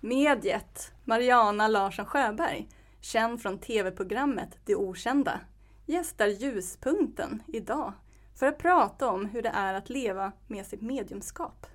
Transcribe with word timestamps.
Mediet 0.00 0.92
Mariana 1.04 1.68
Larsson 1.68 2.06
Sjöberg, 2.06 2.68
känd 3.00 3.42
från 3.42 3.58
tv-programmet 3.58 4.58
Det 4.64 4.74
Okända, 4.74 5.40
gästar 5.86 6.26
Ljuspunkten 6.26 7.42
idag 7.46 7.92
för 8.38 8.46
att 8.46 8.58
prata 8.58 9.08
om 9.08 9.26
hur 9.26 9.42
det 9.42 9.48
är 9.54 9.74
att 9.74 9.90
leva 9.90 10.32
med 10.46 10.66
sitt 10.66 10.82
mediumskap. 10.82 11.66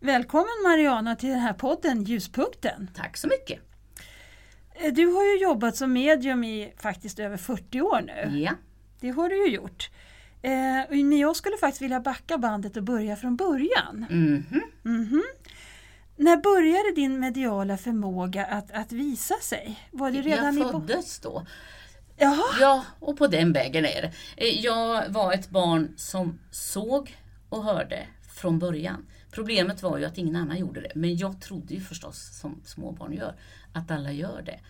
Välkommen 0.00 0.62
Mariana 0.64 1.16
till 1.16 1.28
den 1.28 1.38
här 1.38 1.52
podden 1.52 2.02
Ljuspunkten. 2.04 2.90
Tack 2.94 3.16
så 3.16 3.28
mycket. 3.28 3.60
Eh, 4.74 4.92
Du 4.92 5.06
har 5.06 5.24
ju 5.24 5.38
jobbat 5.42 5.76
som 5.76 5.92
medium 5.92 6.44
i 6.44 6.74
faktiskt 6.82 7.18
över 7.18 7.36
40 7.36 7.80
år 7.80 8.00
nu. 8.06 8.38
Ja, 8.38 8.52
Det 9.00 9.10
har 9.10 9.28
du 9.28 9.46
ju 9.48 9.54
gjort. 9.54 9.90
Eh, 10.42 10.50
men 10.90 11.18
jag 11.18 11.36
skulle 11.36 11.56
faktiskt 11.56 11.82
vilja 11.82 12.00
backa 12.00 12.38
bandet 12.38 12.76
och 12.76 12.82
börja 12.82 13.16
från 13.16 13.36
början. 13.36 14.06
mhm. 14.10 14.62
Mhm. 14.82 15.22
När 16.18 16.36
började 16.36 16.92
din 16.94 17.20
mediala 17.20 17.76
förmåga 17.76 18.46
att, 18.46 18.70
att 18.70 18.92
visa 18.92 19.34
sig? 19.42 19.78
Var 19.90 20.10
det 20.10 20.20
redan 20.22 20.58
jag 20.58 20.68
i 20.68 20.72
föddes 20.72 21.18
då. 21.18 21.46
Jaha, 22.16 22.44
Ja, 22.60 22.84
och 23.00 23.18
på 23.18 23.26
den 23.26 23.52
vägen 23.52 23.84
är 23.84 24.02
det. 24.02 24.12
Eh, 24.36 24.60
Jag 24.64 25.08
var 25.08 25.32
ett 25.32 25.50
barn 25.50 25.94
som 25.96 26.38
såg 26.50 27.16
och 27.48 27.64
hörde 27.64 28.06
från 28.34 28.58
början. 28.58 29.06
Problemet 29.30 29.82
var 29.82 29.98
ju 29.98 30.04
att 30.04 30.18
ingen 30.18 30.36
annan 30.36 30.58
gjorde 30.58 30.80
det, 30.80 30.92
men 30.94 31.16
jag 31.16 31.40
trodde 31.40 31.74
ju 31.74 31.80
förstås, 31.80 32.38
som 32.40 32.60
småbarn 32.64 33.12
gör, 33.12 33.34
att 33.72 33.90
alla 33.90 34.12
gör 34.12 34.42
det. 34.42 34.60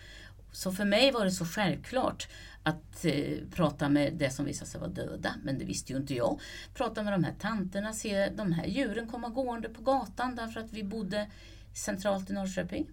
Så 0.51 0.71
för 0.71 0.85
mig 0.85 1.11
var 1.11 1.25
det 1.25 1.31
så 1.31 1.45
självklart 1.45 2.27
att 2.63 3.05
eh, 3.05 3.37
prata 3.55 3.89
med 3.89 4.13
det 4.13 4.29
som 4.29 4.45
visade 4.45 4.71
sig 4.71 4.79
vara 4.79 4.91
döda, 4.91 5.35
men 5.43 5.59
det 5.59 5.65
visste 5.65 5.93
ju 5.93 5.99
inte 5.99 6.13
jag. 6.13 6.39
Prata 6.73 7.03
med 7.03 7.13
de 7.13 7.23
här 7.23 7.35
tanterna, 7.39 7.93
se 7.93 8.29
de 8.29 8.51
här 8.51 8.65
djuren 8.65 9.07
komma 9.07 9.29
gående 9.29 9.69
på 9.69 9.81
gatan 9.81 10.35
därför 10.35 10.59
att 10.59 10.73
vi 10.73 10.83
bodde 10.83 11.27
centralt 11.73 12.29
i 12.29 12.33
Norrköping. 12.33 12.89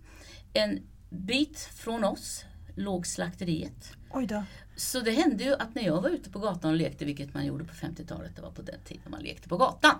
En 0.52 0.82
bit 1.10 1.58
från 1.58 2.04
oss 2.04 2.44
låg 2.74 3.06
slakteriet. 3.06 3.92
oj 4.10 4.26
då. 4.26 4.44
Så 4.76 5.00
det 5.00 5.10
hände 5.10 5.44
ju 5.44 5.54
att 5.54 5.74
när 5.74 5.82
jag 5.82 6.02
var 6.02 6.08
ute 6.08 6.30
på 6.30 6.38
gatan 6.38 6.70
och 6.70 6.76
lekte, 6.76 7.04
vilket 7.04 7.34
man 7.34 7.46
gjorde 7.46 7.64
på 7.64 7.72
50-talet, 7.72 8.36
det 8.36 8.42
var 8.42 8.50
på 8.50 8.62
den 8.62 8.80
tiden 8.84 9.10
man 9.10 9.22
lekte 9.22 9.48
på 9.48 9.56
gatan, 9.56 9.94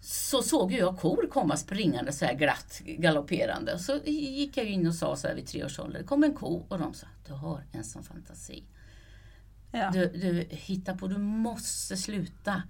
så 0.00 0.42
såg 0.42 0.72
jag 0.72 0.98
kor 0.98 1.28
komma 1.30 1.56
springande 1.56 2.12
så 2.12 2.24
här 2.24 2.34
glatt 2.34 2.80
galopperande. 2.84 3.78
Så 3.78 3.98
gick 4.04 4.56
jag 4.56 4.66
in 4.66 4.86
och 4.86 4.94
sa 4.94 5.16
så 5.16 5.28
här 5.28 5.34
vid 5.34 5.46
tre 5.46 5.64
års 5.64 5.78
ålder, 5.78 5.98
det 5.98 6.04
kom 6.04 6.24
en 6.24 6.34
ko 6.34 6.66
och 6.68 6.78
de 6.78 6.94
sa, 6.94 7.06
du 7.26 7.32
har 7.32 7.64
en 7.72 7.84
sån 7.84 8.04
fantasi. 8.04 8.64
Ja. 9.70 9.90
Du, 9.90 10.06
du 10.06 10.46
hittar 10.50 10.94
på, 10.94 11.06
du 11.06 11.18
måste 11.18 11.96
sluta 11.96 12.62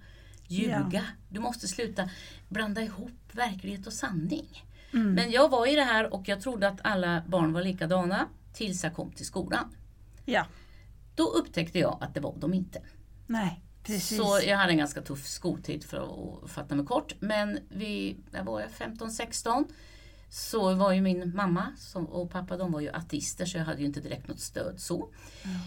ljuga. 0.47 0.87
Ja. 0.91 1.03
Du 1.29 1.39
måste 1.39 1.67
sluta 1.67 2.09
blanda 2.49 2.81
ihop 2.81 3.11
verklighet 3.31 3.87
och 3.87 3.93
sanning. 3.93 4.65
Mm. 4.93 5.13
Men 5.13 5.31
jag 5.31 5.49
var 5.49 5.67
i 5.67 5.75
det 5.75 5.83
här 5.83 6.13
och 6.13 6.27
jag 6.27 6.41
trodde 6.41 6.67
att 6.67 6.79
alla 6.83 7.23
barn 7.27 7.53
var 7.53 7.61
likadana 7.61 8.27
tills 8.53 8.83
jag 8.83 8.93
kom 8.95 9.11
till 9.11 9.25
skolan. 9.25 9.75
ja, 10.25 10.45
Då 11.17 11.23
upptäckte 11.23 11.79
jag 11.79 11.97
att 12.01 12.13
det 12.13 12.19
var 12.19 12.35
de 12.39 12.53
inte. 12.53 12.81
nej, 13.27 13.61
precis. 13.83 14.17
Så 14.17 14.39
jag 14.45 14.57
hade 14.57 14.71
en 14.71 14.77
ganska 14.77 15.01
tuff 15.01 15.27
skoltid 15.27 15.83
för 15.83 15.97
att 16.43 16.49
fatta 16.49 16.75
mig 16.75 16.85
kort. 16.85 17.15
Men 17.19 17.59
vi, 17.69 18.17
jag 18.31 18.43
var 18.43 18.61
15-16 18.61 19.65
så 20.29 20.73
var 20.73 20.91
ju 20.91 21.01
min 21.01 21.35
mamma 21.35 21.71
och 21.93 22.31
pappa 22.31 22.57
de 22.57 22.71
var 22.71 22.81
ju 22.81 22.89
ateister 22.89 23.45
så 23.45 23.57
jag 23.57 23.65
hade 23.65 23.79
ju 23.79 23.85
inte 23.85 23.99
direkt 24.01 24.27
något 24.27 24.39
stöd 24.39 24.79
så. 24.79 25.09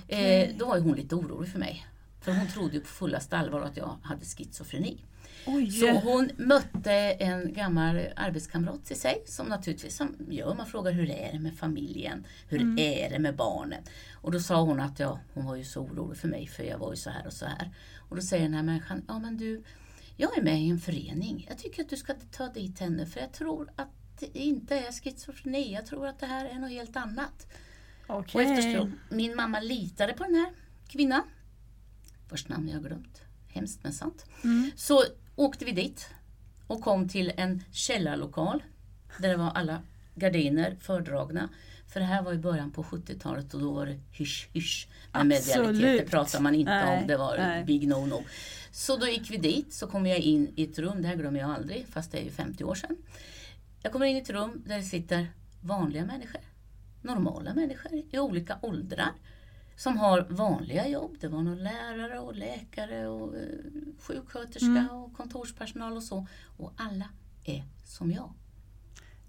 Eh, 0.08 0.48
då 0.58 0.66
var 0.66 0.76
ju 0.76 0.82
hon 0.82 0.96
lite 0.96 1.14
orolig 1.14 1.52
för 1.52 1.58
mig. 1.58 1.86
För 2.20 2.32
hon 2.32 2.48
trodde 2.48 2.74
ju 2.74 2.80
på 2.80 2.88
fullaste 2.88 3.36
allvar 3.36 3.60
att 3.60 3.76
jag 3.76 3.98
hade 4.02 4.24
schizofreni. 4.24 5.04
Oj, 5.46 5.70
Så 5.70 5.90
hon 5.92 6.30
mötte 6.36 6.92
en 6.92 7.52
gammal 7.52 8.00
arbetskamrat 8.16 8.84
till 8.84 9.00
sig 9.00 9.22
som 9.26 9.46
naturligtvis 9.46 9.96
som 9.96 10.16
gör, 10.28 10.54
man 10.54 10.66
frågar 10.66 10.92
hur 10.92 11.10
är 11.10 11.32
det 11.32 11.38
med 11.38 11.54
familjen? 11.58 12.26
Hur 12.48 12.60
Mm. 12.60 12.78
är 12.78 13.10
det 13.10 13.18
med 13.18 13.36
barnen? 13.36 13.82
Och 14.14 14.32
då 14.32 14.40
sa 14.40 14.60
hon 14.62 14.80
att 14.80 14.98
ja, 15.00 15.20
hon 15.34 15.46
var 15.46 15.56
ju 15.56 15.64
så 15.64 15.80
orolig 15.80 16.18
för 16.18 16.28
mig 16.28 16.46
för 16.46 16.62
jag 16.64 16.78
var 16.78 16.90
ju 16.90 16.96
så 16.96 17.10
här 17.10 17.26
och 17.26 17.32
så 17.32 17.46
här. 17.46 17.70
Och 18.08 18.16
då 18.16 18.22
säger 18.22 18.42
den 18.44 18.54
här 18.54 18.62
människan, 18.62 19.04
ja 19.08 19.18
men 19.18 19.36
du, 19.36 19.62
jag 20.16 20.38
är 20.38 20.42
med 20.42 20.62
i 20.62 20.68
en 20.70 20.78
förening. 20.80 21.46
Jag 21.48 21.58
tycker 21.58 21.82
att 21.82 21.88
du 21.90 21.96
ska 21.96 22.14
ta 22.30 22.48
dit 22.48 22.78
henne 22.80 23.06
för 23.06 23.20
jag 23.20 23.32
tror 23.32 23.70
att 23.76 23.88
det 24.20 24.38
inte 24.38 24.78
är 24.78 24.92
schizofreni. 24.92 25.72
Jag 25.74 25.86
tror 25.86 26.06
att 26.06 26.18
det 26.18 26.26
här 26.26 26.44
är 26.46 26.58
något 26.58 26.70
helt 26.70 26.96
annat. 26.96 27.46
Och 28.06 28.18
Okej. 28.18 28.44
eftersom 28.44 28.98
min 29.10 29.36
mamma 29.36 29.60
litade 29.60 30.12
på 30.12 30.24
den 30.24 30.34
här 30.34 30.50
kvinnan, 30.88 31.22
vars 32.30 32.48
namn 32.48 32.68
jag 32.68 32.74
har 32.76 32.82
glömt, 32.82 33.22
hemskt 33.48 33.80
men 33.82 33.92
sant. 33.92 34.26
Mm. 34.44 34.70
Så 34.76 35.02
åkte 35.40 35.64
vi 35.64 35.72
dit 35.72 36.08
och 36.66 36.80
kom 36.80 37.08
till 37.08 37.32
en 37.36 37.62
källarlokal 37.72 38.62
där 39.18 39.28
det 39.28 39.36
var 39.36 39.50
alla 39.50 39.82
gardiner 40.14 40.76
fördragna. 40.80 41.48
För 41.86 42.00
det 42.00 42.06
här 42.06 42.22
var 42.22 42.32
i 42.32 42.38
början 42.38 42.70
på 42.70 42.82
70-talet 42.82 43.54
och 43.54 43.60
då 43.60 43.72
var 43.72 43.86
det 43.86 44.00
hysch 44.12 44.48
hysch 44.52 44.88
med 45.12 45.26
medialitet. 45.26 46.04
Det 46.04 46.10
pratar 46.10 46.40
man 46.40 46.54
inte 46.54 46.72
Nej, 46.72 47.00
om, 47.00 47.06
det 47.06 47.16
var 47.16 47.38
nej. 47.38 47.64
big 47.64 47.88
no-no. 47.88 48.22
Så 48.70 48.96
då 48.96 49.06
gick 49.06 49.30
vi 49.30 49.36
dit, 49.36 49.72
så 49.72 49.86
kom 49.86 50.06
jag 50.06 50.18
in 50.18 50.52
i 50.56 50.64
ett 50.64 50.78
rum, 50.78 51.02
det 51.02 51.08
här 51.08 51.16
glömmer 51.16 51.40
jag 51.40 51.50
aldrig, 51.50 51.86
fast 51.86 52.12
det 52.12 52.18
är 52.18 52.24
ju 52.24 52.30
50 52.30 52.64
år 52.64 52.74
sedan. 52.74 52.96
Jag 53.82 53.92
kommer 53.92 54.06
in 54.06 54.16
i 54.16 54.20
ett 54.20 54.30
rum 54.30 54.62
där 54.66 54.76
det 54.76 54.84
sitter 54.84 55.26
vanliga 55.60 56.04
människor, 56.04 56.40
normala 57.02 57.54
människor 57.54 57.92
i 58.10 58.18
olika 58.18 58.58
åldrar 58.62 59.12
som 59.76 59.98
har 59.98 60.26
vanliga 60.30 60.88
jobb. 60.88 61.16
Det 61.20 61.28
var 61.28 61.42
någon 61.42 61.62
lärare 61.62 62.18
och 62.18 62.34
läkare 62.34 63.08
och 63.08 63.36
eh, 63.36 63.42
sjuksköterska 64.00 64.66
Mm. 64.66 64.90
och 64.90 65.12
kontorspersonal 65.16 65.96
och 65.96 66.02
så. 66.02 66.26
Och 66.56 66.72
alla 66.76 67.04
är 67.44 67.64
som 67.84 68.10
jag. 68.12 68.32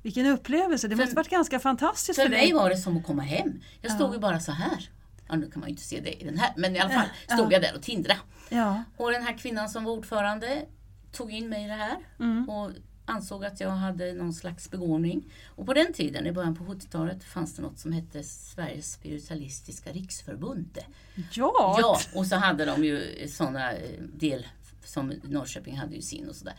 Vilken 0.04 0.26
upplevelse, 0.26 0.88
det 0.88 0.96
För- 0.96 1.04
måste 1.04 1.16
varit 1.16 1.30
ganska 1.30 1.60
fantastiskt 1.60 2.16
för, 2.20 2.24
För 2.24 2.30
dig. 2.30 2.40
mig 2.42 2.54
var 2.54 2.70
det 2.70 2.78
som 2.78 2.98
att 2.98 3.06
komma 3.06 3.22
hem. 3.22 3.60
Jag 3.82 3.92
stod 3.92 4.10
Ja. 4.10 4.14
ju 4.14 4.20
bara 4.20 4.40
så 4.40 4.52
här. 4.52 4.90
Ja, 5.28 5.36
nu 5.36 5.52
kan 5.52 5.60
man 5.60 5.70
ju 5.70 5.72
inte 5.72 5.84
se 5.84 6.00
det 6.00 6.22
i 6.22 6.26
den 6.26 6.38
här, 6.38 6.54
men 6.58 6.76
i 6.76 6.80
alla 6.80 6.90
fall 6.90 7.08
Ja. 7.30 7.36
stod 7.36 7.54
jag 7.54 7.62
där 7.62 7.76
och 7.76 7.82
tindrade. 7.82 8.20
Ja. 8.50 8.84
Och 8.98 9.12
den 9.12 9.24
här 9.24 9.38
kvinnan 9.38 9.70
som 9.70 9.84
var 9.84 9.92
ordförande 9.92 10.66
tog 11.12 11.32
in 11.32 11.50
mig 11.50 11.66
i 11.66 11.68
det 11.68 11.74
här 11.74 11.98
Mm. 12.20 12.50
och 12.50 12.72
ansåg 13.06 13.46
att 13.46 13.60
jag 13.60 13.70
hade 13.70 14.14
någon 14.14 14.34
slags 14.34 14.72
begåvning. 14.72 15.34
Och 15.46 15.66
på 15.66 15.74
den 15.74 15.94
tiden, 15.94 16.28
i 16.28 16.32
början 16.32 16.56
på 16.56 16.64
70-talet, 16.64 17.24
fanns 17.24 17.56
det 17.56 17.62
något 17.62 17.80
som 17.80 17.92
hette 17.92 18.24
Sveriges 18.24 18.92
spiritualistiska 18.92 19.92
riksförbund. 19.92 20.78
Ja. 21.16 21.78
Ja, 21.82 22.00
och 22.16 22.28
så 22.28 22.36
hade 22.36 22.66
de 22.66 22.84
ju 22.84 23.28
sådana 23.28 23.72
del 24.14 24.48
som 24.84 25.14
Norrköping 25.24 25.78
hade 25.78 25.96
ju 25.96 26.02
sin 26.02 26.30
och 26.30 26.36
sådär. 26.36 26.56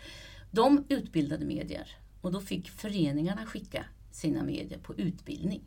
De 0.51 0.85
utbildade 0.89 1.45
medier 1.45 1.97
och 2.21 2.33
då 2.33 2.41
fick 2.41 2.71
föreningarna 2.71 3.47
skicka 3.47 3.85
sina 4.11 4.43
medier 4.43 4.79
på 4.79 4.95
utbildning. 4.95 5.63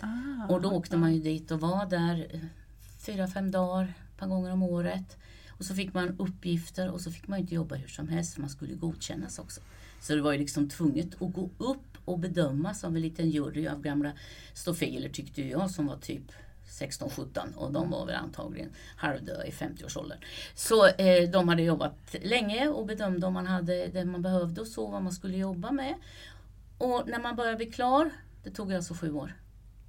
Ah, 0.00 0.46
Och 0.48 0.62
då 0.62 0.70
åkte 0.70 0.96
man 0.96 1.14
ju 1.14 1.20
dit 1.20 1.50
och 1.50 1.60
var 1.60 1.86
där 1.86 2.26
eh, 2.30 2.40
fyra, 3.06 3.28
fem 3.28 3.50
dagar, 3.50 3.84
ett 3.84 4.18
par 4.20 4.26
gånger 4.26 4.52
om 4.52 4.62
året. 4.62 5.16
Och 5.48 5.64
så 5.64 5.74
fick 5.74 5.94
man 5.94 6.16
uppgifter 6.18 6.90
och 6.90 7.00
så 7.00 7.10
fick 7.12 7.28
man 7.28 7.38
inte 7.38 7.54
jobba 7.54 7.74
hur 7.74 7.88
som 7.88 8.08
helst 8.08 8.34
för 8.34 8.40
man 8.40 8.50
skulle 8.50 8.74
godkännas 8.74 9.38
också. 9.38 9.60
Så 10.04 10.14
det 10.14 10.22
var 10.22 10.32
ju 10.32 10.38
liksom 10.38 10.68
tvunget 10.68 11.22
att 11.22 11.32
gå 11.32 11.50
upp 11.58 11.98
och 12.04 12.18
bedömas 12.18 12.84
av 12.84 12.96
en 12.96 13.02
liten 13.02 13.30
jury 13.30 13.68
av 13.68 13.82
gamla 13.82 14.12
stofiler 14.54 15.08
tyckte 15.08 15.42
ju 15.42 15.50
jag 15.50 15.70
som 15.70 15.86
var 15.86 15.96
typ 15.96 16.22
16-17 16.68 17.54
och 17.54 17.72
de 17.72 17.90
var 17.90 18.06
väl 18.06 18.14
antagligen 18.14 18.70
halvdöda 18.96 19.46
i 19.46 19.50
50-årsåldern. 19.50 20.18
Så 20.54 20.86
eh, 20.86 21.30
de 21.30 21.48
hade 21.48 21.62
jobbat 21.62 22.14
länge 22.22 22.68
och 22.68 22.86
bedömde 22.86 23.26
om 23.26 23.32
man 23.32 23.46
hade 23.46 23.86
det 23.86 24.04
man 24.04 24.22
behövde 24.22 24.60
och 24.60 24.66
så 24.66 24.86
vad 24.86 25.02
man 25.02 25.12
skulle 25.12 25.36
jobba 25.36 25.72
med. 25.72 25.94
Och 26.78 27.02
när 27.06 27.18
man 27.18 27.36
började 27.36 27.56
bli 27.56 27.66
klar, 27.66 28.10
det 28.42 28.50
tog 28.50 28.72
alltså 28.72 28.94
sju 28.94 29.12
år. 29.12 29.34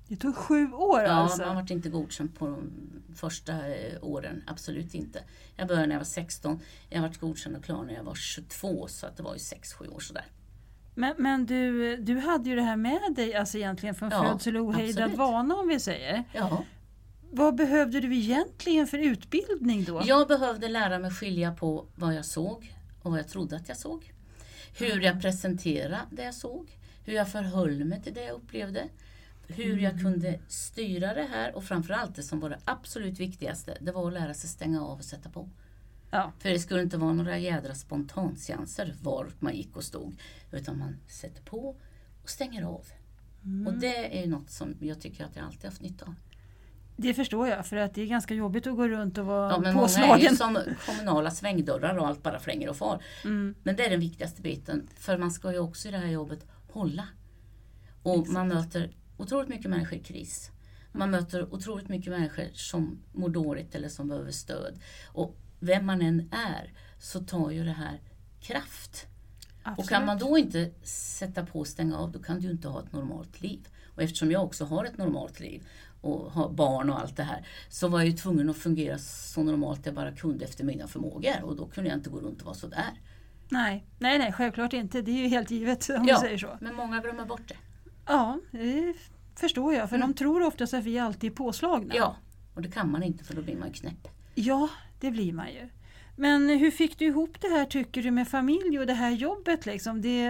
Det 0.08 0.16
tog 0.16 0.36
sju 0.36 0.72
år 0.72 1.02
Ja, 1.02 1.12
alltså. 1.12 1.46
man 1.46 1.56
var 1.56 1.72
inte 1.72 1.90
godkänd 1.90 2.36
på 2.36 2.46
de 2.48 2.72
första 3.16 3.68
eh, 3.68 3.98
åren. 4.02 4.44
Absolut 4.48 4.94
inte. 4.94 5.24
Jag 5.56 5.68
började 5.68 5.88
när 5.88 5.96
jag 5.96 6.00
var 6.00 6.06
16. 6.06 6.60
Jag 6.90 7.02
var 7.02 7.12
godkänd 7.20 7.56
och 7.56 7.64
klar 7.64 7.84
när 7.84 7.94
jag 7.94 8.04
var 8.04 8.16
22, 8.16 8.88
så 8.88 9.06
att 9.06 9.18
det 9.18 9.24
var 9.24 9.34
ju 9.34 9.40
6-7 9.40 9.96
år 9.96 10.00
sådär. 10.00 10.26
Men, 10.96 11.14
men 11.18 11.46
du, 11.46 11.98
du 11.98 12.18
hade 12.20 12.50
ju 12.50 12.56
det 12.56 12.62
här 12.62 12.76
med 12.76 13.02
dig 13.16 13.36
alltså 13.36 13.58
egentligen 13.58 13.96
från 13.96 14.10
Ja, 14.10 14.32
födsel 14.32 14.58
och 14.58 14.66
ohejdad 14.66 15.12
vana 15.12 15.56
om 15.56 15.68
vi 15.68 15.80
säger. 15.80 16.24
Ja. 16.34 16.64
Vad 17.32 17.56
behövde 17.56 18.00
du 18.00 18.16
egentligen 18.16 18.88
för 18.88 18.98
utbildning 18.98 19.84
då? 19.84 20.02
Jag 20.06 20.28
behövde 20.28 20.68
lära 20.68 21.00
mig 21.00 21.12
skilja 21.12 21.52
på 21.52 21.86
vad 21.96 22.14
jag 22.16 22.26
såg 22.26 22.76
och 23.02 23.12
vad 23.12 23.20
jag 23.20 23.28
trodde 23.28 23.56
att 23.56 23.68
jag 23.68 23.78
såg. 23.78 24.12
Hur 24.78 25.02
jag 25.02 25.22
presenterade 25.22 26.02
det 26.10 26.24
jag 26.24 26.36
såg. 26.36 26.78
Hur 27.04 27.14
jag 27.14 27.32
förhöll 27.32 27.86
mig 27.86 28.02
till 28.02 28.14
det 28.14 28.24
jag 28.24 28.36
upplevde. 28.36 28.84
Hur 29.48 29.78
jag 29.78 30.02
kunde 30.02 30.40
styra 30.48 31.14
det 31.14 31.28
här 31.32 31.56
och 31.56 31.64
framförallt 31.64 32.16
det 32.16 32.24
som 32.24 32.40
var 32.40 32.50
det 32.50 32.60
absolut 32.66 33.20
viktigaste, 33.20 33.78
det 33.82 33.92
var 33.92 34.08
att 34.08 34.14
lära 34.14 34.34
sig 34.34 34.50
stänga 34.50 34.84
av 34.84 34.98
och 34.98 35.06
sätta 35.06 35.30
på. 35.30 35.50
Ja. 36.12 36.32
För 36.40 36.50
det 36.50 36.60
skulle 36.60 36.82
inte 36.82 36.98
vara 36.98 37.14
några 37.14 37.38
jädra 37.38 37.76
spontanseanser 37.76 38.96
var 39.02 39.28
man 39.40 39.56
gick 39.56 39.76
och 39.78 39.84
stod. 39.84 40.16
Utan 40.52 40.80
man 40.80 40.98
sätter 41.08 41.42
på 41.42 41.76
och 42.24 42.30
stänger 42.30 42.64
av. 42.64 42.86
Och 43.68 43.74
det 43.74 44.24
är 44.24 44.28
något 44.28 44.50
som 44.50 44.76
jag 44.80 45.02
tycker 45.02 45.26
att 45.26 45.36
jag 45.36 45.46
alltid 45.46 45.66
haft 45.66 45.82
nytta 45.82 46.06
av. 46.06 46.16
Det 46.98 47.14
förstår 47.14 47.48
jag 47.48 47.66
för 47.66 47.78
att 47.78 47.94
det 47.94 48.02
är 48.02 48.06
ganska 48.06 48.34
jobbigt 48.34 48.68
att 48.68 48.76
gå 48.76 48.88
runt 48.88 49.18
och 49.18 49.26
vara 49.26 49.52
Ja, 49.52 49.60
men 49.60 49.74
många 49.76 49.88
är 49.88 50.18
ju 50.18 50.28
påslagen. 50.28 50.36
som 50.36 50.58
kommunala 50.86 51.32
svängdörrar 51.32 51.98
och 51.98 52.08
allt 52.08 52.24
bara 52.24 52.40
flänger 52.40 52.70
och 52.70 52.78
far. 52.78 53.02
Mm. 53.24 53.56
Men 53.64 53.76
det 53.76 53.86
är 53.86 53.90
den 53.90 54.00
viktigaste 54.00 54.42
biten. 54.42 54.88
För 54.96 55.18
man 55.18 55.32
ska 55.32 55.52
ju 55.52 55.60
också 55.60 55.88
i 55.88 55.92
det 55.92 55.98
här 55.98 56.08
jobbet 56.08 56.46
hålla. 56.72 57.08
Och 58.04 58.28
man 58.28 58.48
möter 58.48 58.92
otroligt 59.18 59.50
mycket 59.50 59.70
människor 59.70 59.98
i 60.00 60.04
kris. 60.04 60.52
Man 60.92 61.12
möter 61.12 61.54
otroligt 61.54 61.90
mycket 61.90 62.12
människor 62.12 62.46
som 62.54 63.00
mår 63.14 63.30
dåligt 63.30 63.76
eller 63.76 63.90
som 63.90 64.08
behöver 64.08 64.32
stöd. 64.32 64.80
Och 65.08 65.36
vem 65.60 65.86
man 65.86 66.02
än 66.02 66.30
är 66.32 66.74
så 67.00 67.20
tar 67.24 67.52
ju 67.52 67.64
det 67.64 67.72
här 67.72 68.02
kraft. 68.42 69.06
Och 69.78 69.90
kan 69.90 70.06
man 70.06 70.18
då 70.18 70.38
inte 70.38 70.72
sätta 70.88 71.46
på 71.46 71.60
och 71.60 71.68
stänga 71.68 71.98
av, 71.98 72.12
då 72.12 72.20
kan 72.20 72.40
du 72.40 72.52
inte 72.52 72.68
ha 72.68 72.84
ett 72.84 72.94
normalt 72.94 73.42
liv. 73.42 73.68
Och 73.96 74.04
eftersom 74.04 74.32
jag 74.32 74.44
också 74.44 74.66
har 74.66 74.86
ett 74.86 74.98
normalt 74.98 75.40
liv 75.40 75.68
och 76.02 76.32
har 76.32 76.50
barn 76.50 76.90
och 76.90 77.00
allt 77.00 77.18
det 77.18 77.24
här, 77.24 77.48
så 77.70 77.88
var 77.88 78.00
jag 78.00 78.08
ju 78.08 78.14
tvungen 78.14 78.50
att 78.50 78.58
fungera 78.58 78.98
så 78.98 79.44
normalt 79.44 79.86
jag 79.86 79.96
bara 79.96 80.12
kunde 80.12 80.46
efter 80.46 80.64
mina 80.64 80.88
förmågor. 80.88 81.44
Och 81.44 81.56
då 81.56 81.66
kunde 81.68 81.90
jag 81.90 81.98
inte 82.00 82.10
gå 82.10 82.20
runt 82.20 82.40
och 82.40 82.46
vara 82.46 82.56
sådär. 82.56 83.02
Nej, 83.50 83.86
nej, 84.00 84.18
nej, 84.20 84.32
självklart 84.34 84.74
inte. 84.74 85.02
Det 85.02 85.12
är 85.12 85.22
ju 85.24 85.28
helt 85.28 85.52
givet 85.52 85.90
om 85.90 86.06
Ja. 86.08 86.16
du 86.16 86.20
säger 86.22 86.38
så. 86.38 86.58
Men 86.62 86.76
många 86.76 87.00
glömmer 87.00 87.26
bort 87.26 87.48
det. 87.48 87.56
Ja, 88.08 88.40
det 88.52 88.94
förstår 89.36 89.74
jag. 89.74 89.90
För 89.90 89.96
Mm. 89.96 90.08
de 90.08 90.14
tror 90.18 90.44
oftast 90.44 90.74
att 90.74 90.84
vi 90.84 91.00
alltid 91.00 91.32
är 91.32 91.36
påslagna. 91.36 91.96
Ja, 91.96 92.16
och 92.56 92.62
det 92.62 92.72
kan 92.72 92.92
man 92.92 93.04
inte 93.04 93.24
för 93.24 93.36
då 93.36 93.42
blir 93.42 93.58
man 93.58 93.72
knäpp. 93.72 94.08
Ja, 94.36 94.70
det 95.00 95.12
blir 95.12 95.34
man 95.34 95.48
ju. 95.54 95.70
Men 96.18 96.50
hur 96.50 96.72
fick 96.72 97.00
du 97.00 97.06
ihop 97.06 97.42
det 97.42 97.48
här 97.48 97.66
tycker 97.66 98.04
du 98.04 98.12
med 98.12 98.28
familj 98.28 98.80
och 98.80 98.88
det 98.88 98.94
här 98.94 99.12
jobbet 99.12 99.66
liksom? 99.66 100.02
Det... 100.02 100.22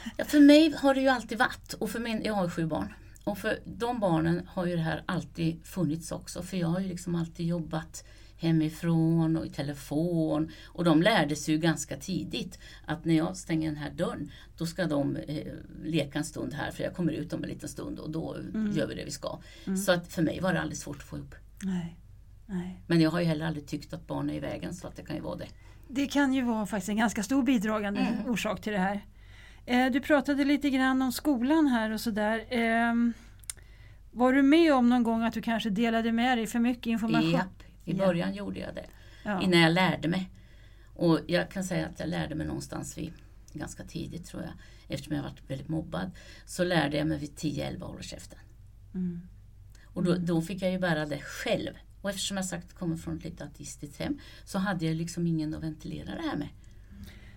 Ja, 0.16 0.24
för 0.24 0.40
mig 0.40 0.74
har 0.78 0.94
det 0.94 1.00
ju 1.00 1.08
alltid 1.08 1.38
varit, 1.38 1.72
och 1.72 1.90
för 1.90 1.98
min, 2.00 2.22
jag 2.24 2.34
har 2.34 2.44
ju 2.44 2.50
sju 2.50 2.66
barn. 2.66 2.94
Och 3.24 3.38
för 3.38 3.58
de 3.64 4.00
barnen 4.00 4.48
har 4.52 4.66
ju 4.66 4.76
det 4.76 4.82
här 4.82 5.02
alltid 5.06 5.66
funnits 5.66 6.12
också. 6.12 6.42
För 6.42 6.56
jag 6.56 6.68
har 6.68 6.80
ju 6.80 6.88
liksom 6.88 7.14
alltid 7.14 7.46
jobbat 7.46 8.04
hemifrån 8.42 9.36
och 9.36 9.46
i 9.46 9.50
telefon. 9.50 10.50
Och 10.66 10.84
de 10.84 11.02
lärde 11.02 11.36
sig 11.36 11.54
ju 11.54 11.60
ganska 11.60 11.96
tidigt 11.96 12.58
att 12.86 13.04
när 13.04 13.14
jag 13.14 13.36
stänger 13.36 13.68
den 13.68 13.76
här 13.78 13.90
dörren 13.90 14.30
då 14.58 14.66
ska 14.66 14.86
de 14.86 15.16
eh, 15.16 15.46
leka 15.84 16.18
en 16.18 16.24
stund 16.24 16.54
här 16.54 16.70
för 16.70 16.82
jag 16.84 16.94
kommer 16.94 17.12
ut 17.12 17.32
om 17.32 17.42
en 17.42 17.48
liten 17.48 17.68
stund 17.68 17.98
och 17.98 18.10
då 18.10 18.36
gör 18.74 18.86
vi 18.86 18.94
det 18.94 19.04
vi 19.04 19.10
ska. 19.10 19.38
Så 19.86 19.92
att 19.92 20.08
för 20.12 20.22
mig 20.22 20.40
var 20.40 20.52
det 20.52 20.60
aldrig 20.60 20.78
svårt 20.78 20.96
att 20.96 21.02
få 21.02 21.16
ihop. 21.16 21.34
Nej, 21.62 21.96
nej. 22.46 22.80
Men 22.86 23.00
jag 23.00 23.10
har 23.10 23.20
ju 23.20 23.26
heller 23.26 23.46
aldrig 23.46 23.66
tyckt 23.66 23.92
att 23.92 24.06
barn 24.06 24.30
är 24.30 24.34
i 24.34 24.40
vägen 24.40 24.74
så 24.74 24.86
att 24.86 24.96
det 24.96 25.02
kan 25.02 25.16
ju 25.16 25.22
vara 25.22 25.36
det. 25.36 25.46
Det 25.88 26.06
kan 26.06 26.32
ju 26.34 26.42
vara 26.42 26.66
faktiskt 26.66 26.88
en 26.88 26.96
ganska 26.96 27.22
stor 27.22 27.42
bidragande 27.42 28.00
Mm. 28.00 28.30
orsak 28.30 28.60
till 28.60 28.72
det 28.72 28.78
här. 28.78 29.00
Eh, 29.66 29.86
Du 29.92 30.00
pratade 30.00 30.44
lite 30.44 30.70
grann 30.70 31.02
om 31.02 31.12
skolan 31.12 31.66
här 31.66 31.90
och 31.90 32.00
sådär. 32.00 32.44
Ehm, 32.50 33.12
Var 34.14 34.32
du 34.32 34.42
med 34.42 34.74
om 34.74 34.88
någon 34.88 35.02
gång 35.02 35.22
att 35.22 35.34
du 35.34 35.42
kanske 35.42 35.70
delade 35.70 36.12
med 36.12 36.38
dig 36.38 36.46
för 36.46 36.58
mycket 36.58 36.86
information? 36.86 37.30
Japp, 37.30 37.62
i 37.84 37.92
Ja. 37.92 38.06
början 38.06 38.34
gjorde 38.34 38.60
jag 38.60 38.74
det. 38.74 38.86
Ja. 39.24 39.42
innan 39.42 39.60
jag 39.60 39.72
lärde 39.72 40.08
mig. 40.08 40.30
Och 40.94 41.20
jag 41.26 41.50
kan 41.50 41.64
säga 41.64 41.86
att 41.86 42.00
jag 42.00 42.08
lärde 42.08 42.34
mig 42.34 42.46
någonstans 42.46 42.98
vid, 42.98 43.12
ganska 43.52 43.84
tidigt 43.84 44.26
tror 44.26 44.42
jag, 44.42 44.52
eftersom 44.88 45.16
jag 45.16 45.22
varit 45.22 45.50
väldigt 45.50 45.68
mobbad, 45.68 46.10
så 46.46 46.64
lärde 46.64 46.96
jag 46.96 47.06
mig 47.06 47.18
vid 47.18 47.30
10-11 47.34 47.82
år 47.82 47.98
käften. 48.02 48.38
Mm. 48.94 49.20
Och 49.84 50.02
då, 50.04 50.14
då 50.14 50.42
fick 50.42 50.62
jag 50.62 50.72
ju 50.72 50.78
bära 50.78 51.06
det 51.06 51.18
själv. 51.18 51.72
Och 52.02 52.10
eftersom 52.10 52.36
jag 52.36 52.46
sagt 52.46 52.72
kommer 52.72 52.96
från 52.96 53.16
ett 53.18 53.24
lite 53.24 53.44
artistiskt 53.44 53.96
hem 54.00 54.18
så 54.44 54.58
hade 54.58 54.86
jag 54.86 54.96
liksom 54.96 55.26
ingen 55.26 55.54
att 55.54 55.62
ventilera 55.62 56.14
det 56.14 56.22
här 56.22 56.36
med. 56.36 56.48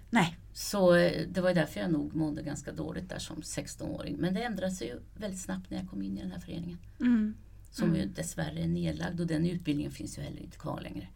Nej, 0.10 0.38
Så 0.54 0.96
eh, 0.96 1.28
det 1.28 1.42
var 1.42 1.54
därför 1.54 1.80
jag 1.80 1.92
nog 1.92 2.16
mådde 2.16 2.42
ganska 2.42 2.72
dåligt 2.72 3.10
där 3.10 3.20
som 3.20 3.38
16-åring. 3.42 4.16
Men 4.20 4.34
det 4.34 4.44
ändrade 4.44 4.72
sig 4.72 4.88
ju 4.88 5.00
väldigt 5.18 5.42
snabbt 5.42 5.70
när 5.70 5.78
jag 5.78 5.90
kom 5.90 6.02
in 6.02 6.18
i 6.18 6.22
den 6.22 6.32
här 6.32 6.40
föreningen. 6.40 6.78
mm. 7.00 7.36
Som 7.76 7.96
ju 7.96 8.06
dessvärre 8.06 8.60
är 8.64 8.68
nedlagd 8.68 9.20
och 9.20 9.28
den 9.28 9.46
utbildningen 9.46 9.92
finns 9.92 10.18
ju 10.18 10.22
heller 10.22 10.42
inte 10.42 10.58
kvar 10.58 10.82
längre. 10.82 11.08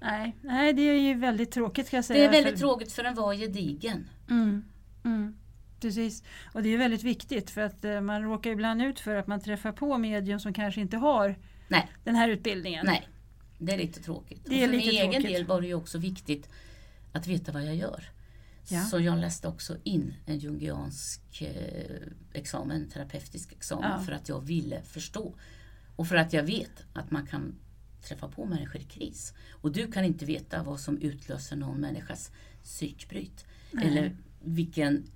nej, 0.00 0.36
nej, 0.42 0.72
det 0.72 0.82
är 0.82 1.00
ju 1.00 1.14
väldigt 1.14 1.50
tråkigt 1.50 1.86
ska 1.86 1.96
jag 1.96 2.04
säga. 2.04 2.30
Det 2.30 2.36
är 2.38 2.42
väldigt 2.42 2.60
tråkigt 2.60 2.92
för 2.92 3.02
den 3.02 3.14
var 3.14 3.34
gedigen. 3.34 4.08
Mm, 4.30 4.64
mm, 5.04 5.36
precis. 5.80 6.22
Och 6.52 6.62
det 6.62 6.68
är 6.68 6.78
väldigt 6.78 7.02
viktigt 7.02 7.50
för 7.50 7.60
att 7.60 7.84
eh, 7.84 8.00
man 8.00 8.22
råkar 8.22 8.50
ibland 8.50 8.82
ut 8.82 9.00
för 9.00 9.14
att 9.14 9.26
man 9.26 9.40
träffar 9.40 9.72
på 9.72 9.98
medium 9.98 10.40
som 10.40 10.52
kanske 10.52 10.80
inte 10.80 10.96
har 10.96 11.38
Nej. 11.68 11.88
den 12.04 12.14
här 12.14 12.28
utbildningen. 12.28 12.86
Nej, 12.86 13.08
det 13.58 13.72
är 13.72 13.78
lite 13.78 14.02
tråkigt. 14.02 14.42
Det 14.44 14.62
är 14.62 14.68
och 14.68 14.70
för 14.70 14.76
lite 14.78 14.90
min 14.92 15.00
egen 15.00 15.10
tråkigt. 15.22 15.36
del 15.36 15.46
var 15.46 15.60
det 15.60 15.66
ju 15.66 15.74
också 15.74 15.98
viktigt 15.98 16.48
att 17.12 17.26
veta 17.26 17.52
vad 17.52 17.64
jag 17.66 17.76
gör. 17.76 18.04
Ja. 18.68 18.80
Så 18.80 19.00
jag 19.00 19.18
läste 19.18 19.48
också 19.48 19.76
in 19.84 20.14
en 20.26 20.38
jungiansk 20.38 21.42
eh, 21.42 22.08
examen, 22.32 22.88
terapeutisk 22.88 23.52
examen, 23.52 23.90
Ja. 23.98 24.04
för 24.04 24.12
att 24.12 24.28
jag 24.28 24.40
ville 24.40 24.82
förstå. 24.82 25.34
Och 25.96 26.08
för 26.08 26.16
att 26.16 26.32
jag 26.32 26.42
vet 26.42 26.84
att 26.92 27.10
man 27.10 27.26
kan 27.26 27.54
träffa 28.02 28.28
på 28.28 28.44
människor 28.44 28.80
i 28.80 28.84
kris. 28.84 29.34
Och 29.50 29.72
du 29.72 29.92
kan 29.92 30.04
inte 30.04 30.24
veta 30.24 30.62
vad 30.62 30.80
som 30.80 30.98
utlöser 30.98 31.56
någon 31.56 31.80
människas 31.80 32.30
psykbryt. 32.62 33.44
Eller 33.82 34.16
vilken 34.44 35.06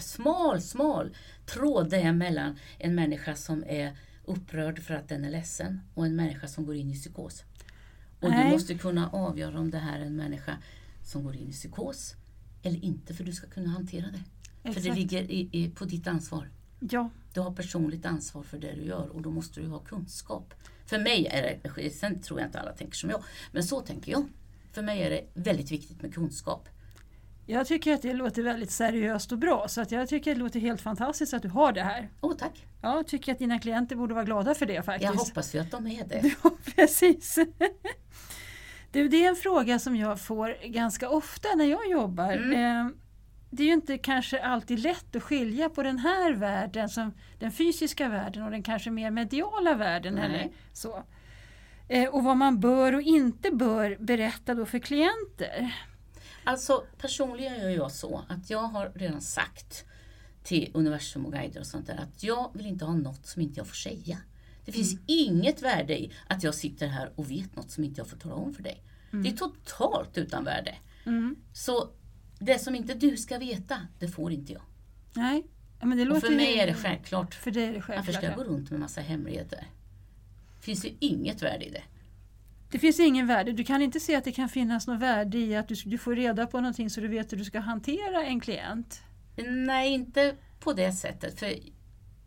smal, 0.00 0.62
smal 0.62 1.16
tråd 1.46 1.90
det 1.90 1.96
är 1.96 2.12
mellan 2.12 2.58
en 2.78 2.94
människa 2.94 3.34
som 3.34 3.64
är 3.66 3.96
upprörd 4.24 4.82
för 4.82 4.94
att 4.94 5.08
den 5.08 5.24
är 5.24 5.30
ledsen 5.30 5.80
och 5.94 6.06
en 6.06 6.16
människa 6.16 6.48
som 6.48 6.66
går 6.66 6.76
in 6.76 6.90
i 6.90 6.94
psykos. 6.94 7.44
Och 8.20 8.30
Nej. 8.30 8.44
du 8.44 8.50
måste 8.50 8.74
kunna 8.74 9.10
avgöra 9.10 9.60
om 9.60 9.70
det 9.70 9.78
här 9.78 10.00
är 10.00 10.04
en 10.04 10.16
människa 10.16 10.58
som 11.04 11.24
går 11.24 11.36
in 11.36 11.48
i 11.48 11.52
psykos 11.52 12.14
eller 12.62 12.84
inte 12.84 13.14
för 13.14 13.24
du 13.24 13.32
ska 13.32 13.46
kunna 13.46 13.70
hantera 13.70 14.06
det. 14.06 14.22
För 14.62 14.80
det 14.80 14.88
Exakt. 14.88 14.98
ligger 14.98 15.22
i, 15.22 15.48
i, 15.52 15.70
på 15.70 15.84
ditt 15.84 16.06
ansvar. 16.06 16.48
Ja, 16.90 17.10
Du 17.34 17.40
har 17.40 17.50
personligt 17.50 18.06
ansvar 18.06 18.42
för 18.42 18.58
det 18.58 18.72
du 18.72 18.82
gör 18.84 19.08
och 19.08 19.22
då 19.22 19.30
måste 19.30 19.60
du 19.60 19.66
ha 19.66 19.78
kunskap. 19.78 20.54
För 20.86 20.98
mig 20.98 21.26
är 21.26 21.58
det, 21.76 21.90
sen 21.90 22.20
tror 22.22 22.40
jag 22.40 22.48
inte 22.48 22.60
alla 22.60 22.72
tänker 22.72 22.94
som 22.96 23.10
jag, 23.10 23.24
men 23.52 23.62
så 23.64 23.80
tänker 23.80 24.12
jag. 24.12 24.24
För 24.72 24.82
mig 24.82 25.02
är 25.02 25.10
det 25.10 25.24
väldigt 25.34 25.70
viktigt 25.72 26.02
med 26.02 26.14
kunskap. 26.14 26.68
jag 27.46 27.66
tycker 27.66 27.94
att 27.94 28.02
det 28.02 28.12
låter 28.14 28.42
väldigt 28.42 28.70
seriöst 28.70 29.32
och 29.32 29.38
bra 29.38 29.68
så 29.68 29.80
att 29.80 29.90
jag 29.92 30.08
tycker 30.08 30.34
det 30.34 30.40
låter 30.40 30.60
helt 30.60 30.80
fantastiskt 30.80 31.34
att 31.34 31.42
du 31.42 31.48
har 31.48 31.72
det 31.72 31.82
här. 31.82 32.10
Åh 32.20 32.34
tack! 32.38 32.66
Jag 32.82 33.06
tycker 33.06 33.32
att 33.32 33.38
dina 33.38 33.58
klienter 33.58 33.96
borde 33.96 34.14
vara 34.14 34.24
glada 34.24 34.54
för 34.54 34.66
det 34.66 34.82
faktiskt. 34.82 35.12
Jag 35.12 35.18
hoppas 35.18 35.54
ju 35.54 35.58
att 35.58 35.70
de 35.70 35.86
är 35.86 36.04
det. 36.08 36.34
Ja, 36.44 36.50
precis. 36.76 37.38
Du, 38.92 39.08
det 39.08 39.24
är 39.24 39.28
en 39.28 39.36
fråga 39.36 39.78
som 39.78 39.96
jag 39.96 40.20
får 40.20 40.68
ganska 40.68 41.08
ofta 41.10 41.48
när 41.56 41.64
jag 41.64 41.90
jobbar. 41.90 42.32
Mm. 42.32 42.94
Det 43.54 43.62
är 43.62 43.66
ju 43.66 43.72
inte 43.72 43.98
kanske 43.98 44.42
alltid 44.42 44.78
lätt 44.78 45.16
att 45.16 45.22
skilja 45.22 45.68
på 45.68 45.82
den 45.82 45.98
här 45.98 46.32
världen, 46.32 46.88
som 46.88 47.12
den 47.38 47.52
fysiska 47.52 48.08
världen 48.08 48.42
och 48.42 48.50
den 48.50 48.62
kanske 48.62 48.90
mer 48.90 49.10
mediala 49.10 49.74
världen. 49.74 50.14
Nej. 50.14 50.24
Eller 50.24 50.50
så. 50.72 51.02
Eh, 51.88 52.08
Och 52.08 52.24
vad 52.24 52.36
man 52.36 52.60
bör 52.60 52.94
och 52.94 53.02
inte 53.02 53.50
bör 53.50 53.96
berätta 54.00 54.54
då 54.54 54.66
för 54.66 54.78
klienter. 54.78 55.74
Alltså 56.44 56.84
personligen 56.98 57.60
gör 57.60 57.68
jag 57.68 57.92
så 57.92 58.24
att 58.28 58.50
jag 58.50 58.62
har 58.62 58.92
redan 58.94 59.20
sagt 59.20 59.84
till 60.42 60.70
universum 60.74 61.26
och 61.26 61.32
guider 61.32 61.60
och 61.60 61.66
sånt 61.66 61.86
där 61.86 61.96
att 61.96 62.22
jag 62.22 62.50
vill 62.54 62.66
inte 62.66 62.84
ha 62.84 62.94
något 62.94 63.26
som 63.26 63.42
inte 63.42 63.60
jag 63.60 63.66
får 63.66 63.74
säga. 63.76 64.18
Det 64.64 64.72
finns 64.72 64.96
inget 65.06 65.62
värde 65.62 66.00
i 66.00 66.12
att 66.28 66.42
jag 66.42 66.54
sitter 66.54 66.86
här 66.86 67.10
och 67.16 67.30
vet 67.30 67.56
något 67.56 67.70
som 67.70 67.84
inte 67.84 68.00
jag 68.00 68.08
får 68.08 68.16
tala 68.16 68.34
om 68.34 68.54
för 68.54 68.62
dig. 68.62 68.82
Det 69.10 69.28
är 69.28 69.36
totalt 69.36 70.18
utan 70.18 70.44
värde. 70.44 70.74
Mm. 71.06 71.36
Så 71.52 71.88
det 72.44 72.58
som 72.58 72.74
inte 72.74 72.94
du 72.94 73.16
ska 73.16 73.38
veta, 73.38 73.86
det 73.98 74.08
får 74.08 74.32
inte 74.32 74.52
jag. 74.52 74.62
Nej, 75.14 75.44
men 75.80 75.98
det 75.98 76.02
Och 76.02 76.08
låter 76.08 76.26
för 76.26 76.36
mig 76.36 76.58
är 76.58 76.66
det 76.66 76.74
självklart. 76.74 77.34
För 77.34 77.50
det 77.50 77.62
är 77.62 77.66
det 77.66 77.72
Varför 77.72 77.92
självklart. 77.92 78.16
ska 78.16 78.26
jag 78.26 78.32
ja. 78.32 78.36
gå 78.36 78.44
runt 78.44 78.70
med 78.70 78.80
massa 78.80 79.00
hemligheter? 79.00 79.66
Finns 80.60 80.82
det 80.82 80.92
inget 80.98 81.42
värde 81.42 81.64
i 81.64 81.70
det? 81.70 81.82
Det 82.70 82.78
finns 82.78 83.00
ingen 83.00 83.26
värde. 83.26 83.52
Du 83.52 83.64
kan 83.64 83.82
inte 83.82 84.00
se 84.00 84.14
att 84.14 84.24
det 84.24 84.32
kan 84.32 84.48
finnas 84.48 84.86
något 84.86 85.00
värde 85.00 85.38
i 85.38 85.56
att 85.56 85.68
du, 85.68 85.74
du 85.74 85.98
får 85.98 86.16
reda 86.16 86.46
på 86.46 86.60
någonting 86.60 86.90
så 86.90 87.00
du 87.00 87.08
vet 87.08 87.32
hur 87.32 87.36
du 87.36 87.44
ska 87.44 87.60
hantera 87.60 88.24
en 88.24 88.40
klient. 88.40 89.02
Nej, 89.36 89.92
inte 89.92 90.34
på 90.60 90.72
det 90.72 90.92
sättet. 90.92 91.38
För 91.38 91.54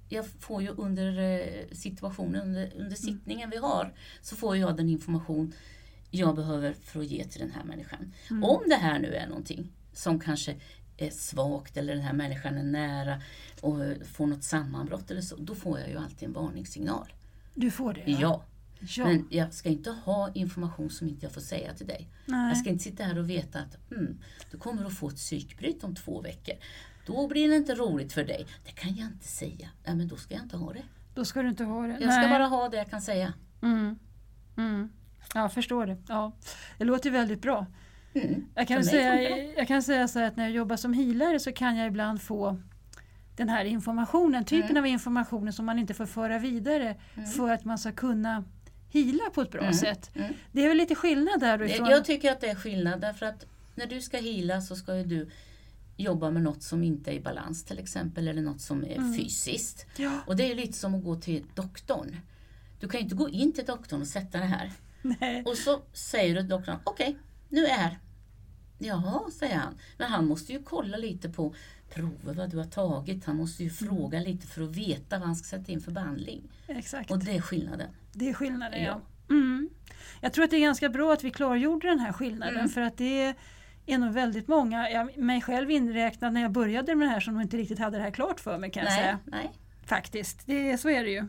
jag 0.09 0.25
får 0.39 0.61
ju 0.61 0.69
under 0.69 1.19
eh, 1.19 1.67
situationen, 1.71 2.41
under, 2.41 2.71
under 2.75 2.95
sittningen 2.95 3.49
vi 3.49 3.57
har, 3.57 3.93
så 4.21 4.35
får 4.35 4.57
jag 4.57 4.77
den 4.77 4.89
information 4.89 5.53
jag 6.11 6.35
behöver 6.35 6.73
för 6.73 6.99
att 6.99 7.05
ge 7.05 7.23
till 7.23 7.41
den 7.41 7.51
här 7.51 7.63
människan. 7.63 8.13
Om 8.29 8.63
det 8.69 8.75
här 8.75 8.99
nu 8.99 9.13
är 9.13 9.27
någonting 9.27 9.71
som 9.97 10.19
kanske 10.19 10.55
är 10.97 11.09
svagt 11.09 11.77
eller 11.77 11.95
den 11.95 12.03
här 12.03 12.13
människan 12.13 12.57
är 12.57 12.63
nära 12.63 13.21
och 13.61 13.79
får 14.13 14.27
något 14.27 14.43
sammanbrott 14.43 15.11
eller 15.11 15.21
så, 15.21 15.35
då 15.35 15.55
får 15.55 15.79
jag 15.79 15.89
ju 15.89 15.97
alltid 15.97 16.27
en 16.27 16.33
varningssignal. 16.33 17.13
Du 17.53 17.71
får 17.71 17.93
det? 17.93 18.03
Ja. 18.05 18.43
ja. 18.79 19.05
Men 19.05 19.27
jag 19.29 19.53
ska 19.53 19.69
inte 19.69 19.91
ha 19.91 20.31
information 20.33 20.89
som 20.89 21.07
inte 21.07 21.25
jag 21.25 21.33
får 21.33 21.41
säga 21.41 21.73
till 21.73 21.87
dig. 21.87 22.09
Nej. 22.25 22.47
Jag 22.47 22.57
ska 22.57 22.69
inte 22.69 22.83
sitta 22.83 23.03
här 23.03 23.17
och 23.17 23.29
veta 23.29 23.59
att 23.59 23.91
mm, 23.91 24.17
du 24.51 24.57
kommer 24.57 24.85
att 24.85 24.93
få 24.93 25.07
ett 25.07 25.15
psykbryt 25.15 25.83
om 25.83 25.95
två 25.95 26.21
veckor. 26.21 26.55
Då 27.05 27.27
blir 27.27 27.49
det 27.49 27.55
inte 27.55 27.75
roligt 27.75 28.13
för 28.13 28.23
dig. 28.23 28.47
Det 28.65 28.71
kan 28.71 28.95
jag 28.95 29.07
inte 29.07 29.27
säga. 29.27 29.69
Ja, 29.83 29.95
men 29.95 30.07
då 30.07 30.15
ska 30.15 30.33
jag 30.33 30.43
inte 30.43 30.57
ha 30.57 30.73
det. 30.73 30.83
Då 31.13 31.25
ska 31.25 31.41
du 31.41 31.49
inte 31.49 31.63
ha 31.63 31.87
det. 31.87 31.93
Jag 31.93 32.13
ska 32.13 32.21
Nej. 32.21 32.29
bara 32.29 32.45
ha 32.45 32.69
det 32.69 32.77
jag 32.77 32.89
kan 32.89 33.01
säga. 33.01 33.33
Mm. 33.61 33.99
Mm. 34.57 34.89
Ja, 35.33 35.41
jag 35.41 35.53
förstår 35.53 35.85
det. 35.85 35.97
Ja. 36.07 36.31
Det 36.77 36.83
låter 36.83 37.11
väldigt 37.11 37.41
bra. 37.41 37.65
Mm. 38.15 38.45
Jag 38.55 38.67
kan, 38.67 38.83
säga, 38.83 39.37
jag 39.57 39.67
kan 39.67 39.83
säga 39.83 40.07
så 40.07 40.19
här 40.19 40.27
att 40.27 40.35
när 40.37 40.43
jag 40.43 40.53
jobbar 40.53 40.75
som 40.75 40.93
healare 40.93 41.39
så 41.39 41.51
kan 41.51 41.77
jag 41.77 41.87
ibland 41.87 42.21
få 42.21 42.57
den 43.35 43.49
här 43.49 43.65
informationen, 43.65 44.45
typen 44.45 44.69
Mm. 44.71 44.83
av 44.83 44.87
informationen 44.87 45.53
som 45.53 45.65
man 45.65 45.79
inte 45.79 45.93
får 45.93 46.05
föra 46.05 46.39
vidare 46.39 46.95
för 47.35 47.51
att 47.51 47.65
man 47.65 47.77
ska 47.77 47.91
kunna 47.91 48.43
heala 48.89 49.29
på 49.33 49.41
ett 49.41 49.51
bra 49.51 49.61
Mm. 49.61 49.73
sätt. 49.73 50.11
Mm. 50.15 50.33
Det 50.51 50.63
är 50.63 50.67
väl 50.67 50.77
lite 50.77 50.95
skillnad 50.95 51.39
där. 51.39 51.89
Jag 51.89 52.05
tycker 52.05 52.31
att 52.31 52.41
det 52.41 52.47
är 52.49 52.55
skillnad 52.55 53.01
därför 53.01 53.25
att 53.25 53.45
när 53.75 53.85
du 53.85 54.01
ska 54.01 54.17
hila 54.17 54.61
så 54.61 54.75
ska 54.75 54.95
ju 54.97 55.03
du 55.03 55.29
jobba 55.97 56.31
med 56.31 56.41
något 56.43 56.63
som 56.63 56.83
inte 56.83 57.11
är 57.11 57.13
i 57.15 57.19
balans 57.21 57.63
till 57.63 57.79
exempel 57.79 58.27
eller 58.27 58.41
något 58.41 58.61
som 58.61 58.83
är 58.83 58.95
Mm. 58.97 59.13
fysiskt. 59.17 59.85
Ja, 59.97 60.11
Och 60.27 60.35
det 60.35 60.51
är 60.51 60.55
lite 60.55 60.73
som 60.73 60.95
att 60.95 61.03
gå 61.03 61.15
till 61.15 61.43
doktorn. 61.55 62.17
Du 62.79 62.87
kan 62.89 62.99
ju 62.99 63.03
inte 63.03 63.15
gå 63.15 63.29
in 63.29 63.53
till 63.53 63.65
doktorn 63.65 64.01
och 64.01 64.07
sätta 64.07 64.37
det 64.37 64.45
här. 64.45 64.71
nej. 65.01 65.43
Och 65.45 65.57
så 65.57 65.81
säger 65.93 66.35
du 66.35 66.39
till 66.41 66.49
doktorn, 66.49 66.75
okej, 66.83 67.17
nu 67.49 67.65
är 67.65 67.69
jag 67.69 67.75
här. 67.75 67.99
Jaha, 68.77 69.31
säger 69.31 69.55
han. 69.57 69.73
Men 69.97 70.07
han 70.11 70.25
måste 70.27 70.53
ju 70.53 70.63
kolla 70.63 70.97
lite 70.97 71.29
på 71.29 71.55
prover 71.93 72.33
vad 72.33 72.49
du 72.49 72.57
har 72.57 72.65
tagit. 72.65 73.25
Han 73.25 73.35
måste 73.35 73.63
ju 73.63 73.69
fråga 73.69 74.19
lite 74.19 74.47
för 74.47 74.63
att 74.63 74.75
veta 74.75 75.17
vad 75.19 75.27
han 75.27 75.35
ska 75.35 75.57
sätta 75.57 75.71
in 75.71 75.81
för 75.81 75.91
behandling. 75.91 76.41
Exakt. 76.67 77.11
Och 77.11 77.19
det 77.19 77.31
är 77.37 77.41
skillnaden. 77.41 77.89
Det 78.13 78.29
är 78.29 78.33
skillnaden 78.33 78.83
ja. 78.83 79.01
Ja. 79.27 79.35
Mm. 79.35 79.69
Jag 80.21 80.33
tror 80.33 80.45
att 80.45 80.51
det 80.51 80.57
är 80.57 80.61
ganska 80.61 80.89
bra 80.89 81.13
att 81.13 81.23
vi 81.23 81.31
klargjorde 81.31 81.87
den 81.87 81.99
här 81.99 82.11
skillnaden 82.13 82.55
Mm. 82.55 82.69
för 82.69 82.81
att 82.81 82.97
det 82.97 83.35
är 83.85 83.97
nog 83.97 84.13
väldigt 84.13 84.47
många, 84.47 84.89
jag, 84.89 85.17
mig 85.17 85.41
själv 85.41 85.71
inräknad 85.71 86.33
när 86.33 86.41
jag 86.41 86.51
började 86.51 86.95
med 86.95 87.07
det 87.07 87.11
här 87.11 87.19
som 87.19 87.33
nog 87.33 87.43
inte 87.43 87.57
riktigt 87.57 87.79
hade 87.79 87.97
det 87.97 88.03
här 88.03 88.11
klart 88.11 88.39
för 88.39 88.57
mig 88.57 88.71
kan 88.71 88.83
jag 88.83 88.89
Nej, 88.91 88.99
säga. 89.03 89.19
nej. 89.25 89.51
Faktiskt, 89.85 90.41
det, 90.45 90.77
så 90.77 90.89
är 90.89 91.03
det 91.03 91.09
ju. 91.09 91.27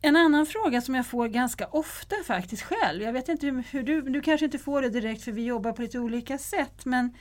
En 0.00 0.16
annan 0.16 0.46
fråga 0.46 0.80
som 0.80 0.94
jag 0.94 1.06
får 1.06 1.28
ganska 1.28 1.66
ofta 1.66 2.16
faktiskt 2.26 2.62
själv, 2.62 3.02
jag 3.02 3.12
vet 3.12 3.28
inte 3.28 3.46
hur, 3.70 3.82
du, 3.82 4.02
du 4.02 4.20
kanske 4.20 4.44
inte 4.44 4.58
får 4.58 4.82
det 4.82 4.88
direkt 4.90 5.22
för 5.22 5.32
vi 5.32 5.44
jobbar 5.44 5.72
på 5.72 5.82
lite 5.82 5.98
olika 5.98 6.38
sätt, 6.38 6.84
men 6.84 7.14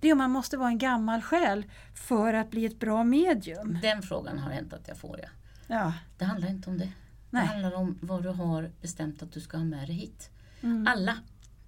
det 0.00 0.08
är 0.08 0.12
om 0.12 0.18
man 0.18 0.30
måste 0.30 0.56
vara 0.56 0.68
en 0.68 0.78
gammal 0.78 1.22
själ 1.22 1.64
för 1.94 2.34
att 2.34 2.50
bli 2.50 2.64
ett 2.64 2.80
bra 2.80 3.04
medium. 3.04 3.78
Den 3.82 4.02
frågan 4.02 4.38
har 4.38 4.50
hänt 4.50 4.72
att 4.72 4.88
jag 4.88 4.96
får, 4.96 5.20
ja. 5.22 5.28
Ja, 5.66 5.94
Det 6.18 6.24
handlar 6.24 6.48
inte 6.50 6.70
om 6.70 6.78
det. 6.78 6.88
Nej. 7.30 7.42
Det 7.42 7.48
handlar 7.52 7.74
om 7.74 7.98
vad 8.02 8.22
du 8.22 8.28
har 8.28 8.70
bestämt 8.80 9.22
att 9.22 9.32
du 9.32 9.40
ska 9.40 9.56
ha 9.56 9.64
med 9.64 9.88
dig 9.88 9.96
hit. 9.96 10.30
Mm. 10.60 10.86
Alla, 10.86 11.18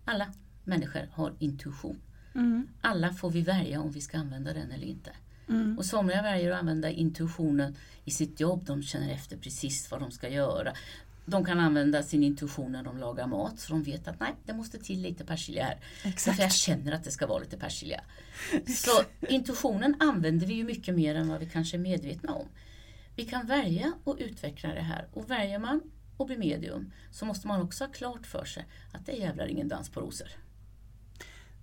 alla 0.05 0.27
människor 0.65 1.09
har 1.13 1.33
intuition. 1.39 2.01
mm, 2.35 2.69
Alla 2.81 3.13
får 3.13 3.31
vi 3.31 3.43
välja 3.43 3.81
om 3.81 3.91
vi 3.93 4.01
ska 4.01 4.19
använda 4.19 4.53
den 4.53 4.71
eller 4.73 4.87
inte. 4.87 5.11
Mm, 5.51 5.79
Och 5.79 5.85
somliga 5.85 6.23
väljer 6.23 6.53
att 6.53 6.59
använda 6.59 6.91
intuitionen 6.91 7.77
i 8.05 8.11
sitt 8.11 8.41
jobb. 8.41 8.65
De 8.65 8.83
känner 8.83 9.15
efter 9.15 9.37
precis 9.37 9.91
vad 9.91 10.01
de 10.01 10.11
ska 10.11 10.29
göra. 10.29 10.73
De 11.27 11.45
kan 11.45 11.61
använda 11.61 12.03
sin 12.03 12.25
intuition 12.25 12.73
när 12.73 12.83
de 12.83 12.99
lagar 12.99 13.27
mat. 13.27 13.61
Så 13.61 13.73
de 13.73 13.83
vet 13.83 14.09
att 14.09 14.21
nej, 14.21 14.35
det 14.47 14.53
måste 14.53 14.79
till 14.79 15.01
lite 15.03 15.25
persilja 15.25 15.65
här. 15.65 15.79
exakt. 16.05 16.37
För 16.37 16.43
jag 16.43 16.53
känner 16.53 16.93
att 16.93 17.05
det 17.05 17.11
ska 17.11 17.27
vara 17.27 17.39
lite 17.39 17.57
persilja. 17.57 18.01
Så 18.67 18.91
intuitionen 19.29 19.97
använder 20.01 20.47
vi 20.47 20.55
ju 20.55 20.65
mycket 20.65 20.95
mer 20.95 21.15
än 21.15 21.29
vad 21.29 21.41
vi 21.41 21.47
kanske 21.47 21.77
är 21.77 21.79
medvetna 21.79 22.35
om. 22.35 22.47
Vi 23.17 23.25
kan 23.25 23.47
välja 23.47 23.93
att 24.05 24.19
utveckla 24.19 24.75
det 24.75 24.81
här. 24.81 25.09
Och 25.13 25.31
väljer 25.31 25.59
man 25.59 25.81
att 26.19 26.27
bli 26.27 26.39
medium 26.39 26.93
så 27.11 27.25
måste 27.25 27.47
man 27.47 27.63
också 27.63 27.85
ha 27.85 27.93
klart 27.93 28.27
för 28.27 28.45
sig 28.45 28.67
att 28.93 29.07
det 29.07 29.13
är 29.13 29.17
jävlar 29.17 29.47
ingen 29.47 29.69
dans 29.69 29.89
på 29.89 30.01
rosor. 30.01 30.29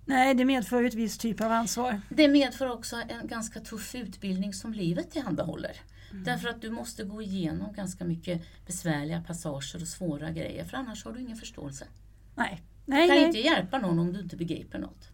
Nej, 0.08 0.34
det 0.34 0.44
medför 0.44 0.80
ju 0.80 0.86
ett 0.88 0.94
visst 0.94 1.20
typ 1.20 1.40
av 1.40 1.52
ansvar. 1.52 2.00
Det 2.08 2.28
medför 2.28 2.70
också 2.72 2.96
en 2.96 3.26
ganska 3.28 3.60
tuff 3.60 3.94
utbildning 3.94 4.54
som 4.54 4.72
livet 4.72 5.10
tillhandahåller. 5.10 5.76
Mm. 6.10 6.24
Därför 6.24 6.48
att 6.48 6.60
du 6.62 6.70
måste 6.70 7.04
gå 7.04 7.22
igenom 7.22 7.72
ganska 7.72 8.04
mycket 8.04 8.42
besvärliga 8.66 9.22
passager 9.26 9.82
och 9.82 9.88
svåra 9.88 10.30
grejer 10.30 10.64
för 10.64 10.76
annars 10.76 11.04
har 11.04 11.12
du 11.12 11.20
ingen 11.20 11.36
förståelse. 11.36 11.86
Nej, 12.34 12.62
Du 12.86 12.92
nej, 12.92 13.08
kan 13.08 13.16
nej. 13.16 13.24
inte 13.26 13.38
hjälpa 13.38 13.78
någon 13.78 13.98
om 13.98 14.12
du 14.12 14.20
inte 14.20 14.36
begriper 14.36 14.78
något. 14.78 15.08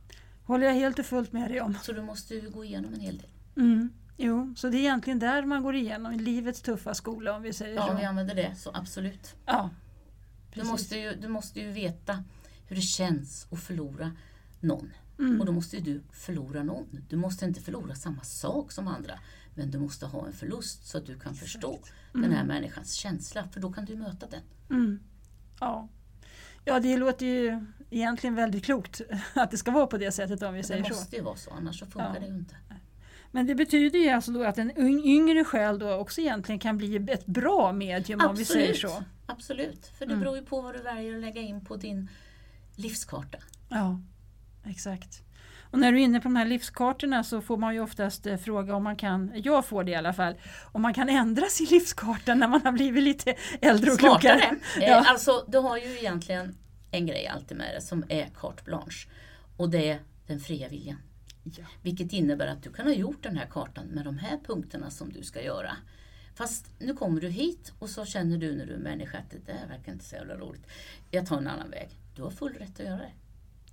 håller 0.45 0.67
jag 0.67 0.75
helt 0.75 0.99
och 0.99 1.07
fullt 1.07 1.33
med 1.33 1.51
dig 1.51 1.61
om. 1.61 1.79
Så 1.83 1.93
du 1.93 2.03
måste 2.03 2.41
gå 2.41 2.65
igenom 2.65 2.95
en 2.95 3.01
hel 3.01 3.17
del. 3.19 3.29
Mm. 3.57 3.91
Jo, 4.17 4.55
så 4.57 4.69
det 4.69 4.77
är 4.77 4.81
egentligen 4.81 5.19
där 5.19 5.43
man 5.45 5.63
går 5.63 5.75
igenom 5.75 6.13
livets 6.13 6.61
tuffa 6.63 6.95
skola 6.95 7.37
om 7.37 7.43
vi 7.43 7.53
säger 7.53 7.75
Ja, 7.75 7.85
så. 7.87 7.91
om 7.93 7.97
vi 7.99 8.05
använder 8.05 8.35
det 8.35 8.55
så 8.57 8.71
absolut. 8.75 9.35
Ja, 9.47 9.71
Du 10.55 10.63
måste, 10.65 10.99
ju, 10.99 11.15
du 11.15 11.29
måste 11.29 11.61
ju 11.61 11.71
veta 11.71 12.25
hur 12.67 12.77
det 12.77 12.83
känns 12.83 13.47
att 13.51 13.61
förlora 13.61 14.13
någon. 14.65 14.91
Mm. 15.19 15.41
Och 15.41 15.47
då 15.47 15.53
måste 15.53 15.77
ju 15.77 15.83
du 15.83 16.03
förlora 16.13 16.63
någon. 16.63 16.87
Du 17.09 17.17
måste 17.17 17.45
inte 17.45 17.61
förlora 17.61 17.95
samma 17.95 18.23
sak 18.23 18.73
som 18.73 18.89
andra. 18.89 19.19
Men 19.55 19.71
du 19.71 19.79
måste 19.79 20.07
ha 20.07 20.27
en 20.27 20.33
förlust 20.33 20.87
så 20.87 20.99
att 20.99 21.07
du 21.07 21.19
kan 21.19 21.35
förstå 21.35 21.79
den 22.13 22.33
här 22.33 22.45
människans 22.45 22.93
känsla. 22.95 23.49
För 23.53 23.61
då 23.61 23.73
kan 23.73 23.85
du 23.85 23.97
möta 23.97 24.27
den. 24.27 24.41
Mm. 24.71 25.01
Ja. 25.61 25.89
ja, 26.65 26.81
det 26.81 26.97
låter 26.97 27.27
ju 27.27 27.67
egentligen 27.91 28.35
väldigt 28.35 28.65
klokt 28.65 29.01
att 29.35 29.51
det 29.51 29.57
ska 29.59 29.71
vara 29.71 29.87
på 29.87 29.99
det 29.99 30.13
sättet 30.13 30.43
om 30.43 30.55
vi 30.55 30.61
Det 30.61 30.67
säger 30.67 30.85
så. 30.85 30.89
måste 30.95 31.17
ju 31.17 31.23
vara 31.23 31.37
så, 31.37 31.51
annars 31.51 31.79
så 31.79 31.87
funkar 31.87 32.15
Ja. 32.15 32.21
det 32.21 32.27
ju 32.27 32.35
inte. 32.35 32.57
Men 33.31 33.47
det 33.47 33.55
betyder 33.55 33.99
ju 33.99 34.09
alltså 34.09 34.33
då 34.33 34.45
att 34.45 34.59
en 34.59 34.73
yng- 34.73 35.05
yngre 35.05 35.45
själ 35.45 35.79
då 35.79 35.93
också 35.95 36.21
egentligen 36.21 36.59
kan 36.59 36.77
bli 36.77 36.97
ett 36.97 37.27
bra 37.27 37.73
medium 37.73 38.21
om 38.29 38.37
vi 38.37 38.45
säger 38.45 38.75
så. 38.75 39.05
Absolut, 39.27 39.87
för 39.87 40.07
det 40.07 40.13
Mm. 40.13 40.21
beror 40.25 40.37
ju 40.37 40.43
på 40.45 40.61
vad 40.61 40.75
du 40.75 40.79
väljer 40.83 41.15
att 41.15 41.21
lägga 41.21 41.41
in 41.41 41.65
på 41.65 41.77
din 41.77 42.09
livskarta. 42.77 43.39
Ja, 43.69 44.01
exakt. 44.67 45.23
Och 45.75 45.81
när 45.81 45.93
du 45.93 45.99
är 45.99 46.05
inne 46.05 46.21
på 46.21 46.25
de 46.25 46.37
här 46.37 46.45
livskartorna 46.45 47.25
så 47.25 47.41
får 47.41 47.57
man 47.57 47.75
ju 47.75 47.81
oftast 47.81 48.27
eh, 48.27 48.37
fråga 48.37 48.75
om 48.75 48.85
man 48.85 48.97
kan, 48.97 49.33
jag 49.35 49.67
får 49.67 49.85
det 49.85 49.91
i 49.91 49.95
alla 49.95 50.13
fall, 50.13 50.35
om 50.73 50.83
man 50.83 50.95
kan 50.95 51.09
ändra 51.09 51.47
sin 51.47 51.67
livskarta 51.67 52.35
när 52.35 52.49
man 52.49 52.63
har 52.65 52.73
blivit 52.73 53.03
lite 53.03 53.35
äldre 53.61 53.91
och 53.91 53.99
klokare. 53.99 54.39
Smartare. 54.39 54.59
Ja. 54.77 55.01
Eh, 55.01 55.11
alltså, 55.11 55.45
du 55.49 55.59
har 55.59 55.77
ju 55.77 55.99
egentligen 55.99 56.57
en 56.91 57.07
grej 57.07 57.27
alltid 57.27 57.57
med 57.57 57.75
det 57.75 57.81
som 57.81 58.05
är 58.09 58.29
carte 58.41 58.65
blanche. 58.65 59.09
Och 59.57 59.71
det 59.71 59.91
är 59.91 59.99
den 60.27 60.41
fria 60.41 60.69
viljan. 60.69 60.99
Ja. 61.43 61.65
Vilket 61.83 62.13
innebär 62.13 62.47
att 62.47 62.63
du 62.63 62.73
kan 62.73 62.87
ha 62.87 62.93
gjort 62.93 63.23
den 63.23 63.37
här 63.37 63.47
kartan 63.47 63.87
med 63.87 64.05
de 64.05 64.19
här 64.19 64.39
punkterna 64.47 64.91
som 64.91 65.13
du 65.13 65.23
ska 65.23 65.43
göra. 65.43 65.77
Fast 66.35 66.67
nu 66.79 66.95
kommer 66.95 67.21
du 67.21 67.29
hit 67.29 67.73
och 67.79 67.91
så 67.91 68.05
känner 68.05 68.39
du 68.39 68.57
när 68.57 68.67
du 68.67 68.75
är 68.75 68.79
människa 68.79 69.19
att 69.19 69.31
det 69.31 69.53
där 69.53 69.67
verkar 69.69 69.93
inte 69.93 70.05
så 70.05 70.17
jävla 70.17 70.35
roligt. 70.35 70.67
Jag 71.11 71.27
tar 71.27 71.39
en 71.39 71.49
annan 71.49 71.71
väg. 71.71 71.89
Du 72.17 72.23
har 72.23 72.31
full 72.31 72.55
rätt 72.55 72.81
att 72.81 72.87
göra 72.87 72.97
det. 72.97 73.13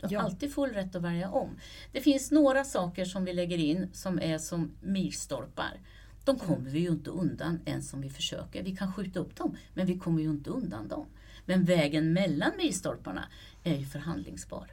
Du 0.01 0.07
har 0.07 0.13
Ja. 0.13 0.19
alltid 0.21 0.53
full 0.53 0.69
rätt 0.69 0.95
att 0.95 1.01
välja 1.01 1.29
om. 1.31 1.49
Det 1.91 2.01
finns 2.01 2.31
några 2.31 2.63
saker 2.63 3.05
som 3.05 3.25
vi 3.25 3.33
lägger 3.33 3.57
in 3.57 3.89
som 3.93 4.19
är 4.19 4.37
som 4.37 4.71
milstolpar. 4.81 5.79
De 6.25 6.39
kommer 6.39 6.69
vi 6.69 6.79
ju 6.79 6.87
inte 6.89 7.09
undan 7.09 7.59
ens 7.65 7.93
om 7.93 8.01
vi 8.01 8.09
försöker. 8.09 8.63
Vi 8.63 8.75
kan 8.75 8.93
skjuta 8.93 9.19
upp 9.19 9.35
dem, 9.35 9.57
men 9.73 9.85
vi 9.85 9.97
kommer 9.99 10.21
ju 10.21 10.29
inte 10.29 10.49
undan 10.49 10.87
dem. 10.87 11.05
Men 11.45 11.63
vägen 11.65 12.13
mellan 12.13 12.51
milstolparna 12.57 13.25
är 13.63 13.75
ju 13.77 13.85
förhandlingsbar. 13.85 14.71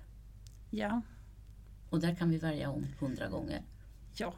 Ja. 0.70 1.02
Och 1.90 2.00
där 2.00 2.14
kan 2.14 2.30
vi 2.30 2.38
välja 2.38 2.70
om 2.70 2.86
hundra 3.00 3.28
gånger. 3.28 3.62
ja. 4.16 4.34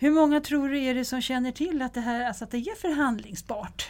Hur 0.00 0.10
många 0.10 0.40
tror 0.40 0.68
du 0.68 0.78
är 0.82 0.94
det 0.94 1.04
som 1.04 1.20
känner 1.22 1.52
till 1.52 1.82
att 1.82 1.94
det 1.94 2.00
här 2.00 2.24
alltså 2.24 2.44
att 2.44 2.50
det 2.50 2.56
är 2.58 2.74
förhandlingsbart? 2.74 3.88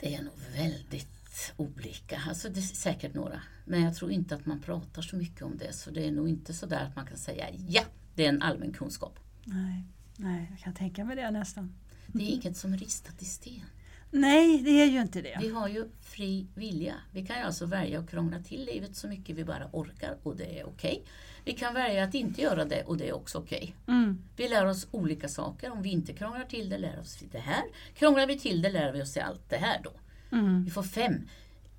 Det 0.00 0.14
är 0.14 0.22
nog 0.22 0.32
väldigt 0.56 1.13
olika. 1.56 2.22
Alltså 2.28 2.48
det 2.48 2.60
är 2.60 2.62
säkert 2.62 3.14
några. 3.14 3.42
Men 3.64 3.82
jag 3.82 3.94
tror 3.94 4.10
inte 4.10 4.34
att 4.34 4.46
man 4.46 4.60
pratar 4.60 5.02
så 5.02 5.16
mycket 5.16 5.42
om 5.42 5.58
det. 5.58 5.72
Så 5.72 5.90
det 5.90 6.06
är 6.06 6.12
nog 6.12 6.28
inte 6.28 6.54
så 6.54 6.66
där 6.66 6.84
att 6.84 6.96
man 6.96 7.06
kan 7.06 7.16
säga 7.16 7.46
ja, 7.68 7.82
det 8.14 8.24
är 8.24 8.28
en 8.28 8.42
allmän 8.42 8.72
kunskap. 8.72 9.18
Nej, 9.44 9.84
nej, 10.16 10.46
jag 10.50 10.58
kan 10.58 10.74
tänka 10.74 11.04
mig 11.04 11.16
det 11.16 11.30
nästan. 11.30 11.74
Det 12.06 12.24
är 12.24 12.28
inget 12.28 12.56
som 12.56 12.72
är 12.72 12.78
ristat 12.78 13.22
i 13.22 13.24
sten. 13.24 13.64
Nej, 14.10 14.62
det 14.62 14.70
är 14.70 14.86
ju 14.86 15.00
inte 15.00 15.22
det. 15.22 15.38
Vi 15.40 15.48
har 15.48 15.68
ju 15.68 15.88
fri 16.00 16.46
vilja. 16.54 16.94
Vi 17.10 17.26
kan 17.26 17.36
ju 17.36 17.42
alltså 17.42 17.66
välja 17.66 17.98
att 17.98 18.10
krångla 18.10 18.38
till 18.38 18.64
livet 18.64 18.96
så 18.96 19.08
mycket 19.08 19.36
vi 19.36 19.44
bara 19.44 19.68
orkar 19.72 20.16
och 20.22 20.36
det 20.36 20.60
är 20.60 20.66
okej. 20.66 21.04
Vi 21.44 21.52
kan 21.52 21.74
välja 21.74 22.04
att 22.04 22.14
inte 22.14 22.42
göra 22.42 22.64
det 22.64 22.82
och 22.82 22.96
det 22.96 23.08
är 23.08 23.12
också 23.12 23.38
okej. 23.38 23.74
Mm. 23.88 24.22
Vi 24.36 24.48
lär 24.48 24.66
oss 24.66 24.86
olika 24.90 25.28
saker. 25.28 25.70
Om 25.70 25.82
vi 25.82 25.90
inte 25.90 26.12
krånglar 26.12 26.44
till 26.44 26.68
det 26.68 26.78
lär 26.78 27.00
oss 27.00 27.18
det 27.32 27.38
här. 27.38 27.62
Krånglar 27.94 28.26
vi 28.26 28.38
till 28.38 28.62
det 28.62 28.70
lär 28.70 28.92
vi 28.92 29.02
oss 29.02 29.16
allt 29.16 29.50
det 29.50 29.56
här 29.56 29.80
då. 29.84 29.92
Mm. 30.34 30.64
Vi 30.64 30.70
får 30.70 30.82
fem 30.82 31.28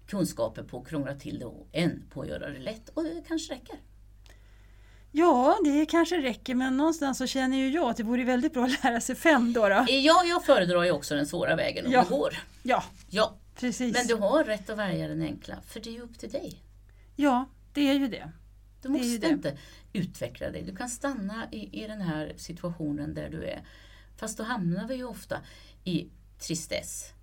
kunskaper 0.07 0.63
på 0.63 0.79
att 0.81 0.87
krångla 0.87 1.15
till 1.15 1.39
det 1.39 1.45
och 1.45 1.67
en 1.71 2.03
på 2.09 2.21
att 2.21 2.27
göra 2.27 2.49
det 2.49 2.59
lätt 2.59 2.89
och 2.89 3.03
det 3.03 3.23
kanske 3.27 3.53
räcker. 3.53 3.75
Ja, 5.11 5.57
det 5.65 5.85
kanske 5.85 6.21
räcker 6.21 6.55
men 6.55 6.77
någonstans 6.77 7.17
så 7.17 7.27
känner 7.27 7.57
ju 7.57 7.69
jag 7.69 7.89
att 7.89 7.97
det 7.97 8.03
vore 8.03 8.23
väldigt 8.23 8.53
bra 8.53 8.65
att 8.65 8.83
lära 8.83 9.01
sig 9.01 9.15
fem 9.15 9.53
då. 9.53 9.69
då. 9.69 9.85
Ja, 9.89 10.23
jag 10.25 10.45
föredrar 10.45 10.83
ju 10.83 10.91
också 10.91 11.15
den 11.15 11.27
svåra 11.27 11.55
vägen 11.55 11.85
om 11.85 11.91
Ja. 11.91 12.03
det 12.03 12.09
går. 12.09 12.37
Ja, 12.63 12.83
Ja, 13.09 13.35
precis. 13.55 13.93
men 13.93 14.07
du 14.07 14.15
har 14.15 14.43
rätt 14.43 14.69
att 14.69 14.77
välja 14.77 15.07
den 15.07 15.21
enkla 15.21 15.55
för 15.67 15.79
det 15.79 15.89
är 15.89 15.93
ju 15.93 16.01
upp 16.01 16.19
till 16.19 16.31
dig. 16.31 16.61
Ja, 17.15 17.45
det 17.73 17.89
är 17.89 17.93
ju 17.93 18.07
det. 18.07 18.31
Du 18.81 18.87
Det 18.87 18.89
måste 18.89 19.17
det. 19.17 19.27
inte 19.29 19.57
utveckla 19.93 20.49
dig. 20.49 20.61
Du 20.63 20.75
kan 20.75 20.89
stanna 20.89 21.47
i, 21.51 21.83
i 21.83 21.87
den 21.87 22.01
här 22.01 22.33
situationen 22.37 23.13
där 23.13 23.29
du 23.29 23.43
är. 23.45 23.63
Fast 24.17 24.37
då 24.37 24.43
hamnar 24.43 24.87
vi 24.87 24.95
ju 24.95 25.03
ofta 25.03 25.37
i 25.83 26.09
tristess, 26.39 27.13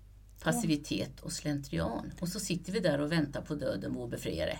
passivitet 0.43 1.19
och 1.19 1.31
slentrian. 1.31 2.11
Och 2.19 2.27
så 2.29 2.39
sitter 2.39 2.71
vi 2.71 2.79
där 2.79 3.01
och 3.01 3.11
väntar 3.11 3.41
på 3.41 3.55
döden, 3.55 3.93
vår 3.93 4.07
befriare. 4.07 4.57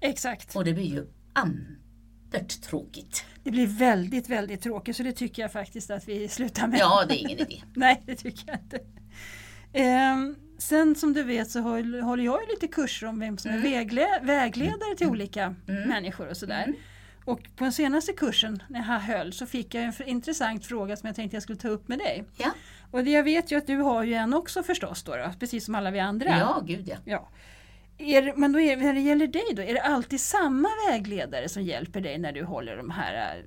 Exakt. 0.00 0.56
Och 0.56 0.64
det 0.64 0.72
blir 0.72 0.84
ju 0.94 1.06
ambert 1.32 2.62
tråkigt. 2.62 3.24
Det 3.44 3.50
blir 3.50 3.66
väldigt, 3.66 4.28
väldigt 4.28 4.60
tråkigt 4.62 4.96
så 4.96 5.02
det 5.02 5.12
tycker 5.12 5.42
jag 5.42 5.52
faktiskt 5.52 5.90
att 5.90 6.08
vi 6.08 6.28
slutar 6.28 6.66
med. 6.66 6.78
Ja, 6.80 7.04
det 7.08 7.14
är 7.14 7.18
ingen 7.20 7.38
idé. 7.38 7.62
Nej, 7.74 8.02
det 8.06 8.14
tycker 8.14 8.44
jag 8.46 8.58
inte. 8.60 8.80
Ehm, 9.72 10.36
sen 10.58 10.94
som 10.94 11.12
du 11.12 11.22
vet 11.22 11.50
så 11.50 11.60
håll- 11.60 12.00
håller 12.00 12.24
jag 12.24 12.40
ju 12.42 12.48
lite 12.48 12.68
kurser 12.68 13.06
om 13.06 13.20
vem 13.20 13.38
som 13.38 13.50
är 13.50 13.58
vägle- 13.58 14.20
vägledare 14.22 14.96
till 14.96 15.06
olika 15.06 15.54
människor 15.66 16.28
och 16.28 16.36
sådär. 16.36 16.64
Mm. 16.64 16.76
Och 17.24 17.40
på 17.56 17.64
den 17.64 17.72
senaste 17.72 18.12
kursen 18.12 18.62
när 18.68 18.78
jag 18.80 18.98
höll 19.00 19.32
så 19.32 19.46
fick 19.46 19.74
jag 19.74 19.84
en 19.84 19.92
intressant 20.08 20.66
fråga 20.66 20.96
som 20.96 21.06
jag 21.06 21.16
tänkte 21.16 21.36
jag 21.36 21.42
skulle 21.42 21.58
ta 21.58 21.68
upp 21.68 21.88
med 21.88 21.98
dig. 21.98 22.24
Ja, 22.36 22.50
Och 22.90 23.04
det, 23.04 23.10
jag 23.10 23.22
vet 23.24 23.52
ju 23.52 23.56
att 23.58 23.66
du 23.66 23.76
har 23.76 24.02
ju 24.04 24.14
en 24.14 24.34
också 24.34 24.62
förstås 24.62 25.02
då, 25.02 25.16
då 25.16 25.32
precis 25.40 25.64
som 25.64 25.74
alla 25.74 25.90
vi 25.90 26.00
andra. 26.00 26.38
ja 26.38 26.62
gud 26.66 26.88
ja. 26.88 26.96
Ja. 27.04 27.28
Är, 27.98 28.36
men 28.36 28.52
då 28.52 28.60
är, 28.60 28.76
när 28.76 28.94
det 28.94 29.00
gäller 29.00 29.26
dig 29.26 29.42
då, 29.56 29.62
är 29.62 29.74
det 29.74 29.82
alltid 29.82 30.20
samma 30.20 30.68
vägledare 30.90 31.48
som 31.48 31.62
hjälper 31.62 32.00
dig 32.00 32.18
när 32.18 32.32
du 32.32 32.44
håller 32.44 32.76
de 32.76 32.90
här... 32.90 33.36
äh, 33.38 33.44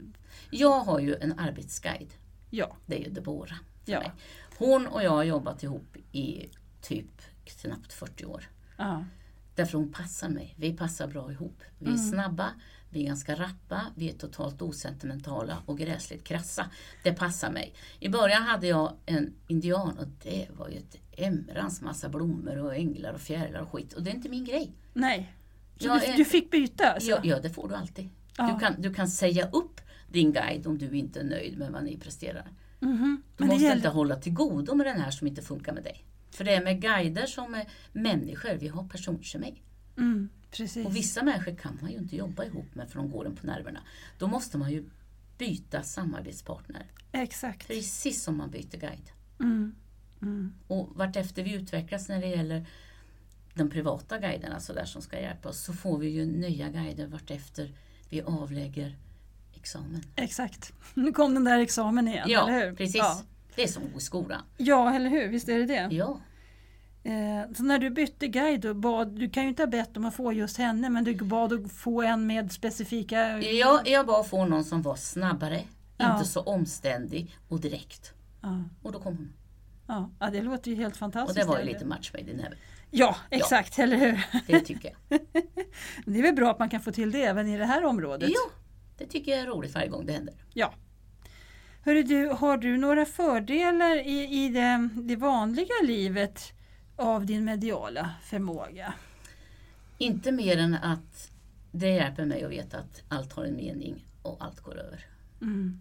Jag 0.52 0.80
har 0.80 1.00
ju 1.00 1.16
en 1.16 1.40
arbetsguide. 1.40 2.14
Ja, 2.50 2.78
Det 2.86 2.96
är 2.96 3.04
ju 3.04 3.10
Debora 3.10 3.56
Ja. 3.86 4.00
mig. 4.00 4.12
Hon 4.58 4.88
och 4.88 5.04
jag 5.04 5.12
har 5.12 5.24
jobbat 5.24 5.64
ihop 5.64 5.96
i 6.12 6.50
typ 6.82 7.22
knappt 7.46 7.94
40 7.94 8.26
år. 8.26 8.44
ja, 8.78 9.06
Därför 9.56 9.78
hon 9.78 9.92
passar 9.92 10.30
mig. 10.30 10.56
Vi 10.58 10.74
passar 10.74 11.08
bra 11.08 11.32
ihop. 11.32 11.64
Vi 11.80 11.86
är 11.86 11.90
Mm. 11.94 12.06
snabba, 12.12 12.50
vi 12.90 13.02
är 13.04 13.08
ganska 13.08 13.36
rappa, 13.36 13.82
vi 13.96 14.10
är 14.10 14.14
totalt 14.14 14.62
osentimentala 14.62 15.58
och 15.66 15.78
gräsligt 15.78 16.24
krassa. 16.24 16.70
Det 17.04 17.14
passar 17.14 17.52
mig. 17.52 17.74
I 18.00 18.10
början 18.10 18.44
hade 18.44 18.68
jag 18.68 18.94
en 19.06 19.34
indian 19.48 19.98
och 19.98 20.08
det 20.24 20.48
var 20.58 20.70
ju 20.70 20.78
ett 20.78 20.98
emrans 21.18 21.82
massa 21.82 22.10
blommor 22.10 22.58
och 22.58 22.76
änglar 22.76 23.14
och 23.14 23.22
fjärilar 23.22 23.60
och 23.62 23.72
skit. 23.72 23.94
Och 23.94 24.04
det 24.04 24.10
är 24.10 24.16
inte 24.16 24.30
min 24.30 24.46
grej. 24.46 24.72
nej. 24.94 25.32
Så 25.78 25.88
Jag 25.88 26.02
du, 26.02 26.14
du 26.18 26.26
fick 26.26 26.52
byta 26.52 26.92
alltså? 26.92 27.10
Ja, 27.10 27.20
ja 27.24 27.40
det 27.40 27.50
får 27.50 27.70
du 27.70 27.76
alltid. 27.76 28.10
Ja. 28.38 28.52
Du, 28.54 28.60
kan, 28.60 28.82
du 28.82 28.94
kan 28.94 29.08
säga 29.08 29.50
upp 29.50 29.82
din 30.12 30.34
guide 30.34 30.68
om 30.68 30.78
du 30.78 30.98
inte 30.98 31.20
är 31.20 31.24
nöjd 31.24 31.58
med 31.58 31.72
vad 31.72 31.84
ni 31.84 31.98
presterar. 31.98 32.48
Mhm. 32.80 33.22
Du 33.38 33.44
Men 33.44 33.48
måste 33.48 33.64
gäller... 33.64 33.76
inte 33.76 33.90
hålla 33.90 34.16
till 34.16 34.34
godo 34.34 34.76
med 34.76 34.86
den 34.88 35.02
här 35.02 35.12
som 35.12 35.28
inte 35.28 35.42
funkar 35.42 35.74
med 35.74 35.84
dig. 35.84 36.06
För 36.32 36.44
det 36.44 36.54
är 36.56 36.64
med 36.64 36.82
guider 36.82 37.26
som 37.26 37.54
är 37.54 37.68
människor, 37.94 38.54
vi 38.60 38.68
har 38.68 38.84
personkemi. 38.88 39.62
Mm, 39.98 40.30
precis. 40.58 40.86
Och 40.86 40.96
vissa 40.96 41.24
människor 41.24 41.56
kan 41.56 41.78
man 41.82 41.92
ju 41.92 41.98
inte 41.98 42.16
jobba 42.16 42.44
ihop 42.46 42.76
med 42.76 42.90
för 42.90 43.00
de 43.00 43.12
går 43.12 43.26
en 43.26 43.36
på 43.36 43.48
nerverna. 43.48 43.80
Då 44.18 44.28
måste 44.28 44.58
man 44.58 44.72
ju 44.72 44.84
byta 45.38 45.84
samarbetspartner. 45.84 46.86
Exakt. 47.12 47.68
Precis 47.68 48.24
som 48.24 48.38
man 48.38 48.50
byter 48.52 48.78
guide. 48.78 49.12
Mm. 49.40 49.76
Mm. 50.22 50.54
Och 50.68 50.90
vartefter 50.96 51.44
vi 51.44 51.54
utvecklas 51.54 52.10
när 52.10 52.22
det 52.22 52.28
gäller 52.28 52.66
de 53.54 53.70
privata 53.70 54.20
guiderna 54.20 54.60
så 54.60 54.74
där 54.74 54.86
som 54.86 55.02
ska 55.02 55.20
hjälpa 55.22 55.50
oss 55.50 55.64
så 55.64 55.74
får 55.74 55.98
vi 55.98 56.08
ju 56.10 56.26
nya 56.26 56.70
guider 56.70 57.08
vartefter 57.08 57.72
vi 58.10 58.22
avlägger 58.22 58.96
examen. 59.56 60.02
Exakt. 60.16 60.74
Nu 60.94 61.12
kom 61.12 61.34
den 61.34 61.44
där 61.44 61.60
examen 61.60 62.08
igen, 62.08 62.28
Ja, 62.30 62.48
eller 62.50 62.66
hur? 62.70 62.76
precis. 62.76 62.96
Ja. 62.96 63.22
Det 63.56 63.64
är 63.64 63.68
som 63.68 63.84
att 63.84 63.92
gå 63.92 63.98
i 63.98 64.02
skolan. 64.02 64.42
ja, 64.58 64.96
eller 64.96 65.10
hur? 65.10 65.28
Visst 65.28 65.50
är 65.50 65.60
det 65.60 65.66
det? 65.66 65.96
Ja, 65.96 66.20
så 67.56 67.64
när 67.64 67.80
du 67.80 67.90
bytte 67.90 68.28
guide, 68.28 68.76
bad, 68.76 69.20
du 69.20 69.30
kan 69.30 69.44
ju 69.44 69.50
inte 69.50 69.62
ha 69.62 69.68
bett 69.68 69.98
om 69.98 70.06
att 70.06 70.16
få 70.16 70.34
just 70.34 70.58
henne, 70.58 70.90
men 70.90 71.04
du 71.04 71.16
bad 71.16 71.54
att 71.54 71.72
få 71.72 72.02
en 72.02 72.28
med 72.28 72.52
specifika... 72.52 73.40
jag, 73.42 73.88
jag 73.88 74.06
bara 74.06 74.24
få 74.24 74.46
någon 74.46 74.64
som 74.64 74.82
var 74.82 74.96
snabbare, 74.96 75.62
Ja. 75.98 76.14
inte 76.14 76.30
så 76.30 76.42
omständig 76.42 77.38
och 77.48 77.60
direkt. 77.62 78.14
Ja, 78.42 78.64
Och 78.82 78.92
då 78.92 79.00
kom 79.00 79.18
hon. 79.18 79.34
ja. 79.88 80.10
ja, 80.20 80.30
det 80.30 80.42
låter 80.42 80.72
ju 80.72 80.78
helt 80.78 80.94
Och 80.94 81.00
fantastiskt. 81.00 81.40
det 81.40 81.46
var 81.48 81.60
ju 81.60 81.66
lite 81.66 81.86
match 81.86 82.12
made 82.14 82.32
in 82.32 82.40
heaven. 82.40 82.58
Ja, 82.92 83.16
exakt, 83.30 83.80
eller 83.80 83.98
hur? 83.98 84.26
Det 84.48 84.60
tycker 84.60 84.94
jag. 85.10 85.20
Det 86.06 86.20
är 86.20 86.24
väl 86.24 86.36
bra 86.36 86.52
att 86.52 86.60
man 86.60 86.70
kan 86.70 86.82
få 86.82 86.92
till 86.92 87.12
det 87.12 87.24
även 87.24 87.48
i 87.48 87.58
det 87.58 87.66
här 87.66 87.86
området. 87.86 88.30
Ja, 88.34 88.52
det 88.98 89.06
tycker 89.06 89.32
jag 89.32 89.42
är 89.42 89.46
roligt 89.48 89.76
varje 89.76 89.88
gång 89.88 90.06
det 90.06 90.14
händer. 90.14 90.36
Ja. 90.54 90.74
Hörru 91.84 92.04
du, 92.04 92.28
har 92.28 92.58
du 92.58 92.78
några 92.78 93.06
fördelar 93.06 94.08
i, 94.08 94.46
i 94.46 94.50
det, 94.50 94.90
det 94.96 95.16
vanliga 95.16 95.74
livet 95.84 96.54
av 96.96 97.26
din 97.26 97.46
mediala 97.46 98.10
förmåga? 98.24 98.94
Inte 99.98 100.32
mer 100.32 100.58
än 100.58 100.74
att 100.74 101.32
det 101.72 101.90
hjälper 101.90 102.26
mig 102.26 102.44
att 102.44 102.52
veta 102.52 102.78
att 102.78 103.04
allt 103.10 103.34
har 103.34 103.46
en 103.46 103.56
mening 103.56 104.06
och 104.22 104.38
allt 104.40 104.60
går 104.60 104.80
över. 104.80 105.06
Mm. 105.42 105.80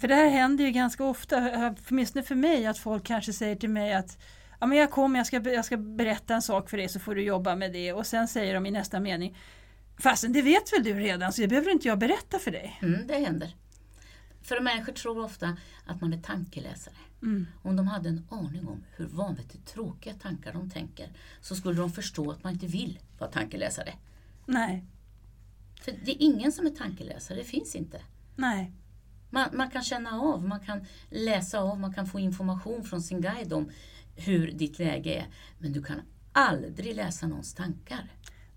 För 0.00 0.08
det 0.08 0.14
här 0.14 0.28
händer 0.28 0.64
ju 0.64 0.70
ganska 0.70 1.04
ofta, 1.04 1.74
åtminstone 1.88 2.22
för 2.22 2.34
mig, 2.34 2.66
att 2.66 2.78
folk 2.78 3.04
kanske 3.04 3.32
säger 3.32 3.56
till 3.56 3.70
mig 3.70 3.94
att 3.94 4.18
ja, 4.60 4.66
men 4.66 4.78
jag 4.78 4.90
kommer, 4.90 5.18
jag 5.18 5.26
ska, 5.26 5.50
jag 5.50 5.64
ska 5.64 5.76
berätta 5.76 6.34
en 6.34 6.42
sak 6.42 6.70
för 6.70 6.76
dig 6.76 6.88
så 6.88 7.00
får 7.00 7.14
du 7.14 7.22
jobba 7.22 7.54
med 7.54 7.72
det. 7.72 7.92
Och 7.92 8.06
sen 8.06 8.28
säger 8.28 8.54
de 8.54 8.66
i 8.66 8.70
nästa 8.70 9.00
mening 9.00 9.36
Fasen 9.98 10.32
det 10.32 10.42
vet 10.42 10.72
väl 10.72 10.82
du 10.84 10.94
redan 10.94 11.32
så 11.32 11.40
det 11.40 11.48
behöver 11.48 11.70
inte 11.70 11.88
jag 11.88 11.98
berätta 11.98 12.38
för 12.38 12.50
dig. 12.50 12.78
Mm, 12.82 13.06
det 13.06 13.14
händer. 13.14 13.54
För 14.48 14.60
människor 14.60 14.92
tror 14.92 15.24
ofta 15.24 15.56
att 15.86 16.00
man 16.00 16.12
är 16.12 16.20
tankeläsare. 16.20 16.94
Mm. 17.22 17.46
Om 17.62 17.76
de 17.76 17.86
hade 17.88 18.08
en 18.08 18.26
aning 18.30 18.68
om 18.68 18.84
hur 18.96 19.06
vanvettigt 19.06 19.66
tråkiga 19.66 20.14
tankar 20.14 20.52
de 20.52 20.70
tänker 20.70 21.10
så 21.40 21.56
skulle 21.56 21.80
de 21.80 21.90
förstå 21.90 22.30
att 22.30 22.44
man 22.44 22.52
inte 22.52 22.66
vill 22.66 22.98
vara 23.18 23.30
tankeläsare. 23.30 23.94
Nej, 24.46 24.84
För 25.80 25.92
det 26.04 26.10
är 26.10 26.16
ingen 26.22 26.52
som 26.52 26.66
är 26.66 26.70
tankeläsare, 26.70 27.38
det 27.38 27.44
finns 27.44 27.74
inte. 27.74 28.00
nej, 28.36 28.72
Man, 29.30 29.48
man 29.52 29.70
kan 29.70 29.82
känna 29.82 30.20
av, 30.20 30.44
man 30.48 30.60
kan 30.60 30.86
läsa 31.10 31.60
av, 31.60 31.80
man 31.80 31.94
kan 31.94 32.06
få 32.06 32.18
information 32.20 32.84
från 32.84 33.02
sin 33.02 33.20
guide 33.20 33.52
om 33.52 33.70
hur 34.16 34.52
ditt 34.52 34.78
läge 34.78 35.14
är. 35.14 35.26
Men 35.58 35.72
du 35.72 35.82
kan 35.82 36.00
aldrig 36.32 36.96
läsa 36.96 37.26
någons 37.26 37.54
tankar. 37.54 38.08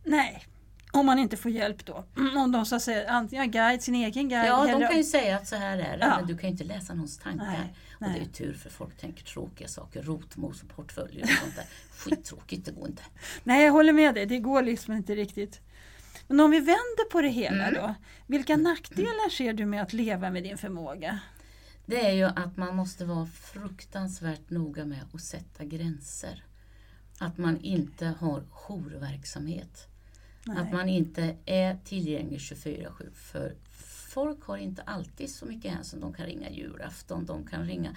nej. 0.04 0.46
Om 0.94 1.06
man 1.06 1.20
inte 1.20 1.38
får 1.38 1.52
hjälp 1.52 1.86
då. 1.86 2.04
Mm, 2.18 2.38
Om 2.38 2.52
de 2.52 2.66
så 2.66 2.76
att 2.76 2.82
säga, 2.82 3.10
antingen 3.12 3.52
guide, 3.52 3.82
sin 3.84 3.96
egen 3.96 4.30
guide. 4.30 4.48
Ja, 4.50 4.64
de 4.64 4.70
eller- 4.72 4.88
kan 4.88 4.98
ju 4.98 5.04
säga 5.04 5.38
att 5.38 5.48
så 5.48 5.56
här 5.56 5.78
är 5.78 5.98
det, 5.98 6.06
Ja. 6.06 6.18
men 6.18 6.28
du 6.28 6.38
kan 6.38 6.50
ju 6.50 6.52
inte 6.52 6.64
läsa 6.64 6.94
någons 6.94 7.18
tankar. 7.18 7.46
Nej, 7.46 7.74
och 7.94 8.06
det 8.06 8.06
är 8.06 8.20
nej. 8.20 8.30
tur 8.34 8.54
för 8.54 8.70
folk 8.70 8.98
tänker 8.98 9.24
tråkiga 9.24 9.68
saker, 9.68 10.04
rotmos 10.04 10.64
och 10.64 10.70
portföljer 10.70 11.24
och 11.24 11.30
sånt 11.30 11.56
där. 11.56 11.66
Skittråkigt, 11.98 12.66
det 12.66 12.72
går 12.72 12.88
inte. 12.88 13.04
Nej, 13.44 13.66
jag 13.66 13.72
håller 13.72 13.94
med 13.94 14.16
dig. 14.16 14.26
Det 14.26 14.40
går 14.40 14.62
liksom 14.62 14.94
inte 14.94 15.16
riktigt. 15.16 15.62
Men 16.28 16.40
om 16.40 16.52
vi 16.52 16.60
vänder 16.60 17.10
på 17.12 17.22
det 17.22 17.30
hela 17.30 17.68
Mm. 17.68 17.74
då. 17.82 17.96
Vilka 18.28 18.58
nackdelar 18.58 19.30
ser 19.30 19.54
du 19.54 19.66
med 19.66 19.82
att 19.82 19.94
leva 19.94 20.30
med 20.30 20.44
din 20.44 20.58
förmåga? 20.58 21.20
Det 21.86 22.06
är 22.06 22.12
ju 22.14 22.24
att 22.24 22.58
man 22.58 22.76
måste 22.76 23.06
vara 23.06 23.26
fruktansvärt 23.26 24.50
noga 24.50 24.86
med 24.86 25.00
att 25.14 25.22
sätta 25.22 25.64
gränser. 25.66 26.44
Att 27.20 27.38
man 27.38 27.58
inte 27.62 28.06
har 28.20 28.44
jourverksamhet. 28.52 29.88
Nej. 30.46 30.58
Att 30.58 30.72
man 30.72 30.90
inte 30.90 31.36
är 31.46 31.78
tillgänglig 31.84 32.40
24-7. 32.40 33.14
För 33.14 33.56
folk 34.14 34.44
har 34.44 34.58
inte 34.58 34.82
alltid 34.82 35.30
så 35.30 35.46
mycket 35.46 35.72
hänsyn. 35.72 36.00
De 36.00 36.14
kan 36.14 36.26
ringa 36.26 36.50
julafton, 36.50 37.26
de 37.26 37.46
kan 37.48 37.66
ringa 37.66 37.96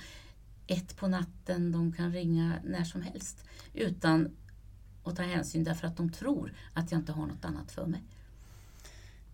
ett 0.67 0.97
på 0.97 1.09
natten, 1.09 1.73
de 1.73 1.93
kan 1.93 2.13
ringa 2.13 2.53
när 2.65 2.85
som 2.85 3.03
helst. 3.03 3.45
Utan 3.75 4.31
att 5.05 5.17
ta 5.17 5.23
hänsyn 5.23 5.65
därför 5.65 5.87
att 5.87 5.97
de 5.97 6.13
tror 6.13 6.53
att 6.75 6.93
jag 6.93 7.01
inte 7.01 7.13
har 7.13 7.27
något 7.27 7.45
annat 7.45 7.73
för 7.73 7.87
mig. 7.87 8.03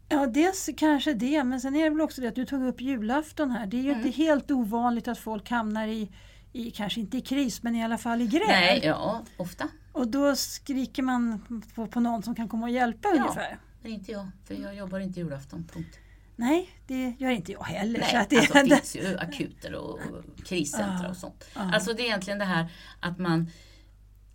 Ja, 0.09 0.27
dels 0.27 0.69
kanske 0.77 1.15
det, 1.15 1.45
men 1.45 1.61
sen 1.61 1.77
är 1.77 1.85
det 1.85 1.91
väl 1.91 2.01
också 2.01 2.21
det 2.21 2.29
att 2.29 2.35
du 2.35 2.47
tog 2.47 2.63
upp 2.65 2.81
julafton 2.81 3.51
här. 3.51 3.67
Det 3.67 3.77
är 3.77 3.83
ju 3.83 3.91
Mm. 3.93 4.07
inte 4.07 4.23
helt 4.23 4.51
ovanligt 4.51 5.09
att 5.09 5.19
folk 5.19 5.51
hamnar 5.51 5.87
i, 5.89 6.11
i, 6.53 6.71
kanske 6.71 7.01
inte 7.01 7.17
i 7.17 7.21
kris, 7.21 7.63
men 7.63 7.75
i 7.75 7.85
alla 7.85 7.99
fall 7.99 8.23
i 8.23 8.27
gräl. 8.27 8.43
Nej, 8.49 8.81
ja, 8.85 9.25
ofta. 9.37 9.69
Och 9.93 10.09
då 10.09 10.37
skriker 10.37 11.03
man 11.03 11.41
på, 11.75 11.87
på 11.87 12.01
någon 12.01 12.23
som 12.23 12.35
kan 12.35 12.49
komma 12.49 12.67
och 12.67 12.73
hjälpa 12.73 13.09
Ja. 13.09 13.21
ungefär. 13.23 13.59
Men 13.83 13.93
inte 13.93 14.13
jag, 14.13 14.29
för 14.45 14.55
jag 14.55 14.75
jobbar 14.75 15.01
inte 15.01 15.21
julafton. 15.21 15.65
Punkt. 15.73 15.99
Nej, 16.37 16.71
det 16.87 17.15
gör 17.19 17.31
inte 17.31 17.53
jag 17.53 17.63
heller. 17.63 18.01
så 18.01 18.07
Nej, 18.07 18.17
att 18.17 18.31
det, 18.31 18.37
alltså 18.39 18.53
det 18.63 18.69
finns 18.77 18.97
ju 18.97 19.17
akuter 19.19 19.75
och 19.75 19.91
och 20.01 20.45
kriscentra 20.47 21.01
Ja, 21.03 21.09
och 21.11 21.17
sånt. 21.17 21.45
ja. 21.55 21.75
Alltså 21.75 21.93
det 21.93 22.03
är 22.03 22.05
egentligen 22.07 22.39
det 22.39 22.45
här 22.45 22.73
att 23.01 23.19
man 23.19 23.51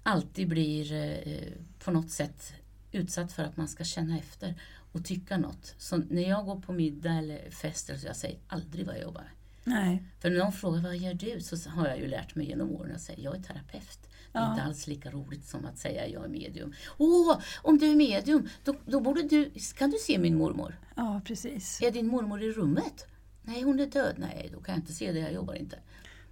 alltid 0.03 0.47
blir 0.47 0.93
eh, 0.93 1.51
på 1.83 1.91
något 1.91 2.11
sätt 2.11 2.53
utsatt 2.91 3.31
för 3.33 3.43
att 3.43 3.57
man 3.57 3.67
ska 3.67 3.83
känna 3.83 4.17
efter 4.17 4.53
och 4.91 5.05
tycka 5.05 5.37
något. 5.37 5.75
Så 5.77 5.97
när 5.97 6.29
jag 6.29 6.45
går 6.45 6.59
på 6.61 6.73
middag 6.73 7.11
eller 7.13 7.49
fester 7.51 7.97
så 7.97 8.07
jag 8.07 8.15
säger 8.15 8.39
aldrig 8.47 8.85
vad 8.85 8.95
jag 8.95 9.01
jobbar 9.03 9.21
med. 9.21 9.31
Nej, 9.63 10.03
För 10.19 10.29
när 10.29 10.37
någon 10.37 10.51
frågar 10.53 10.81
vad 10.81 10.97
gör 10.97 11.13
du 11.13 11.41
så 11.41 11.69
har 11.69 11.87
jag 11.87 11.99
ju 11.99 12.07
lärt 12.07 12.35
mig 12.35 12.47
genom 12.47 12.71
åren 12.71 12.95
att 12.95 13.01
säga 13.01 13.19
jag 13.19 13.35
är 13.35 13.41
terapeut. 13.41 13.99
Det 14.35 14.39
är 14.39 14.43
Ja. 14.43 14.51
inte 14.51 14.63
alls 14.63 14.87
lika 14.87 15.11
roligt 15.11 15.45
som 15.45 15.65
att 15.65 15.77
säga 15.77 16.07
jag 16.07 16.23
är 16.23 16.27
medium. 16.27 16.73
Åh, 16.97 17.39
om 17.61 17.77
du 17.77 17.91
är 17.91 17.95
medium, 17.95 18.47
då, 18.63 18.75
då 18.85 18.99
borde 18.99 19.21
du, 19.23 19.51
kan 19.77 19.89
du 19.89 19.97
se 19.97 20.17
min 20.19 20.37
mormor? 20.37 20.79
ja 20.95 21.21
precis. 21.25 21.81
Är 21.81 21.91
din 21.91 22.07
mormor 22.07 22.41
i 22.43 22.51
rummet? 22.51 23.05
Nej, 23.41 23.61
hon 23.61 23.79
är 23.79 23.85
död. 23.85 24.15
Nej, 24.17 24.49
då 24.53 24.59
kan 24.61 24.75
jag 24.75 24.81
inte 24.81 24.93
se 24.93 25.11
det. 25.11 25.19
Jag 25.19 25.33
jobbar 25.33 25.53
inte. 25.53 25.79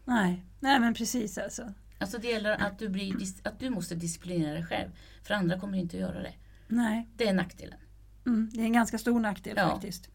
Nej, 0.05 0.45
Nej 0.59 0.79
men 0.79 0.93
precis 0.93 1.37
alltså. 1.37 1.73
Alltså 1.99 2.17
det 2.17 2.27
gäller 2.27 2.51
att 2.61 2.79
du, 2.79 2.89
blir, 2.89 3.15
att 3.43 3.59
du 3.59 3.69
måste 3.69 3.95
disciplinera 3.95 4.53
dig 4.53 4.65
själv. 4.65 4.89
För 5.23 5.33
andra 5.33 5.59
kommer 5.59 5.77
inte 5.77 5.97
att 5.97 6.01
göra 6.01 6.19
det. 6.21 6.33
Nej. 6.67 7.09
Det 7.17 7.27
är 7.27 7.33
nackdelen. 7.33 7.79
Mm, 8.25 8.49
det 8.53 8.59
är 8.61 8.65
en 8.65 8.73
ganska 8.73 8.97
stor 8.97 9.19
nackdel 9.19 9.53
Ja. 9.57 9.69
faktiskt. 9.69 10.09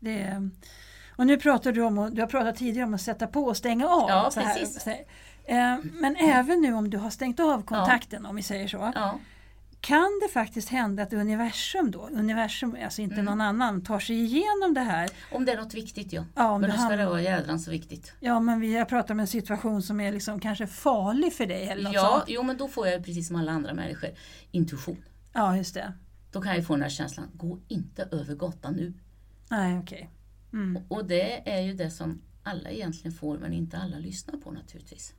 Det 0.00 0.22
är, 0.22 0.50
och 1.16 1.26
nu 1.26 1.36
pratar 1.36 1.72
du 1.72 1.82
om, 1.82 2.10
du 2.14 2.20
har 2.22 2.28
pratat 2.28 2.56
tidigare 2.56 2.86
om 2.86 2.94
att 2.94 3.00
sätta 3.00 3.26
på 3.26 3.44
och 3.44 3.56
stänga 3.56 3.88
av. 3.88 4.08
Ja, 4.10 4.30
så 4.30 4.40
här. 4.40 4.58
precis. 4.58 4.84
Här. 4.86 5.04
Eh, 5.44 5.76
Men 6.00 6.16
även 6.16 6.60
nu 6.60 6.72
om 6.72 6.90
du 6.90 6.98
har 6.98 7.10
stängt 7.10 7.40
av 7.40 7.62
kontakten 7.62 8.26
om 8.26 8.36
vi 8.36 8.42
säger 8.42 8.68
så. 8.68 8.92
Ja, 8.94 9.18
kan 9.80 10.20
det 10.22 10.32
faktiskt 10.32 10.68
hända 10.68 11.02
att 11.02 11.12
universum 11.12 11.90
då, 11.90 12.08
universum, 12.12 12.76
alltså 12.84 13.02
inte 13.02 13.14
Mm. 13.14 13.24
någon 13.24 13.40
annan, 13.40 13.82
tar 13.84 13.98
sig 14.00 14.16
igenom 14.16 14.74
det 14.74 14.80
här? 14.80 15.10
Om 15.32 15.44
det 15.44 15.52
är 15.52 15.56
något 15.56 15.74
viktigt 15.74 16.12
ja. 16.12 16.24
Ja, 16.34 16.50
om 16.50 16.60
Men 16.60 16.70
det 16.70 16.78
ska 16.78 16.96
det 16.96 17.06
vara 17.06 17.22
jädrans 17.22 17.64
så 17.64 17.70
viktigt. 17.70 18.12
Ja, 18.20 18.40
men 18.40 18.60
vi 18.60 18.76
har 18.76 18.84
pratat 18.84 19.10
om 19.10 19.20
en 19.20 19.26
situation 19.26 19.82
som 19.82 20.00
är 20.00 20.12
liksom 20.12 20.40
kanske 20.40 20.66
farlig 20.66 21.32
för 21.32 21.46
dig 21.46 21.68
eller 21.68 21.82
något 21.82 21.94
Ja, 21.94 22.08
sånt. 22.10 22.24
jo 22.28 22.42
men 22.42 22.56
då 22.56 22.68
får 22.68 22.88
jag 22.88 23.04
precis 23.04 23.26
som 23.26 23.36
alla 23.36 23.52
andra 23.52 23.74
människor 23.74 24.10
intuition. 24.50 25.04
Ja, 25.32 25.56
just 25.56 25.74
det. 25.74 25.92
Då 26.32 26.40
kan 26.40 26.54
jag 26.56 26.66
få 26.66 26.72
den 26.74 26.82
här 26.82 26.90
känslan, 26.90 27.26
gå 27.34 27.58
inte 27.68 28.08
över 28.12 28.34
gatan 28.34 28.72
nu. 28.74 28.92
Nej, 29.50 29.78
okej. 29.78 30.10
Mm. 30.52 30.82
Och 30.88 31.04
det 31.04 31.50
är 31.52 31.60
ju 31.60 31.72
det 31.72 31.90
som 31.90 32.22
alla 32.42 32.70
egentligen 32.70 33.12
får 33.12 33.38
men 33.38 33.52
inte 33.52 33.78
alla 33.78 33.96
lyssnar 33.98 34.38
på 34.38 34.50
naturligtvis. 34.50 35.12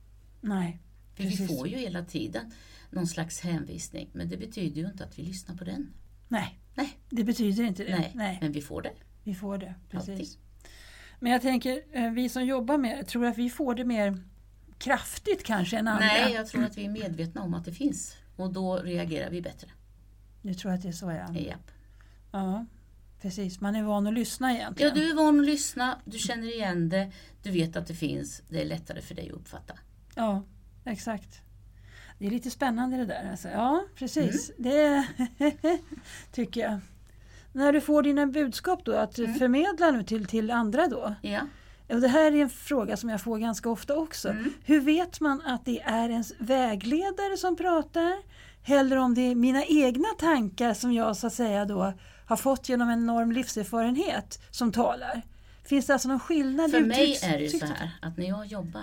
Nej, 0.44 0.80
För 1.14 1.22
vi 1.22 1.30
Precis. 1.30 1.48
får 1.48 1.68
ju 1.68 1.76
hela 1.76 2.04
tiden 2.04 2.52
någon 2.90 3.06
slags 3.06 3.40
hänvisning 3.40 4.10
men 4.12 4.28
det 4.28 4.36
betyder 4.36 4.82
ju 4.82 4.86
inte 4.86 5.04
att 5.04 5.18
vi 5.18 5.22
lyssnar 5.22 5.56
på 5.56 5.64
den. 5.64 5.92
nej. 6.28 6.60
Nej. 6.76 6.98
Det 7.10 7.24
betyder 7.24 7.64
inte 7.64 7.84
det. 7.84 8.10
Nej, 8.14 8.38
men 8.40 8.52
vi 8.52 8.62
får 8.62 8.82
det. 8.82 8.92
Vi 9.24 9.34
får 9.34 9.58
det, 9.58 9.74
precis. 9.90 10.10
Alltid. 10.10 10.28
Men 11.20 11.32
jag 11.32 11.42
tänker, 11.42 11.82
eh, 11.92 12.10
vi 12.10 12.28
som 12.28 12.44
jobbar 12.44 12.78
med 12.78 12.98
det, 12.98 13.04
tror 13.04 13.26
att 13.26 13.38
vi 13.38 13.50
får 13.50 13.74
det 13.74 13.84
mer 13.84 14.18
kraftigt 14.78 15.44
kanske 15.44 15.78
än 15.78 15.88
andra? 15.88 16.06
Nej, 16.06 16.32
jag 16.32 16.46
tror 16.46 16.64
att 16.64 16.78
vi 16.78 16.84
är 16.84 16.90
medvetna 16.90 17.42
om 17.42 17.54
att 17.54 17.64
det 17.64 17.72
finns 17.72 18.16
och 18.36 18.52
då 18.52 18.76
reagerar 18.76 19.30
vi 19.30 19.42
bättre. 19.42 19.68
Du 20.42 20.54
tror 20.54 20.72
att 20.72 20.82
det 20.82 20.88
är 20.88 20.92
så 20.92 21.10
ja. 21.10 21.34
Japp. 21.34 21.70
Ja, 22.32 22.66
precis. 23.20 23.60
Man 23.60 23.76
är 23.76 23.82
van 23.82 24.06
att 24.06 24.14
lyssna 24.14 24.54
egentligen. 24.54 24.92
Ja, 24.96 25.02
du 25.02 25.10
är 25.10 25.14
van 25.14 25.40
att 25.40 25.46
lyssna, 25.46 25.98
du 26.04 26.18
känner 26.18 26.54
igen 26.54 26.88
det, 26.88 27.12
du 27.42 27.50
vet 27.50 27.76
att 27.76 27.86
det 27.86 27.94
finns, 27.94 28.42
det 28.48 28.60
är 28.60 28.66
lättare 28.66 29.00
för 29.00 29.14
dig 29.14 29.28
att 29.30 29.36
uppfatta. 29.36 29.74
Ja, 30.14 30.42
exakt. 30.84 31.40
Det 32.18 32.26
är 32.26 32.30
lite 32.30 32.50
spännande 32.50 32.96
det 32.96 33.06
där. 33.06 33.30
Alltså. 33.30 33.48
Ja, 33.48 33.84
precis. 33.94 34.50
Mm. 34.58 34.62
Det 34.62 35.06
tycker 36.32 36.60
jag. 36.60 36.78
När 37.52 37.72
du 37.72 37.80
får 37.80 38.02
dina 38.02 38.26
budskap 38.26 38.84
då, 38.84 38.96
att 38.96 39.18
Mm. 39.18 39.34
förmedla 39.34 39.90
nu 39.90 40.02
till, 40.02 40.26
till 40.26 40.50
andra 40.50 40.86
då. 40.86 41.14
Ja. 41.22 41.40
Och 41.88 42.00
det 42.00 42.08
här 42.08 42.32
är 42.32 42.42
en 42.42 42.50
fråga 42.50 42.96
som 42.96 43.08
jag 43.10 43.20
får 43.20 43.38
ganska 43.38 43.70
ofta 43.70 43.96
också. 43.96 44.28
Mm. 44.28 44.52
Hur 44.64 44.80
vet 44.80 45.20
man 45.20 45.40
att 45.46 45.64
det 45.64 45.80
är 45.80 46.08
ens 46.08 46.32
vägledare 46.38 47.36
som 47.36 47.56
pratar? 47.56 48.12
Eller 48.66 48.96
om 48.96 49.14
det 49.14 49.20
är 49.20 49.34
mina 49.34 49.64
egna 49.64 50.08
tankar 50.18 50.74
som 50.74 50.92
jag 50.92 51.16
så 51.16 51.26
att 51.26 51.32
säga 51.32 51.64
då 51.64 51.92
har 52.26 52.36
fått 52.36 52.68
genom 52.68 52.88
en 52.88 52.98
enorm 53.02 53.32
livserfarenhet 53.32 54.38
som 54.50 54.72
talar? 54.72 55.22
Finns 55.64 55.86
det 55.86 55.92
alltså 55.92 56.08
någon 56.08 56.20
skillnad? 56.20 56.70
För 56.70 56.80
mig 56.80 57.18
är 57.22 57.38
det 57.38 57.44
ju 57.44 57.48
så 57.58 57.66
här 57.66 57.90
att 58.02 58.16
när 58.16 58.26
jag 58.28 58.46
jobbar 58.46 58.82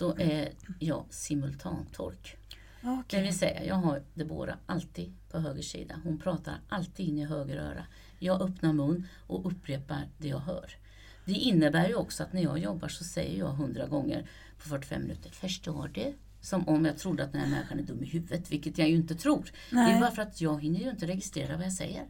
då 0.00 0.14
är 0.18 0.52
jag 0.78 1.04
simultantolk. 1.10 2.36
Det 2.82 2.88
Okej. 2.88 3.22
vill 3.22 3.38
säga, 3.38 3.64
jag 3.64 3.74
har 3.74 4.02
Debora 4.14 4.56
alltid 4.66 5.12
på 5.30 5.38
höger 5.38 5.62
sida. 5.62 5.94
Hon 6.04 6.18
pratar 6.18 6.60
alltid 6.68 7.08
in 7.08 7.18
i 7.18 7.24
höger 7.24 7.56
öra. 7.56 7.84
Jag 8.18 8.42
öppnar 8.42 8.72
mun 8.72 9.06
och 9.26 9.46
upprepar 9.46 10.08
det 10.18 10.28
jag 10.28 10.38
hör. 10.38 10.70
Det 11.24 11.32
innebär 11.32 11.88
ju 11.88 11.94
också 11.94 12.22
att 12.22 12.32
när 12.32 12.42
jag 12.42 12.58
jobbar 12.58 12.88
så 12.88 13.04
säger 13.04 13.38
jag 13.38 13.48
hundra 13.48 13.86
gånger 13.86 14.28
på 14.62 14.68
45 14.68 15.02
minuter, 15.02 15.30
förstår 15.30 15.90
du? 15.94 16.14
Som 16.40 16.68
om 16.68 16.84
jag 16.84 16.98
trodde 16.98 17.24
att 17.24 17.32
den 17.32 17.40
här 17.40 17.50
människan 17.50 17.78
är 17.78 17.82
dum 17.82 18.02
i 18.02 18.06
huvudet, 18.06 18.52
vilket 18.52 18.78
jag 18.78 18.88
ju 18.88 18.94
inte 18.94 19.14
tror. 19.14 19.50
Det 19.70 19.76
Nej. 19.76 19.96
är 19.96 20.00
bara 20.00 20.10
för 20.10 20.22
att 20.22 20.40
jag 20.40 20.62
hinner 20.62 20.80
ju 20.80 20.90
inte 20.90 21.06
registrera 21.06 21.56
vad 21.56 21.66
jag 21.66 21.72
säger. 21.72 22.04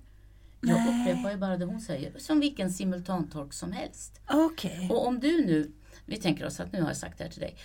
Jag 0.61 0.77
Nej. 0.77 1.03
upprepar 1.03 1.31
ju 1.31 1.37
bara 1.37 1.57
det 1.57 1.65
hon 1.65 1.81
säger, 1.81 2.19
som 2.19 2.41
vilken 2.41 2.71
simultantolk 2.71 3.53
som 3.53 3.73
helst. 3.73 4.21
Okej. 4.29 4.89
Och 4.91 5.07
om 5.07 5.21
du 5.21 5.47
nu, 5.47 5.73
vi 6.07 6.17
tänker 6.17 6.47
oss 6.47 6.61
att 6.61 6.73
nu 6.73 6.81
har 6.81 6.89
jag 6.89 6.97
sagt 6.97 7.19
det 7.19 7.25
här 7.25 7.31
till 7.31 7.41
dig, 7.41 7.57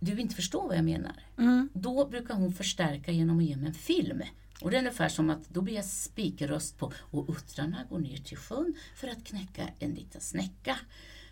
du 0.00 0.20
inte 0.20 0.34
förstår 0.34 0.68
vad 0.68 0.76
jag 0.76 0.84
menar. 0.84 1.12
Mm. 1.38 1.68
Då 1.74 2.06
brukar 2.06 2.34
hon 2.34 2.52
förstärka 2.52 3.12
genom 3.12 3.38
att 3.38 3.44
ge 3.44 3.56
mig 3.56 3.66
en 3.66 3.74
film. 3.74 4.22
Och 4.60 4.70
det 4.70 4.76
är 4.76 4.78
ungefär 4.78 5.08
som 5.08 5.30
att 5.30 5.48
då 5.48 5.60
blir 5.60 5.74
jag 5.74 5.84
spikröst 5.84 6.78
på 6.78 6.92
och 6.96 7.26
uttrarna 7.28 7.84
går 7.90 7.98
ner 7.98 8.16
till 8.16 8.36
sjön 8.36 8.74
för 8.96 9.08
att 9.08 9.24
knäcka 9.24 9.68
en 9.78 9.90
liten 9.94 10.20
snäcka. 10.20 10.76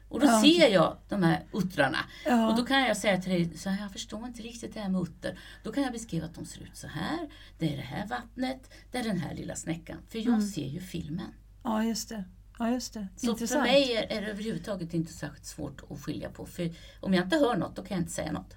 Och 0.09 0.21
då 0.21 0.27
Ja. 0.27 0.43
ser 0.43 0.69
jag 0.69 0.97
de 1.09 1.23
här 1.23 1.45
uttrarna. 1.55 1.99
Ja. 2.25 2.51
Och 2.51 2.57
då 2.57 2.65
kan 2.65 2.81
jag 2.81 2.97
säga 2.97 3.21
till 3.23 3.31
dig, 3.33 3.59
så 3.59 3.69
här, 3.71 3.83
jag 3.83 3.93
förstår 3.93 4.27
inte 4.27 4.43
riktigt 4.43 4.75
det 4.75 4.81
här 4.81 4.89
med 4.89 5.01
utter. 5.03 5.39
Då 5.63 5.73
kan 5.73 5.83
jag 5.83 5.93
beskriva 5.93 6.27
att 6.27 6.35
de 6.35 6.47
ser 6.47 6.61
ut 6.63 6.77
så 6.77 6.87
här. 6.87 7.19
Det 7.59 7.73
är 7.73 7.77
det 7.77 7.83
här 7.83 8.07
vattnet, 8.07 8.71
det 8.91 8.99
är 8.99 9.05
den 9.05 9.19
här 9.21 9.35
lilla 9.35 9.55
snäckan. 9.57 9.99
För 10.09 10.19
jag 10.19 10.43
ser 10.43 10.67
ju 10.67 10.81
filmen. 10.81 11.33
Ja, 11.63 11.85
just 11.85 12.09
det. 12.09 12.25
Ja, 12.59 12.71
just 12.71 12.95
det. 12.95 13.07
Så 13.17 13.31
Intressant. 13.31 13.61
för 13.67 13.73
mig 13.73 13.93
är, 13.97 14.17
är 14.19 14.21
det 14.23 14.27
överhuvudtaget 14.27 14.95
inte 14.95 15.13
särskilt 15.13 15.47
svårt 15.47 15.83
att 15.91 16.01
skilja 16.03 16.31
på. 16.31 16.47
För 16.47 16.71
om 17.01 17.15
jag 17.15 17.25
inte 17.25 17.37
hör 17.37 17.57
något, 17.57 17.77
då 17.77 17.83
kan 17.83 17.95
jag 17.97 18.03
inte 18.03 18.13
säga 18.13 18.33
något. 18.33 18.55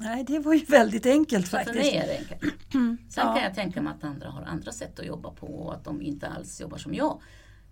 Nej, 0.00 0.24
det 0.24 0.38
var 0.38 0.54
ju 0.54 0.64
väldigt 0.64 1.06
enkelt 1.06 1.46
Så 1.46 1.50
för 1.50 1.64
faktiskt. 1.64 1.76
mig 1.78 1.96
är 1.96 2.06
det 2.06 2.18
enkelt. 2.18 2.54
Sen 2.72 2.98
Ja. 3.16 3.34
kan 3.34 3.42
jag 3.44 3.54
tänka 3.54 3.82
mig 3.82 3.92
att 3.98 4.04
andra 4.04 4.30
har 4.30 4.42
andra 4.42 4.72
sätt 4.72 4.98
att 4.98 5.06
jobba 5.06 5.30
på 5.30 5.46
och 5.46 5.74
att 5.74 5.84
de 5.84 6.02
inte 6.02 6.28
alls 6.28 6.60
jobbar 6.60 6.78
som 6.78 6.94
jag. 6.94 7.20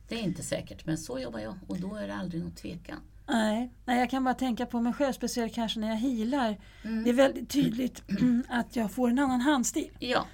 Det 0.08 0.14
är 0.14 0.22
inte 0.22 0.42
säkert, 0.42 0.86
men 0.86 0.98
så 0.98 1.18
jobbar 1.18 1.38
jag 1.38 1.54
och 1.66 1.80
då 1.80 1.94
är 1.96 2.06
det 2.08 2.14
aldrig 2.14 2.42
någon 2.42 2.52
tvekan. 2.54 2.98
Nej, 3.28 3.70
nej, 3.84 3.98
jag 3.98 4.10
kan 4.10 4.24
bara 4.24 4.34
tänka 4.34 4.66
på 4.66 4.80
mig 4.80 4.92
själv, 4.92 5.12
speciellt 5.12 5.54
kanske 5.54 5.80
när 5.80 5.88
jag 5.88 5.96
healar. 5.96 6.56
Mm. 6.84 7.04
Det 7.04 7.10
är 7.10 7.14
väldigt 7.14 7.50
tydligt 7.50 8.02
att 8.48 8.76
jag 8.76 8.92
får 8.92 9.10
en 9.10 9.18
annan 9.18 9.40
handstil. 9.40 9.90
Ja, 9.98 10.26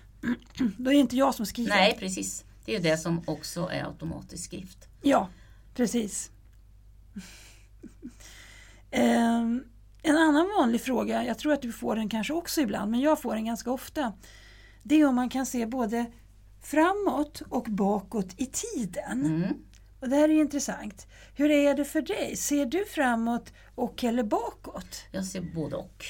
Då 0.78 0.90
är 0.90 0.94
det 0.94 1.00
inte 1.00 1.16
jag 1.16 1.34
som 1.34 1.46
skriver. 1.46 1.70
nej 1.70 1.96
precis. 1.98 2.44
Det 2.64 2.76
är 2.76 2.80
det 2.80 2.96
som 2.96 3.22
också 3.26 3.68
är 3.72 3.84
automatisk 3.86 4.44
skrift. 4.44 4.88
Ja, 5.02 5.28
precis. 5.74 6.30
Ehm, 8.92 9.64
en 10.02 10.16
annan 10.16 10.48
vanlig 10.58 10.80
fråga, 10.80 11.24
jag 11.24 11.38
tror 11.38 11.52
att 11.52 11.62
du 11.62 11.72
får 11.72 11.96
den 11.96 12.08
kanske 12.08 12.32
också 12.32 12.60
ibland, 12.60 12.90
men 12.90 13.00
jag 13.00 13.22
får 13.22 13.34
den 13.34 13.44
ganska 13.44 13.70
ofta. 13.70 14.12
Det 14.82 14.94
är 15.00 15.06
om 15.06 15.14
man 15.14 15.28
kan 15.28 15.46
se 15.46 15.66
både 15.66 16.06
framåt 16.62 17.42
och 17.48 17.64
bakåt 17.64 18.34
i 18.36 18.46
tiden. 18.46 19.24
Mm. 19.24 19.56
Och 20.00 20.08
det 20.08 20.16
här 20.16 20.28
är 20.28 20.40
intressant. 20.40 21.06
Hur 21.34 21.50
är 21.50 21.74
det 21.74 21.84
för 21.84 22.02
dig? 22.02 22.36
Ser 22.36 22.66
du 22.66 22.84
framåt 22.84 23.52
och 23.74 24.04
eller 24.04 24.22
bakåt? 24.22 25.04
Jag 25.12 25.24
ser 25.24 25.40
både 25.40 25.76
och. 25.76 26.04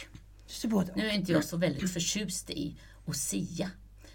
Du 0.46 0.52
ser 0.52 0.68
både 0.68 0.92
och. 0.92 0.98
Nu 0.98 1.08
är 1.08 1.14
inte 1.14 1.32
jag 1.32 1.44
så 1.44 1.56
väldigt 1.56 1.92
förtjust 1.92 2.50
i 2.50 2.76
att 3.06 3.16
sia. 3.16 3.70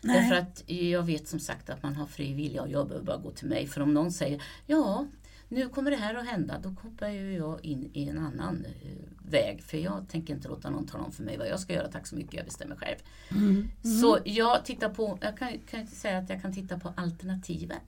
Nej. 0.06 0.22
Därför 0.22 0.36
att 0.36 0.64
jag 0.68 1.04
vet 1.04 1.28
som 1.28 1.40
sagt 1.40 1.70
att 1.70 1.84
man 1.84 1.96
har 1.96 2.06
fri 2.06 2.34
vilja 2.34 2.62
och 2.62 2.70
jag 2.70 2.88
behöver 2.88 3.06
bara 3.06 3.18
gå 3.18 3.32
till 3.32 3.48
mig. 3.48 3.68
För 3.68 3.82
om 3.82 3.94
någon 3.94 4.12
säger 4.12 4.44
ja, 4.68 5.08
nu 5.50 5.70
kommer 5.70 5.92
det 5.92 5.98
här 5.98 6.16
att 6.16 6.28
hända, 6.28 6.60
då 6.64 6.76
kopplar 6.76 7.10
ju 7.10 7.34
jag 7.34 7.66
in 7.66 7.90
i 7.94 8.10
en 8.10 8.18
annan 8.18 8.66
eh, 8.66 9.30
väg. 9.32 9.64
För 9.64 9.78
jag 9.78 10.06
tänker 10.10 10.34
inte 10.34 10.48
låta 10.48 10.70
någon 10.70 10.88
tala 10.88 11.04
om 11.04 11.12
för 11.12 11.24
mig 11.24 11.38
vad 11.38 11.48
jag 11.48 11.60
ska 11.60 11.74
göra, 11.74 11.88
tack 11.88 12.08
så 12.08 12.16
mycket, 12.16 12.34
jag 12.34 12.46
bestämmer 12.46 12.76
själv. 12.76 12.98
Mm. 13.32 13.70
Så 14.02 14.20
jag 14.26 14.66
tittar 14.66 14.90
på, 14.90 15.18
jag 15.22 15.38
kan, 15.38 15.60
kan 15.70 15.80
inte 15.80 15.96
säga 15.96 16.18
att 16.18 16.30
jag 16.30 16.42
kan 16.42 16.54
titta 16.54 16.80
på 16.80 16.94
alternativen. 16.96 17.80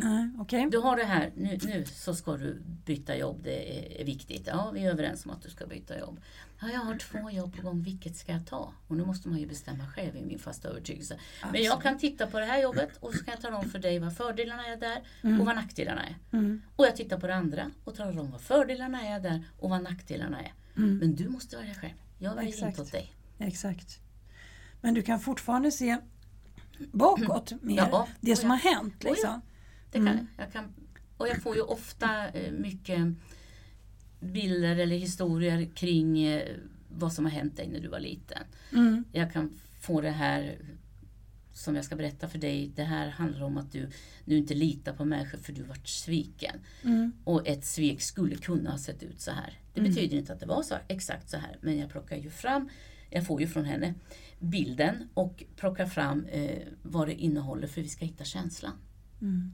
Nej, 0.00 0.30
okej. 0.38 0.68
Du 0.70 0.78
har 0.78 0.96
det 0.96 1.04
här, 1.04 1.32
nu, 1.36 1.58
nu 1.62 1.84
så 1.84 2.14
ska 2.14 2.36
du 2.36 2.62
byta 2.84 3.16
jobb, 3.16 3.40
det 3.42 3.78
är, 3.78 4.00
är 4.00 4.04
viktigt. 4.04 4.46
Ja, 4.46 4.70
vi 4.74 4.84
är 4.84 4.90
överens 4.90 5.24
om 5.24 5.30
att 5.30 5.42
du 5.42 5.50
ska 5.50 5.66
byta 5.66 5.98
jobb. 5.98 6.20
Ja, 6.60 6.68
jag 6.68 6.80
har 6.80 6.98
två 6.98 7.30
jobb 7.30 7.56
på 7.56 7.62
gång, 7.62 7.82
vilket 7.82 8.16
ska 8.16 8.32
jag 8.32 8.46
ta? 8.46 8.72
Och 8.88 8.96
nu 8.96 9.04
måste 9.04 9.28
man 9.28 9.38
ju 9.38 9.46
bestämma 9.46 9.86
själv 9.86 10.16
i 10.16 10.24
min 10.24 10.38
fasta 10.38 10.68
övertygelse. 10.68 11.18
Men 11.52 11.62
jag 11.62 11.82
kan 11.82 11.98
titta 11.98 12.26
på 12.26 12.38
det 12.38 12.44
här 12.44 12.62
jobbet 12.62 12.96
och 13.00 13.14
så 13.14 13.24
kan 13.24 13.32
jag 13.32 13.40
tala 13.40 13.56
om 13.56 13.70
för 13.70 13.78
dig 13.78 13.98
vad 13.98 14.16
fördelarna 14.16 14.66
är 14.66 14.76
där 14.76 15.02
och 15.38 15.46
vad 15.46 15.56
nackdelarna 15.56 16.02
är. 16.02 16.16
Mm. 16.32 16.62
Och 16.76 16.86
jag 16.86 16.96
tittar 16.96 17.20
på 17.20 17.26
det 17.26 17.34
andra 17.34 17.70
och 17.84 17.94
talar 17.94 18.20
om 18.20 18.30
vad 18.30 18.40
fördelarna 18.40 19.02
är 19.02 19.20
där 19.20 19.44
och 19.58 19.70
vad 19.70 19.82
nackdelarna 19.82 20.40
är. 20.40 20.52
Men 20.74 21.16
du 21.16 21.28
måste 21.28 21.56
välja 21.56 21.74
själv. 21.74 21.94
Jag 22.18 22.34
väljer 22.34 22.52
Exakt. 22.52 22.68
inte 22.68 22.82
åt 22.82 22.92
dig. 22.92 23.12
Exakt. 23.38 23.98
Men 24.80 24.94
du 24.94 25.02
kan 25.02 25.20
fortfarande 25.20 25.70
se 25.70 25.98
bakåt 26.92 27.62
mer, 27.62 27.76
Ja, 27.76 28.08
det 28.20 28.36
som 28.36 28.50
oh 28.50 28.56
har 28.56 28.70
ja. 28.70 28.76
hänt. 28.76 29.04
Oh. 29.04 29.10
Liksom. 29.10 29.40
Det 29.90 29.98
kan 29.98 30.06
jag. 30.06 30.26
jag. 30.36 30.52
Kan, 30.52 30.64
och 31.16 31.28
jag 31.28 31.42
får 31.42 31.56
ju 31.56 31.62
ofta 31.62 32.28
eh, 32.28 32.52
mycket 32.52 33.14
bilder 34.20 34.76
eller 34.76 34.96
historier 34.96 35.68
kring 35.74 36.22
eh, 36.22 36.56
vad 36.88 37.12
som 37.12 37.24
har 37.24 37.32
hänt 37.32 37.56
dig 37.56 37.68
när 37.68 37.80
du 37.80 37.88
var 37.88 38.00
liten. 38.00 38.42
Mm. 38.72 39.04
Jag 39.12 39.32
kan 39.32 39.58
få 39.80 40.00
det 40.00 40.10
här 40.10 40.58
som 41.52 41.76
jag 41.76 41.84
ska 41.84 41.96
berätta 41.96 42.28
för 42.28 42.38
dig. 42.38 42.72
Det 42.76 42.82
här 42.82 43.08
handlar 43.08 43.42
om 43.42 43.56
att 43.56 43.72
du 43.72 43.88
nu 44.24 44.36
inte 44.36 44.54
litar 44.54 44.92
på 44.92 45.04
människor 45.04 45.38
för 45.38 45.52
du 45.52 45.62
vart 45.62 45.88
sviken. 45.88 46.56
Mm. 46.82 47.12
Och 47.24 47.48
ett 47.48 47.64
svek 47.64 48.02
skulle 48.02 48.36
kunna 48.36 48.70
ha 48.70 48.78
sett 48.78 49.02
ut 49.02 49.20
så 49.20 49.30
här. 49.30 49.58
Det 49.74 49.80
betyder 49.80 50.16
inte 50.16 50.32
att 50.32 50.40
det 50.40 50.46
var 50.46 50.62
så 50.62 50.74
exakt 50.88 51.30
så 51.30 51.36
här. 51.36 51.58
Men 51.60 51.78
jag 51.78 51.90
plockar 51.90 52.16
ju 52.16 52.30
fram, 52.30 52.68
jag 53.10 53.26
får 53.26 53.40
ju 53.40 53.46
från 53.46 53.64
henne 53.64 53.94
bilden 54.38 55.08
och 55.14 55.44
plockar 55.56 55.86
fram 55.86 56.24
eh, 56.24 56.58
vad 56.82 57.08
det 57.08 57.14
innehåller 57.14 57.66
för 57.66 57.82
vi 57.82 57.88
ska 57.88 58.04
hitta 58.04 58.24
känslan. 58.24 58.72
Mm. 59.20 59.52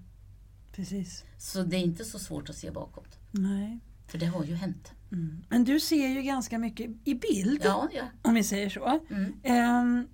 Precis. 0.74 1.24
Så 1.38 1.62
det 1.62 1.76
är 1.76 1.80
inte 1.80 2.04
så 2.04 2.18
svårt 2.18 2.50
att 2.50 2.56
se 2.56 2.70
bakåt. 2.70 3.18
Nej. 3.30 3.80
För 4.06 4.18
det 4.18 4.26
har 4.26 4.44
ju 4.44 4.54
hänt. 4.54 4.92
Mm. 5.12 5.44
Men 5.48 5.64
du 5.64 5.80
ser 5.80 6.08
ju 6.08 6.22
ganska 6.22 6.58
mycket 6.58 6.90
i 7.04 7.14
bild, 7.14 7.60
Ja, 7.64 7.88
ja. 7.92 8.02
om 8.22 8.34
vi 8.34 8.44
säger 8.44 8.70
så. 8.70 9.00
Mm. 9.10 9.32
Ehm, 9.42 10.08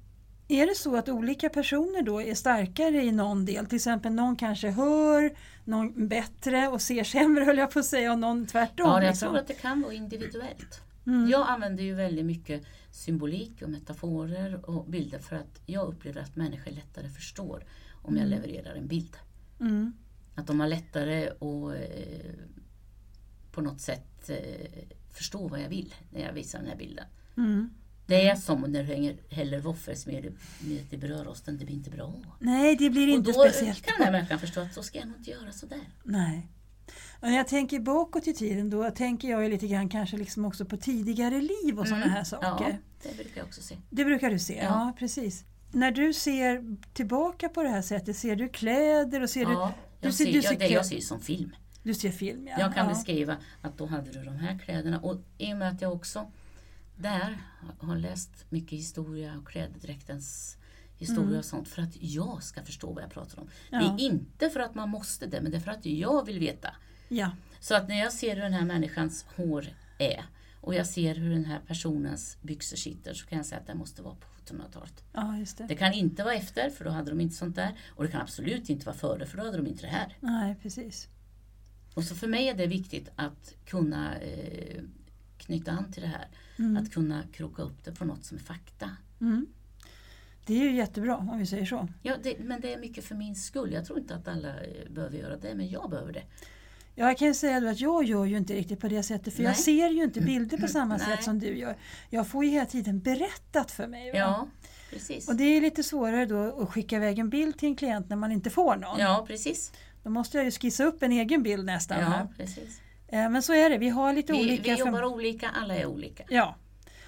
är 0.49 0.67
det 0.67 0.75
så 0.75 0.97
att 0.97 1.09
olika 1.09 1.49
personer 1.49 2.03
då 2.03 2.23
är 2.23 2.35
starkare 2.35 3.05
i 3.05 3.13
någon 3.13 3.45
del? 3.45 3.67
Till 3.67 3.77
exempel 3.77 4.13
någon 4.13 4.37
kanske 4.37 4.71
hör, 4.71 5.33
någon 5.65 6.09
bättre 6.09 6.69
och 6.69 6.83
ser 6.83 7.05
sämre 7.05 7.45
höll 7.47 7.59
jag 7.59 7.71
på 7.71 7.79
att 7.79 7.85
säga 7.85 8.13
och 8.13 8.19
någon 8.19 8.47
tvärtom. 8.47 8.89
Ja, 8.89 9.03
jag 9.03 9.11
liksom. 9.11 9.29
tror 9.29 9.39
att 9.39 9.49
det 9.49 9.55
kan 9.55 9.83
vara 9.83 9.93
individuellt. 9.93 10.81
Mm. 11.07 11.31
Jag 11.31 11.49
använder 11.49 11.85
ju 11.85 11.95
väldigt 11.95 12.25
mycket 12.25 12.63
symbolik 12.91 13.63
och 13.63 13.71
metaforer 13.71 14.71
och 14.71 14.85
bilder 14.85 15.19
för 15.19 15.37
att 15.37 15.61
jag 15.67 15.89
upplever 15.89 16.21
att 16.21 16.37
människor 16.37 16.71
lättare 16.71 17.09
förstår 17.09 17.65
om 18.03 18.17
jag 18.17 18.29
levererar 18.29 18.75
en 18.75 18.87
bild. 18.87 19.17
Mm. 19.61 19.93
Att 20.41 20.47
de 20.47 20.61
har 20.61 20.69
lättare 20.69 21.29
att 21.29 21.75
eh, 21.75 22.31
på 23.53 23.61
något 23.61 23.81
sätt 23.81 24.31
eh, 24.31 24.37
förstå 25.11 25.49
vad 25.49 25.61
jag 25.61 25.69
vill 25.69 25.95
när 26.11 26.21
jag 26.21 26.33
visar 26.33 26.59
den 26.59 26.69
här 26.69 26.77
bilden. 26.77 27.05
Mm. 27.37 27.71
Det 28.07 28.29
är 28.29 28.37
som 28.37 28.61
när 28.61 28.85
du 28.85 29.17
häller 29.35 29.61
våffelsmjöl 29.61 30.33
i 30.91 30.97
brödrosten, 30.97 31.59
det 31.59 31.65
blir 31.65 31.75
inte 31.75 31.91
bra. 31.91 32.15
Nej, 32.39 32.77
det 32.77 32.91
blir 32.91 33.09
Och 33.09 33.15
inte 33.15 33.33
då 33.33 33.43
speciellt 33.43 33.83
kan 33.83 33.95
den 33.99 34.05
här 34.05 34.13
människan 34.13 34.39
förstå 34.39 34.61
att 34.61 34.75
så 34.75 34.83
ska 34.83 34.99
jag 34.99 35.09
nog 35.09 35.17
inte 35.17 35.31
göra 35.31 35.53
sådär. 35.53 35.81
Nej. 36.03 36.49
Och 37.21 37.29
när 37.29 37.37
jag 37.37 37.49
tänker 37.49 37.81
bakåt 37.81 38.27
i 38.27 38.35
tiden 38.35 38.71
då 38.71 38.91
tänker 38.91 39.31
jag 39.31 39.43
ju 39.43 39.49
lite 39.49 39.67
grann 39.67 39.89
kanske 39.89 40.17
liksom 40.17 40.45
också 40.45 40.65
på 40.65 40.77
tidigare 40.77 41.41
liv 41.41 41.79
och 41.79 41.89
sådana 41.89 42.07
här 42.07 42.25
saker. 42.25 42.65
Mm. 42.65 42.77
Ja, 43.03 43.11
det 43.11 43.17
brukar 43.17 43.41
jag 43.41 43.47
också 43.47 43.63
se. 43.63 43.77
Det 43.91 44.05
brukar 44.05 44.31
du 44.31 44.39
se, 44.39 44.57
ja. 44.57 44.63
Ja. 44.63 44.93
precis. 44.99 45.45
När 45.73 45.91
du 45.91 46.13
ser 46.13 46.77
tillbaka 46.95 47.49
på 47.49 47.63
det 47.63 47.69
här 47.69 47.83
sättet, 47.83 48.17
ser 48.17 48.37
du 48.37 48.49
kläder 48.49 49.23
och 49.23 49.31
ser 49.31 49.43
Ja, 49.43 49.73
du, 49.77 49.90
jag 50.01 50.15
ser- 50.15 50.25
ser, 50.25 50.33
du 50.33 50.39
ja, 50.39 50.49
ser 50.51 50.59
det 50.59 50.69
jag 50.69 50.87
ser 50.87 51.01
som 51.01 51.21
film. 51.21 51.57
du 51.83 51.95
ser 51.95 52.11
film? 52.11 52.47
Ja. 52.49 52.55
Jag 52.59 52.75
kan 52.75 52.87
ja. 52.89 52.95
beskriva 52.95 53.37
att 53.63 53.79
då 53.79 53.87
hade 53.87 54.11
du 54.11 54.23
de 54.25 54.37
här 54.37 54.59
kläderna 54.59 55.01
och 55.01 55.21
i 55.39 55.53
och 55.53 55.57
med 55.57 55.69
att 55.69 55.81
jag 55.83 55.93
också 55.93 56.31
där 56.97 57.39
har 57.79 57.97
läst 57.97 58.31
mycket 58.51 58.79
historia 58.79 59.39
och 59.39 59.49
klädedräktens 59.49 60.57
historia 60.97 61.39
och 61.39 61.45
sånt 61.45 61.69
för 61.69 61.83
att 61.83 61.97
jag 62.01 62.43
ska 62.43 62.63
förstå 62.63 62.93
vad 62.93 63.03
jag 63.05 63.11
pratar 63.11 63.39
om. 63.39 63.49
Det 63.71 63.77
Mm. 63.77 63.87
Ja. 63.89 63.95
är 63.95 64.01
inte 64.01 64.51
för 64.51 64.61
att 64.61 64.75
man 64.75 64.89
måste 64.89 65.27
det 65.27 65.41
men 65.41 65.51
det 65.51 65.57
är 65.57 65.61
för 65.61 65.71
att 65.71 65.87
jag 65.87 66.27
vill 66.27 66.39
veta. 66.39 66.75
Ja. 67.09 67.31
Så 67.61 67.75
att 67.75 67.89
när 67.89 67.99
jag 67.99 68.13
ser 68.13 68.35
hur 68.37 68.43
den 68.43 68.53
här 68.53 68.65
människans 68.65 69.25
hår 69.37 69.67
är 69.99 70.25
och 70.61 70.75
jag 70.75 70.87
ser 70.87 71.15
hur 71.15 71.31
den 71.31 71.45
här 71.45 71.61
personens 71.67 72.39
byxor 72.43 72.77
sitter 72.77 73.15
så 73.15 73.27
kan 73.27 73.37
jag 73.39 73.47
säga 73.47 73.61
att 73.61 73.67
det 73.67 73.75
måste 73.75 74.03
vara 74.03 74.15
på 74.15 74.27
1700-talet. 74.51 75.05
ja, 75.13 75.45
det. 75.57 75.67
Det 75.67 75.75
kan 75.75 75.93
inte 75.93 76.25
vara 76.25 76.35
efter 76.35 76.71
för 76.71 76.85
då 76.85 76.91
hade 76.91 77.11
de 77.11 77.21
inte 77.21 77.35
sånt 77.35 77.57
där 77.57 77.79
och 77.89 78.05
det 78.05 78.11
kan 78.11 78.21
absolut 78.21 78.71
inte 78.71 78.87
vara 78.87 78.97
före 78.97 79.27
för 79.27 79.37
då 79.37 79.45
hade 79.45 79.57
de 79.57 79.67
inte 79.67 79.83
det 79.83 79.89
här. 79.89 80.17
Nej, 80.21 80.57
precis. 80.63 81.09
Och 81.95 82.05
så 82.05 82.15
för 82.15 82.27
mig 82.27 82.49
är 82.49 82.55
det 82.55 82.67
viktigt 82.67 83.09
att 83.17 83.55
kunna 83.65 84.17
eh, 84.19 84.83
knyta 85.39 85.73
an 85.73 85.93
till 85.93 86.03
det 86.03 86.09
här. 86.09 86.29
Mm. 86.59 86.77
Att 86.77 86.93
kunna 86.93 87.23
kroka 87.33 87.63
upp 87.63 87.85
det 87.85 87.93
på 87.93 88.05
något 88.05 88.25
som 88.25 88.37
är 88.37 88.43
fakta. 88.43 88.91
Mm. 89.21 89.47
Det 90.47 90.55
är 90.55 90.65
ju 90.65 90.77
jättebra 90.77 91.17
om 91.17 91.39
vi 91.39 91.47
säger 91.47 91.67
så. 91.67 91.89
Ja, 92.03 92.17
det, 92.23 92.39
men 92.39 92.61
det 92.61 92.75
är 92.75 92.79
mycket 92.79 93.05
för 93.05 93.15
min 93.15 93.37
skull. 93.37 93.73
Jag 93.73 93.85
tror 93.85 93.99
inte 93.99 94.15
att 94.15 94.29
alla 94.29 94.61
eh, 94.61 94.91
behöver 94.91 95.19
göra 95.19 95.37
det, 95.37 95.55
men 95.55 95.69
jag 95.71 95.91
behöver 95.91 96.13
det. 96.13 96.25
Ja, 97.01 97.07
Jag 97.07 97.19
kan 97.19 97.29
ju 97.29 97.35
säga 97.35 97.71
att 97.71 97.81
jag 97.81 98.05
gör 98.05 98.25
ju 98.25 98.37
inte 98.37 98.55
riktigt 98.55 98.81
på 98.81 98.89
det 98.89 99.03
sättet 99.03 99.35
för 99.35 99.43
jag 99.43 99.51
Nej. 99.51 99.59
ser 99.59 99.89
ju 99.89 100.05
inte 100.05 100.21
bilder 100.21 100.57
på 100.59 100.69
samma 100.69 100.97
Nej. 100.97 101.07
sätt 101.07 101.25
som 101.25 101.39
du 101.39 101.57
gör. 101.59 101.77
Jag 102.11 102.29
får 102.29 102.45
ju 102.45 102.51
hela 102.51 102.67
tiden 102.67 103.01
berättat 103.01 103.71
för 103.71 103.87
mig. 103.87 104.13
va? 104.13 104.19
Ja, 104.19 104.49
precis. 104.91 105.29
Och 105.29 105.37
det 105.37 105.45
är 105.45 105.61
lite 105.61 105.83
svårare 105.83 106.27
då 106.27 106.63
att 106.63 106.69
skicka 106.69 106.97
iväg 106.97 107.19
en 107.19 107.31
bild 107.31 107.59
till 107.59 107.69
en 107.69 107.77
klient 107.77 108.09
när 108.09 108.17
man 108.17 108.33
inte 108.33 108.51
får 108.51 108.77
någon. 108.77 108.99
Ja, 109.01 109.25
precis. 109.29 109.73
Då 110.03 110.11
måste 110.11 110.37
jag 110.37 110.45
ju 110.45 110.51
skissa 110.51 110.85
upp 110.85 111.03
en 111.03 111.13
egen 111.13 111.43
bild 111.43 111.65
nästan. 111.65 112.01
Ja, 112.01 112.29
precis. 112.37 112.81
Eh, 113.09 113.31
Men 113.31 113.43
så 113.43 113.53
är 113.55 113.71
det, 113.71 113.79
vi 113.79 113.89
har 113.89 114.13
lite 114.13 114.33
Vi, 114.33 114.39
olika... 114.41 114.63
vi 114.75 114.79
jobbar 114.79 115.05
olika, 115.05 115.49
alla 115.49 115.77
är 115.77 115.87
olika. 115.87 116.25
Ja. 116.29 116.57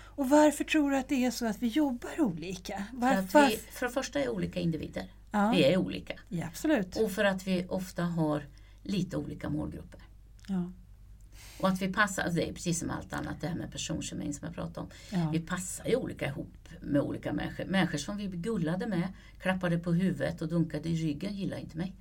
Och 0.04 0.28
varför 0.28 0.64
tror 0.64 0.90
du 0.90 0.96
att 0.96 1.08
det 1.08 1.24
är 1.24 1.30
så 1.30 1.46
att 1.46 1.58
vi 1.62 1.68
jobbar 1.68 2.20
olika? 2.20 2.84
För, 2.90 2.96
Varför? 2.96 3.42
att 3.42 3.50
vi, 3.50 3.56
för 3.56 3.86
det 3.86 3.92
första 3.92 4.20
är 4.20 4.28
olika 4.28 4.60
individer. 4.60 5.04
Ja. 5.30 5.52
Vi 5.56 5.64
är 5.64 5.76
olika. 5.76 6.14
ja, 6.28 6.46
absolut. 6.46 6.96
Och 6.96 7.12
för 7.12 7.24
att 7.24 7.46
vi 7.46 7.66
ofta 7.68 8.02
har 8.02 8.42
lite 8.82 9.16
olika 9.16 9.48
målgrupper. 9.48 10.00
Ja. 10.48 10.72
Och 11.60 11.68
att 11.68 11.82
vi 11.82 11.92
passar, 11.92 12.30
det 12.30 12.48
är 12.48 12.52
precis 12.52 12.78
som 12.78 12.90
allt 12.90 13.12
annat, 13.12 13.40
det 13.40 13.46
här 13.46 13.54
med 13.54 13.72
personkemin 13.72 14.34
som 14.34 14.46
jag 14.46 14.54
pratade 14.54 14.80
om. 14.80 14.90
Ja. 15.10 15.30
Vi 15.32 15.40
passar 15.40 15.86
ju 15.86 15.96
olika 15.96 16.26
ihop 16.26 16.68
med 16.80 17.00
olika 17.02 17.32
människor. 17.32 17.64
Människor 17.64 17.98
som 17.98 18.16
vi 18.16 18.26
gullade 18.26 18.86
med, 18.86 19.08
klappade 19.40 19.78
på 19.78 19.92
huvudet 19.92 20.42
och 20.42 20.48
dunkade 20.48 20.88
i 20.88 20.96
ryggen 20.96 21.34
gillar 21.34 21.56
inte 21.56 21.76
mig. 21.76 21.94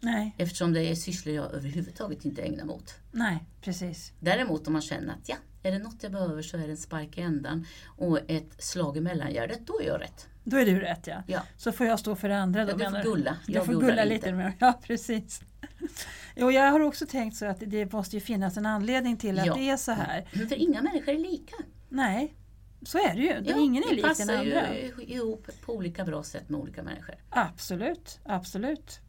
Nej, 0.00 0.34
Eftersom 0.38 0.72
det 0.72 0.82
är 0.90 0.94
sysslor 0.94 1.34
jag 1.34 1.52
överhuvudtaget 1.52 2.24
inte 2.24 2.42
ägnar 2.42 2.64
mig 2.64 2.74
åt. 2.74 2.94
nej, 3.12 3.44
precis. 3.60 4.12
Däremot 4.20 4.66
om 4.66 4.72
man 4.72 4.82
känner 4.82 5.12
att 5.12 5.28
ja, 5.28 5.36
är 5.62 5.72
det 5.72 5.78
något 5.78 6.02
jag 6.02 6.12
behöver 6.12 6.42
så 6.42 6.56
är 6.56 6.60
det 6.66 6.70
en 6.70 6.76
spark 6.76 7.18
i 7.18 7.20
ändan 7.20 7.66
och 7.86 8.18
ett 8.28 8.62
slag 8.62 8.96
i 8.96 9.00
mellangärdet, 9.00 9.66
då 9.66 9.80
är 9.80 9.86
jag 9.86 10.00
rätt. 10.00 10.28
Då 10.44 10.56
är 10.56 10.66
du 10.66 10.80
rätt 10.80 11.06
ja. 11.06 11.22
Ja. 11.26 11.42
Så 11.56 11.72
får 11.72 11.86
jag 11.86 11.98
stå 11.98 12.16
för 12.16 12.28
det 12.28 12.38
andra 12.38 12.64
då 12.64 12.70
Ja, 12.70 12.76
du 12.76 12.84
får 12.84 12.90
menar 12.90 13.04
gulla. 13.04 13.36
Du 13.46 13.52
Jag 13.52 13.66
får 13.66 13.80
gulla 13.80 14.04
lite 14.04 14.32
mer. 14.32 14.52
Ja, 14.58 14.80
precis. 14.82 15.40
Jo, 16.36 16.50
jag 16.50 16.70
har 16.72 16.80
också 16.80 17.06
tänkt 17.06 17.36
så 17.36 17.46
att 17.46 17.62
det 17.66 17.92
måste 17.92 18.16
ju 18.16 18.20
finnas 18.20 18.56
en 18.56 18.66
anledning 18.66 19.16
till 19.16 19.38
att 19.38 19.46
Ja. 19.46 19.54
det 19.54 19.68
är 19.70 19.76
så 19.76 19.92
här. 19.92 20.28
Men 20.32 20.48
för 20.48 20.56
inga 20.56 20.82
människor 20.82 21.12
är 21.14 21.18
lika. 21.18 21.56
Nej, 21.88 22.34
så 22.82 22.98
är 22.98 23.14
det 23.14 23.20
ju. 23.20 23.40
Det 23.40 23.50
är 23.50 23.54
Ja, 23.56 23.60
Ingen 23.62 23.82
är 23.82 23.90
lik 23.90 24.02
den 24.02 24.08
passar 24.10 24.34
andra. 24.34 24.74
ju 24.78 24.92
ihop 25.06 25.46
på 25.66 25.72
olika 25.74 26.04
bra 26.04 26.22
sätt 26.22 26.48
med 26.48 26.60
olika 26.60 26.82
människor. 26.82 27.14
Absolut, 27.30 28.18
absolut. 28.24 29.00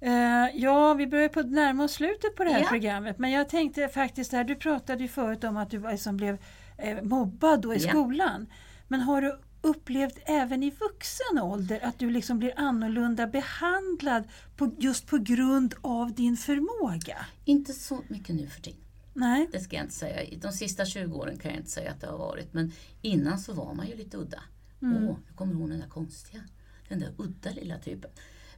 Eh, 0.00 0.46
ja, 0.54 0.94
vi 0.94 1.06
börjar 1.06 1.28
på 1.28 1.42
närma 1.42 1.84
oss 1.84 1.92
slutet 1.92 2.36
på 2.36 2.44
det 2.44 2.50
här 2.50 2.60
Ja. 2.60 2.68
programmet. 2.68 3.18
Men 3.18 3.30
jag 3.30 3.48
tänkte 3.48 3.88
faktiskt 3.88 4.32
här, 4.32 4.44
du 4.44 4.54
pratade 4.56 5.02
ju 5.02 5.08
förut 5.08 5.44
om 5.44 5.56
att 5.56 5.70
du 5.70 5.78
var, 5.78 5.96
som 5.96 6.16
blev 6.16 6.38
eh, 6.78 7.02
mobbad 7.02 7.60
då 7.62 7.74
i 7.74 7.80
skolan. 7.80 8.46
Men 8.88 9.00
har 9.00 9.22
du 9.22 9.40
upplevt 9.62 10.18
även 10.24 10.62
i 10.62 10.70
vuxen 10.70 11.38
ålder 11.38 11.80
att 11.84 11.98
du 11.98 12.10
liksom 12.10 12.38
blir 12.38 12.52
annorlunda 12.56 13.26
behandlad 13.26 14.24
på, 14.56 14.70
just 14.78 15.06
på 15.06 15.18
grund 15.18 15.74
av 15.80 16.14
din 16.14 16.36
förmåga? 16.36 17.26
Inte 17.44 17.72
så 17.72 18.02
mycket 18.08 18.34
nu 18.34 18.46
för 18.46 18.60
tiden. 18.60 18.80
Nej, 19.14 19.48
Det 19.52 19.60
ska 19.60 19.76
jag 19.76 19.84
inte 19.84 19.94
säga. 19.94 20.38
De 20.42 20.52
sista 20.52 20.84
20 20.84 21.18
åren 21.18 21.38
kan 21.38 21.50
jag 21.50 21.60
inte 21.60 21.70
säga 21.70 21.90
att 21.90 22.00
det 22.00 22.06
har 22.06 22.18
varit. 22.18 22.52
Men 22.52 22.72
innan 23.02 23.38
så 23.38 23.52
var 23.52 23.74
man 23.74 23.86
ju 23.86 23.96
lite 23.96 24.16
udda. 24.16 24.42
Mm. 24.82 25.08
Åh, 25.08 25.16
nu 25.28 25.36
kommer 25.36 25.54
hon 25.54 25.70
den 25.70 25.80
där 25.80 25.88
konstiga. 25.88 26.42
Den 26.88 27.00
där 27.00 27.12
udda 27.18 27.50
lilla 27.50 27.78
typen. 27.78 28.10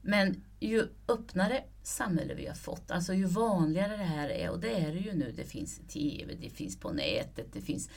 Men 0.02 0.44
ju 0.60 0.88
öppnare 1.08 1.64
samhälle 1.82 2.34
vi 2.34 2.46
har 2.46 2.54
fått, 2.54 2.90
alltså 2.90 3.14
ju 3.14 3.24
vanligare 3.24 3.96
det 3.96 4.04
här 4.04 4.28
är, 4.28 4.50
och 4.50 4.60
det 4.60 4.70
är 4.70 4.92
det 4.92 4.98
ju 4.98 5.12
nu, 5.12 5.32
det 5.36 5.44
finns 5.44 5.78
i 5.78 5.82
TV, 5.82 6.34
det 6.34 6.50
finns 6.50 6.80
på 6.80 6.92
nätet, 6.92 7.52
det 7.52 7.60
finns 7.60 7.90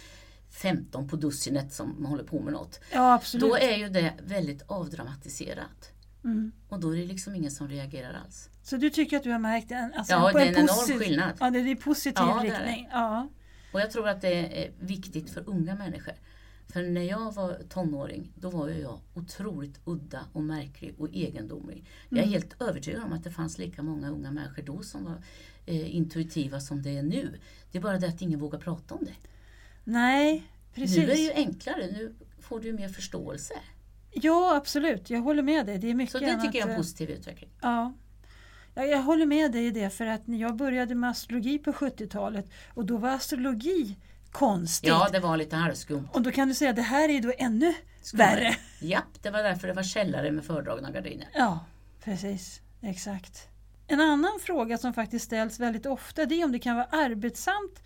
15 0.49 1.07
på 1.07 1.15
dussinet 1.15 1.73
som 1.73 2.05
håller 2.05 2.23
på 2.23 2.39
med 2.39 2.53
något. 2.53 2.79
ja 2.93 3.13
absolut. 3.13 3.49
Då 3.49 3.57
är 3.57 3.77
ju 3.77 3.89
det 3.89 4.13
väldigt 4.23 4.61
avdramatiserat. 4.67 5.91
Mm. 6.23 6.51
Och 6.69 6.79
då 6.79 6.95
är 6.95 6.97
det 6.97 7.05
liksom 7.05 7.35
ingen 7.35 7.51
som 7.51 7.67
reagerar 7.67 8.21
alls. 8.25 8.49
Så 8.63 8.77
du 8.77 8.89
tycker 8.89 9.17
att 9.17 9.23
du 9.23 9.31
har 9.31 9.39
märkt 9.39 9.71
en, 9.71 9.93
alltså 9.93 10.13
Ja, 10.13 10.29
på 10.31 10.37
det 10.37 10.43
är 10.43 10.47
en 10.47 10.55
enorm 10.55 10.99
skillnad. 10.99 11.37
Ja, 11.39 11.49
det 11.49 11.59
är 11.59 11.67
i 11.67 11.75
positiv 11.75 12.13
Ja, 12.15 12.41
riktning. 12.43 12.87
Ja. 12.91 13.29
Och 13.73 13.79
jag 13.81 13.91
tror 13.91 14.07
att 14.07 14.21
det 14.21 14.63
är 14.63 14.71
viktigt 14.79 15.29
för 15.29 15.49
unga 15.49 15.75
människor. 15.75 16.13
För 16.67 16.83
när 16.83 17.01
jag 17.01 17.33
var 17.33 17.61
tonåring, 17.69 18.31
då 18.35 18.49
var 18.49 18.67
ju 18.67 18.81
jag 18.81 18.99
otroligt 19.13 19.79
udda 19.85 20.19
och 20.33 20.43
märklig 20.43 20.95
och 20.97 21.09
egendomlig. 21.13 21.85
Jag 22.09 22.19
är 22.19 22.27
helt 22.27 22.61
övertygad 22.61 23.03
om 23.03 23.13
att 23.13 23.23
det 23.23 23.31
fanns 23.31 23.57
lika 23.57 23.83
många 23.83 24.09
unga 24.09 24.31
människor 24.31 24.61
då 24.63 24.81
som 24.83 25.03
var 25.03 25.21
eh, 25.65 25.95
intuitiva 25.95 26.59
som 26.59 26.81
det 26.81 26.97
är 26.97 27.03
nu. 27.03 27.39
Det 27.71 27.77
är 27.77 27.81
bara 27.81 27.99
det 27.99 28.07
att 28.07 28.21
ingen 28.21 28.39
vågar 28.39 28.59
prata 28.59 28.95
om 28.95 29.05
det. 29.05 29.15
Nej, 29.87 30.43
precis. 30.73 30.97
Nu 30.97 31.03
är 31.03 31.07
det 31.07 31.13
ju 31.21 31.31
enklare, 31.33 31.87
nu 31.87 32.15
får 32.41 32.59
du 32.59 32.73
mer 32.73 32.89
förståelse. 32.89 33.53
Ja, 34.11 34.55
absolut. 34.55 35.09
Jag 35.09 35.21
håller 35.21 35.43
med 35.43 35.65
dig. 35.65 35.77
Det 35.77 35.89
är 35.89 35.93
mycket 35.93 36.11
Så 36.11 36.19
det 36.19 36.41
tycker 36.41 36.45
jag 36.45 36.55
är 36.55 36.61
en 36.61 36.67
annat, 36.67 36.77
positiv 36.77 37.09
utveckling. 37.09 37.49
Ja. 37.61 37.93
Ja, 38.75 38.83
jag 38.85 39.01
håller 39.01 39.25
med 39.25 39.51
dig 39.51 39.65
i 39.65 39.71
det 39.71 39.89
för 39.89 40.05
att 40.05 40.27
när 40.27 40.37
jag 40.37 40.55
började 40.55 40.95
med 40.95 41.09
astrologi 41.09 41.59
på 41.59 41.71
70-talet 41.71 42.49
och 42.73 42.85
då 42.85 42.97
var 42.97 43.09
astrologi 43.09 43.97
konstigt. 44.31 44.89
Ja, 44.89 45.09
det 45.11 45.19
var 45.19 45.37
lite 45.37 45.55
halvskumt. 45.55 46.07
Och 46.13 46.21
då 46.21 46.31
kan 46.31 46.47
du 46.47 46.53
säga 46.53 46.69
att 46.69 46.75
det 46.75 46.81
här 46.81 47.09
är 47.09 47.21
då 47.21 47.33
ännu 47.37 47.73
Skummare. 48.01 48.35
värre. 48.35 48.55
Japp, 48.79 49.21
det 49.21 49.29
var 49.29 49.43
därför 49.43 49.67
det 49.67 49.73
var 49.73 49.83
källare 49.83 50.31
med 50.31 50.45
fördragna 50.45 50.91
gardiner. 50.91 51.27
Ja, 51.33 51.65
precis. 52.03 52.61
Exakt. 52.81 53.47
En 53.87 54.01
annan 54.01 54.39
fråga 54.41 54.77
som 54.77 54.93
faktiskt 54.93 55.25
ställs 55.25 55.59
väldigt 55.59 55.85
ofta 55.85 56.25
det 56.25 56.41
är 56.41 56.45
om 56.45 56.51
det 56.51 56.59
kan 56.59 56.75
vara 56.75 56.85
arbetsamt 56.85 57.81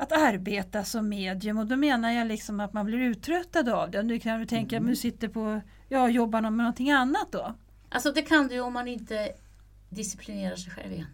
att 0.00 0.12
arbeta 0.12 0.84
som 0.84 1.08
medium 1.08 1.58
och 1.58 1.66
då 1.66 1.76
menar 1.76 2.10
jag 2.12 2.26
liksom 2.26 2.60
att 2.60 2.72
man 2.72 2.86
blir 2.86 2.98
uttröttad 2.98 3.68
av 3.68 3.90
det. 3.90 4.02
Nu 4.02 4.18
kan 4.18 4.40
du 4.40 4.46
tänka 4.46 4.76
Mm. 4.76 4.86
att 4.86 4.92
du 4.92 4.96
sitter 4.96 5.28
på, 5.28 5.60
ja, 5.88 6.08
jobbar 6.08 6.42
med 6.42 6.52
någonting 6.52 6.90
annat 6.90 7.32
då. 7.32 7.54
Alltså 7.88 8.12
det 8.12 8.22
kan 8.22 8.48
du 8.48 8.60
om 8.60 8.72
man 8.72 8.88
inte 8.88 9.32
disciplinerar 9.88 10.56
sig 10.56 10.72
själv 10.72 10.92
igen. 10.92 11.06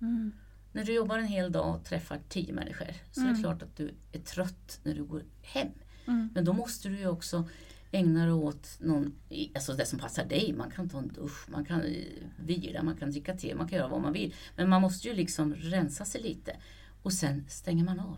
Mm. 0.00 0.32
När 0.72 0.84
du 0.84 0.94
jobbar 0.94 1.18
en 1.18 1.26
hel 1.26 1.52
dag 1.52 1.74
och 1.74 1.84
träffar 1.84 2.20
tio 2.28 2.52
människor 2.52 2.86
så 3.12 3.20
är 3.20 3.28
det 3.32 3.40
klart 3.40 3.62
att 3.62 3.76
du 3.76 3.94
är 4.12 4.18
trött 4.18 4.80
när 4.82 4.94
du 4.94 5.04
går 5.04 5.22
hem. 5.42 5.68
Mm. 6.06 6.28
Men 6.34 6.44
då 6.44 6.52
måste 6.52 6.88
du 6.88 6.98
ju 6.98 7.08
också 7.08 7.48
ägna 7.90 8.22
dig 8.24 8.32
åt 8.32 8.76
någon, 8.80 9.14
alltså 9.54 9.72
det 9.72 9.86
som 9.86 9.98
passar 9.98 10.24
dig. 10.24 10.54
Man 10.58 10.70
kan 10.70 10.88
ta 10.88 10.98
en 10.98 11.08
dusch, 11.08 11.48
man 11.48 11.64
kan 11.64 11.80
eh, 11.80 11.94
vila, 12.36 12.82
man 12.82 12.96
kan 12.96 13.10
dricka 13.10 13.34
te, 13.36 13.54
man 13.54 13.68
kan 13.68 13.78
göra 13.78 13.88
vad 13.88 14.00
man 14.00 14.12
vill. 14.12 14.34
Men 14.56 14.68
man 14.68 14.82
måste 14.82 15.08
ju 15.08 15.14
liksom 15.14 15.54
rensa 15.54 16.04
sig 16.04 16.22
lite. 16.22 16.56
Och 17.02 17.12
sen 17.12 17.44
stänger 17.48 17.84
man 17.84 18.00
av. 18.00 18.16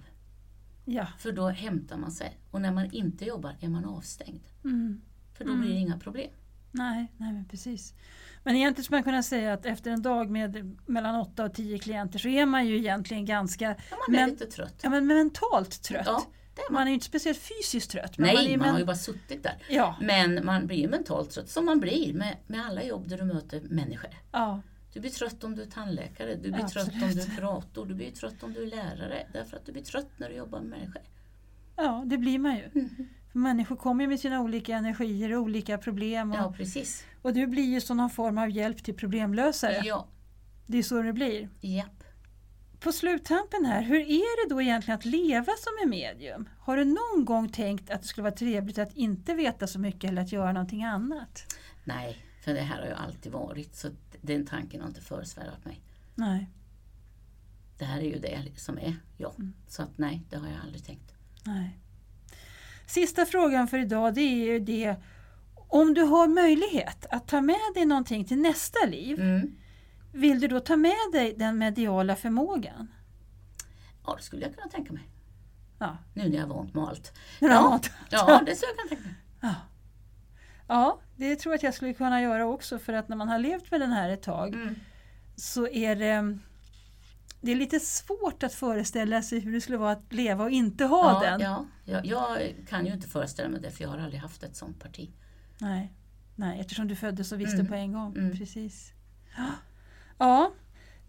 Ja. 0.85 1.07
För 1.19 1.33
då 1.33 1.49
hämtar 1.49 1.97
man 1.97 2.11
sig. 2.11 2.39
Och 2.51 2.61
när 2.61 2.73
man 2.73 2.91
inte 2.91 3.25
jobbar 3.25 3.57
är 3.61 3.69
man 3.69 3.85
avstängd. 3.85 4.41
Mm. 4.65 5.01
För 5.35 5.45
då 5.45 5.57
blir 5.57 5.69
det 5.71 5.77
inga 5.77 5.99
problem. 5.99 6.31
Nej, 6.71 7.13
nej 7.17 7.33
men 7.33 7.45
precis. 7.45 7.95
Men 8.43 8.57
egentligen 8.57 8.85
skulle 8.85 8.97
man 8.97 9.03
kunna 9.05 9.23
säga 9.23 9.53
att 9.53 9.67
efter 9.67 9.91
en 9.91 10.03
dag 10.03 10.31
med 10.31 10.77
mellan 10.87 11.21
8 11.21 11.45
och 11.45 11.55
10 11.55 11.79
klienter 11.79 12.19
så 12.19 12.29
är 12.29 12.47
man 12.47 12.67
ju 12.67 12.77
egentligen 12.79 13.25
ganska 13.25 13.65
Ja, 13.65 13.75
man 13.91 13.99
blir 14.09 14.21
men, 14.21 14.31
lite 14.31 14.47
trött. 14.47 14.75
ja, 14.83 14.91
men 14.91 15.07
mentalt 15.07 15.83
trött. 15.83 16.07
Ja. 16.07 16.27
Är 16.57 16.73
man. 16.73 16.75
Man 16.75 16.83
är 16.83 16.89
ju 16.89 16.95
inte 16.95 17.07
speciellt 17.07 17.39
fysiskt 17.39 17.91
trött. 17.91 18.19
Man, 18.19 18.27
Nej, 18.27 18.53
är, 18.53 18.57
man 18.57 18.65
men, 18.67 18.73
har 18.73 18.79
ju 18.79 18.85
bara 18.85 18.97
suttit 18.97 19.43
där. 19.43 19.57
Ja, 19.69 19.97
Men 20.01 20.45
man 20.47 20.67
blir 20.67 20.77
ju 20.77 20.89
mentalt 20.89 21.31
trött, 21.31 21.49
som 21.49 21.65
man 21.67 21.81
blir 21.81 22.15
med, 22.15 22.37
med 22.47 22.67
alla 22.67 22.83
jobb 22.85 23.09
där 23.09 23.19
du 23.19 23.25
möter 23.25 23.61
människor. 23.61 24.11
ja, 24.33 24.61
Du 24.95 25.01
blir 25.01 25.11
trött 25.11 25.45
om 25.45 25.55
du 25.55 25.63
är 25.63 25.67
tandläkare, 25.67 26.35
du 26.35 26.41
blir 26.51 26.61
Ja, 26.61 26.69
trött 26.69 26.89
om 26.89 26.95
absolut. 27.03 27.27
du 27.27 27.33
är 27.33 27.37
kurator, 27.37 27.87
du 27.87 27.95
blir 27.95 28.11
trött 28.11 28.43
om 28.43 28.53
du 28.53 28.63
är 28.63 28.67
lärare. 28.67 29.27
Därför 29.33 29.57
att 29.57 29.67
du 29.67 29.73
blir 29.73 29.83
trött 29.83 30.09
när 30.17 30.29
du 30.29 30.35
jobbar 30.37 30.61
med 30.61 30.69
människor. 30.71 31.03
ja, 31.77 32.03
det 32.07 32.19
blir 32.19 32.39
man 32.39 32.57
ju. 32.57 32.71
För 33.33 33.39
Människor 33.39 33.77
kommer 33.77 34.07
med 34.07 34.21
sina 34.21 34.41
olika 34.41 34.77
energier 34.77 35.33
och 35.37 35.43
olika 35.43 35.79
problem. 35.79 36.31
Och, 36.33 36.37
Ja, 36.39 36.55
precis. 36.57 37.05
och 37.23 37.33
du 37.35 37.47
blir 37.47 37.65
ju 37.65 37.81
som 37.81 37.97
någon 37.97 38.11
form 38.11 38.39
av 38.39 38.51
hjälp 38.51 38.85
till 38.85 38.95
problemlösare. 38.95 39.81
Ja, 39.85 40.09
Det 40.67 40.79
är 40.79 40.83
så 40.83 41.03
det 41.03 41.13
blir. 41.13 41.49
japp. 41.61 42.05
På 42.81 42.93
sluttampen 42.93 43.65
här, 43.65 43.83
hur 43.83 44.01
är 44.01 44.49
det 44.49 44.55
då 44.55 44.63
egentligen 44.63 44.99
att 44.99 45.05
leva 45.05 45.53
som 45.59 45.73
en 45.85 45.91
medium? 45.91 46.49
Har 46.59 46.77
du 46.77 46.85
någon 46.85 47.25
gång 47.25 47.49
tänkt 47.49 47.91
att 47.91 48.03
det 48.03 48.09
skulle 48.09 48.23
vara 48.23 48.35
trevligt 48.35 48.79
att 48.79 48.93
inte 48.97 49.35
veta 49.35 49.67
så 49.67 49.79
mycket 49.79 50.11
eller 50.11 50.23
att 50.23 50.33
göra 50.33 50.53
någonting 50.53 50.85
annat? 50.85 51.55
Nej, 51.85 52.25
för 52.45 52.55
det 52.55 52.61
här 52.61 52.81
har 52.81 52.87
ju 52.87 52.93
alltid 52.95 53.33
varit, 53.33 53.75
så 53.77 53.91
den 54.21 54.47
tanken 54.47 54.81
har 54.81 54.89
inte 54.89 55.01
föresvävat 55.01 55.65
mig. 55.65 55.81
Nej, 56.15 56.49
Det 57.79 57.85
här 57.85 57.99
är 58.01 58.05
ju 58.05 58.19
det 58.19 58.43
som 58.57 58.79
är 58.79 58.97
jag. 59.17 59.35
Mm. 59.39 59.53
Så 59.69 59.83
att 59.83 59.99
nej, 59.99 60.23
det 60.31 60.37
har 60.37 60.49
jag 60.49 60.59
aldrig 60.65 60.85
tänkt. 60.85 61.15
nej. 61.47 61.79
Sista 62.87 63.27
frågan 63.27 63.69
för 63.69 63.79
idag 63.79 64.15
det 64.15 64.21
är 64.21 64.53
ju 64.53 64.59
det 64.61 64.97
om 65.69 65.95
du 65.95 66.03
har 66.03 66.29
möjlighet 66.29 67.07
att 67.11 67.29
ta 67.29 67.41
med 67.41 67.57
dig 67.75 67.85
någonting 67.85 68.25
till 68.25 68.39
nästa 68.39 68.87
liv, 68.87 69.21
Mm. 69.21 69.57
vill 70.13 70.41
du 70.41 70.49
då 70.49 70.61
ta 70.61 70.77
med 70.77 70.97
dig 71.13 71.35
den 71.39 71.59
mediala 71.59 72.17
förmågan? 72.17 72.89
Ja, 74.07 74.15
det 74.17 74.23
skulle 74.23 74.43
jag 74.43 74.55
kunna 74.55 74.69
tänka 74.69 74.93
mig. 74.93 75.03
Ja, 75.79 75.97
Nu 76.15 76.29
när 76.29 76.37
jag 76.37 76.47
har 76.47 76.55
vant 76.55 76.75
med 76.75 76.85
allt. 76.85 77.13
Ja. 77.41 77.81
Ja, 78.11 78.43
det 78.47 78.57
skulle 78.57 78.71
jag 78.73 78.77
kunna 78.79 78.89
tänka 78.89 79.05
mig. 79.05 79.15
Ja. 79.41 79.55
ja, 80.69 81.01
det 81.17 81.37
tror 81.37 81.53
jag 81.53 81.57
att 81.59 81.63
jag 81.63 81.75
skulle 81.75 81.95
kunna 81.95 82.23
göra 82.23 82.47
också 82.47 82.79
för 82.79 82.93
att 82.93 83.09
när 83.09 83.17
man 83.17 83.29
har 83.29 83.39
levt 83.39 83.71
med 83.71 83.81
den 83.81 83.93
här 83.93 84.09
ett 84.09 84.23
tag 84.23 84.55
Mm. 84.55 84.75
så 85.37 85.69
är 85.69 85.97
det, 85.97 86.39
det 87.41 87.53
är 87.53 87.57
lite 87.57 87.81
svårt 87.81 88.43
att 88.43 88.55
föreställa 88.55 89.23
sig 89.23 89.41
hur 89.41 89.53
det 89.53 89.61
skulle 89.61 89.79
vara 89.79 89.93
att 89.93 90.13
leva 90.13 90.45
och 90.45 90.51
inte 90.51 90.85
ha 90.85 91.25
Ja, 91.25 91.31
den. 91.31 91.41
ja, 91.41 91.67
jag, 91.85 92.07
jag 92.07 92.55
kan 92.69 92.87
ju 92.87 92.93
inte 92.93 93.09
föreställa 93.09 93.49
mig 93.49 93.61
det, 93.61 93.71
för 93.71 93.83
jag 93.83 93.89
har 93.91 93.99
aldrig 93.99 94.21
haft 94.21 94.43
ett 94.43 94.57
sånt 94.57 94.81
parti. 94.83 95.11
Nej, 95.59 95.93
nej, 96.37 96.61
eftersom 96.61 96.89
du 96.89 96.97
föddes 96.97 97.33
och 97.33 97.41
visste 97.41 97.55
Mm. 97.61 97.67
på 97.67 97.75
en 97.75 97.93
gång. 97.93 98.17
Mm. 98.17 98.37
Precis. 98.39 98.93
Ja, 99.37 99.47
ja 100.19 100.53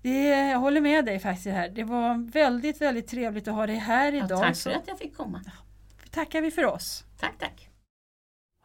det, 0.02 0.30
jag 0.30 0.60
håller 0.60 0.82
med 0.82 1.06
dig 1.06 1.20
faktiskt 1.20 1.48
här. 1.48 1.70
Det 1.70 1.84
var 1.84 2.32
väldigt, 2.32 2.82
väldigt 2.82 3.08
trevligt 3.08 3.48
att 3.48 3.54
ha 3.54 3.68
dig 3.68 3.76
här 3.76 4.12
Ja, 4.12 4.26
idag. 4.26 4.42
tack 4.42 4.56
så 4.56 4.70
för 4.70 4.78
att 4.78 4.88
jag 4.88 4.98
fick 5.00 5.18
komma. 5.18 5.42
tackar 6.12 6.42
vi 6.42 6.52
för 6.52 6.66
oss. 6.66 7.04
Tack, 7.20 7.34
tack. 7.40 7.70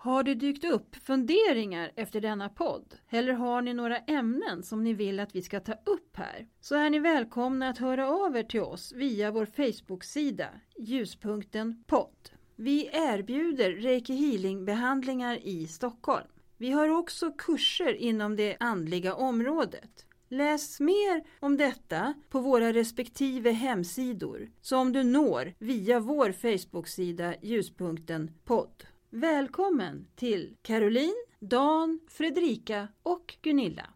Har 0.03 0.23
det 0.23 0.35
dykt 0.35 0.65
upp 0.65 0.97
funderingar 0.97 1.93
efter 1.97 2.21
denna 2.21 2.49
podd? 2.49 2.95
Eller 3.11 3.33
har 3.33 3.63
ni 3.63 3.75
några 3.75 3.99
ämnen 3.99 4.63
som 4.63 4.85
ni 4.85 4.93
vill 4.93 5.21
att 5.21 5.35
vi 5.35 5.43
ska 5.43 5.61
ta 5.61 5.73
upp 5.73 6.17
här? 6.17 6.47
Så 6.61 6.75
är 6.75 6.91
ni 6.91 6.99
välkomna 6.99 7.69
att 7.69 7.79
höra 7.79 8.09
av 8.09 8.37
er 8.37 8.43
till 8.43 8.61
oss 8.61 8.93
via 8.93 9.31
vår 9.31 9.47
Facebook-sida 9.47 10.49
Ljuspunkten 10.79 11.85
podd. 11.87 12.31
Vi 12.57 12.91
erbjuder 12.93 13.73
Reiki 13.73 14.13
Healing-behandlingar 14.13 15.39
i 15.43 15.67
Stockholm. 15.67 16.29
Vi 16.57 16.71
har 16.71 16.89
också 16.89 17.33
kurser 17.33 17.95
inom 17.95 18.37
det 18.37 18.57
andliga 18.61 19.15
området. 19.15 20.07
Läs 20.29 20.81
mer 20.81 21.25
om 21.41 21.57
detta 21.57 22.15
på 22.31 22.41
våra 22.41 22.73
respektive 22.73 23.51
hemsidor 23.51 24.51
som 24.61 24.93
du 24.93 25.03
når 25.03 25.55
via 25.59 26.01
vår 26.01 26.33
Facebook-sida 26.33 27.35
Ljuspunkten 27.43 28.31
podd. 28.45 28.85
Välkommen 29.13 30.07
till 30.15 30.57
Caroline, 30.63 31.25
Dan, 31.41 32.01
Fredrika 32.09 32.89
och 33.03 33.37
Gunilla. 33.43 33.87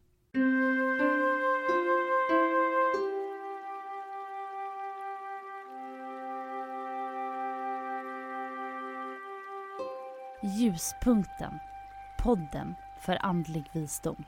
Ljuspunkten. 10.58 11.52
Podden 12.18 12.74
för 13.00 13.18
andlig 13.26 13.64
visdom. 13.72 14.24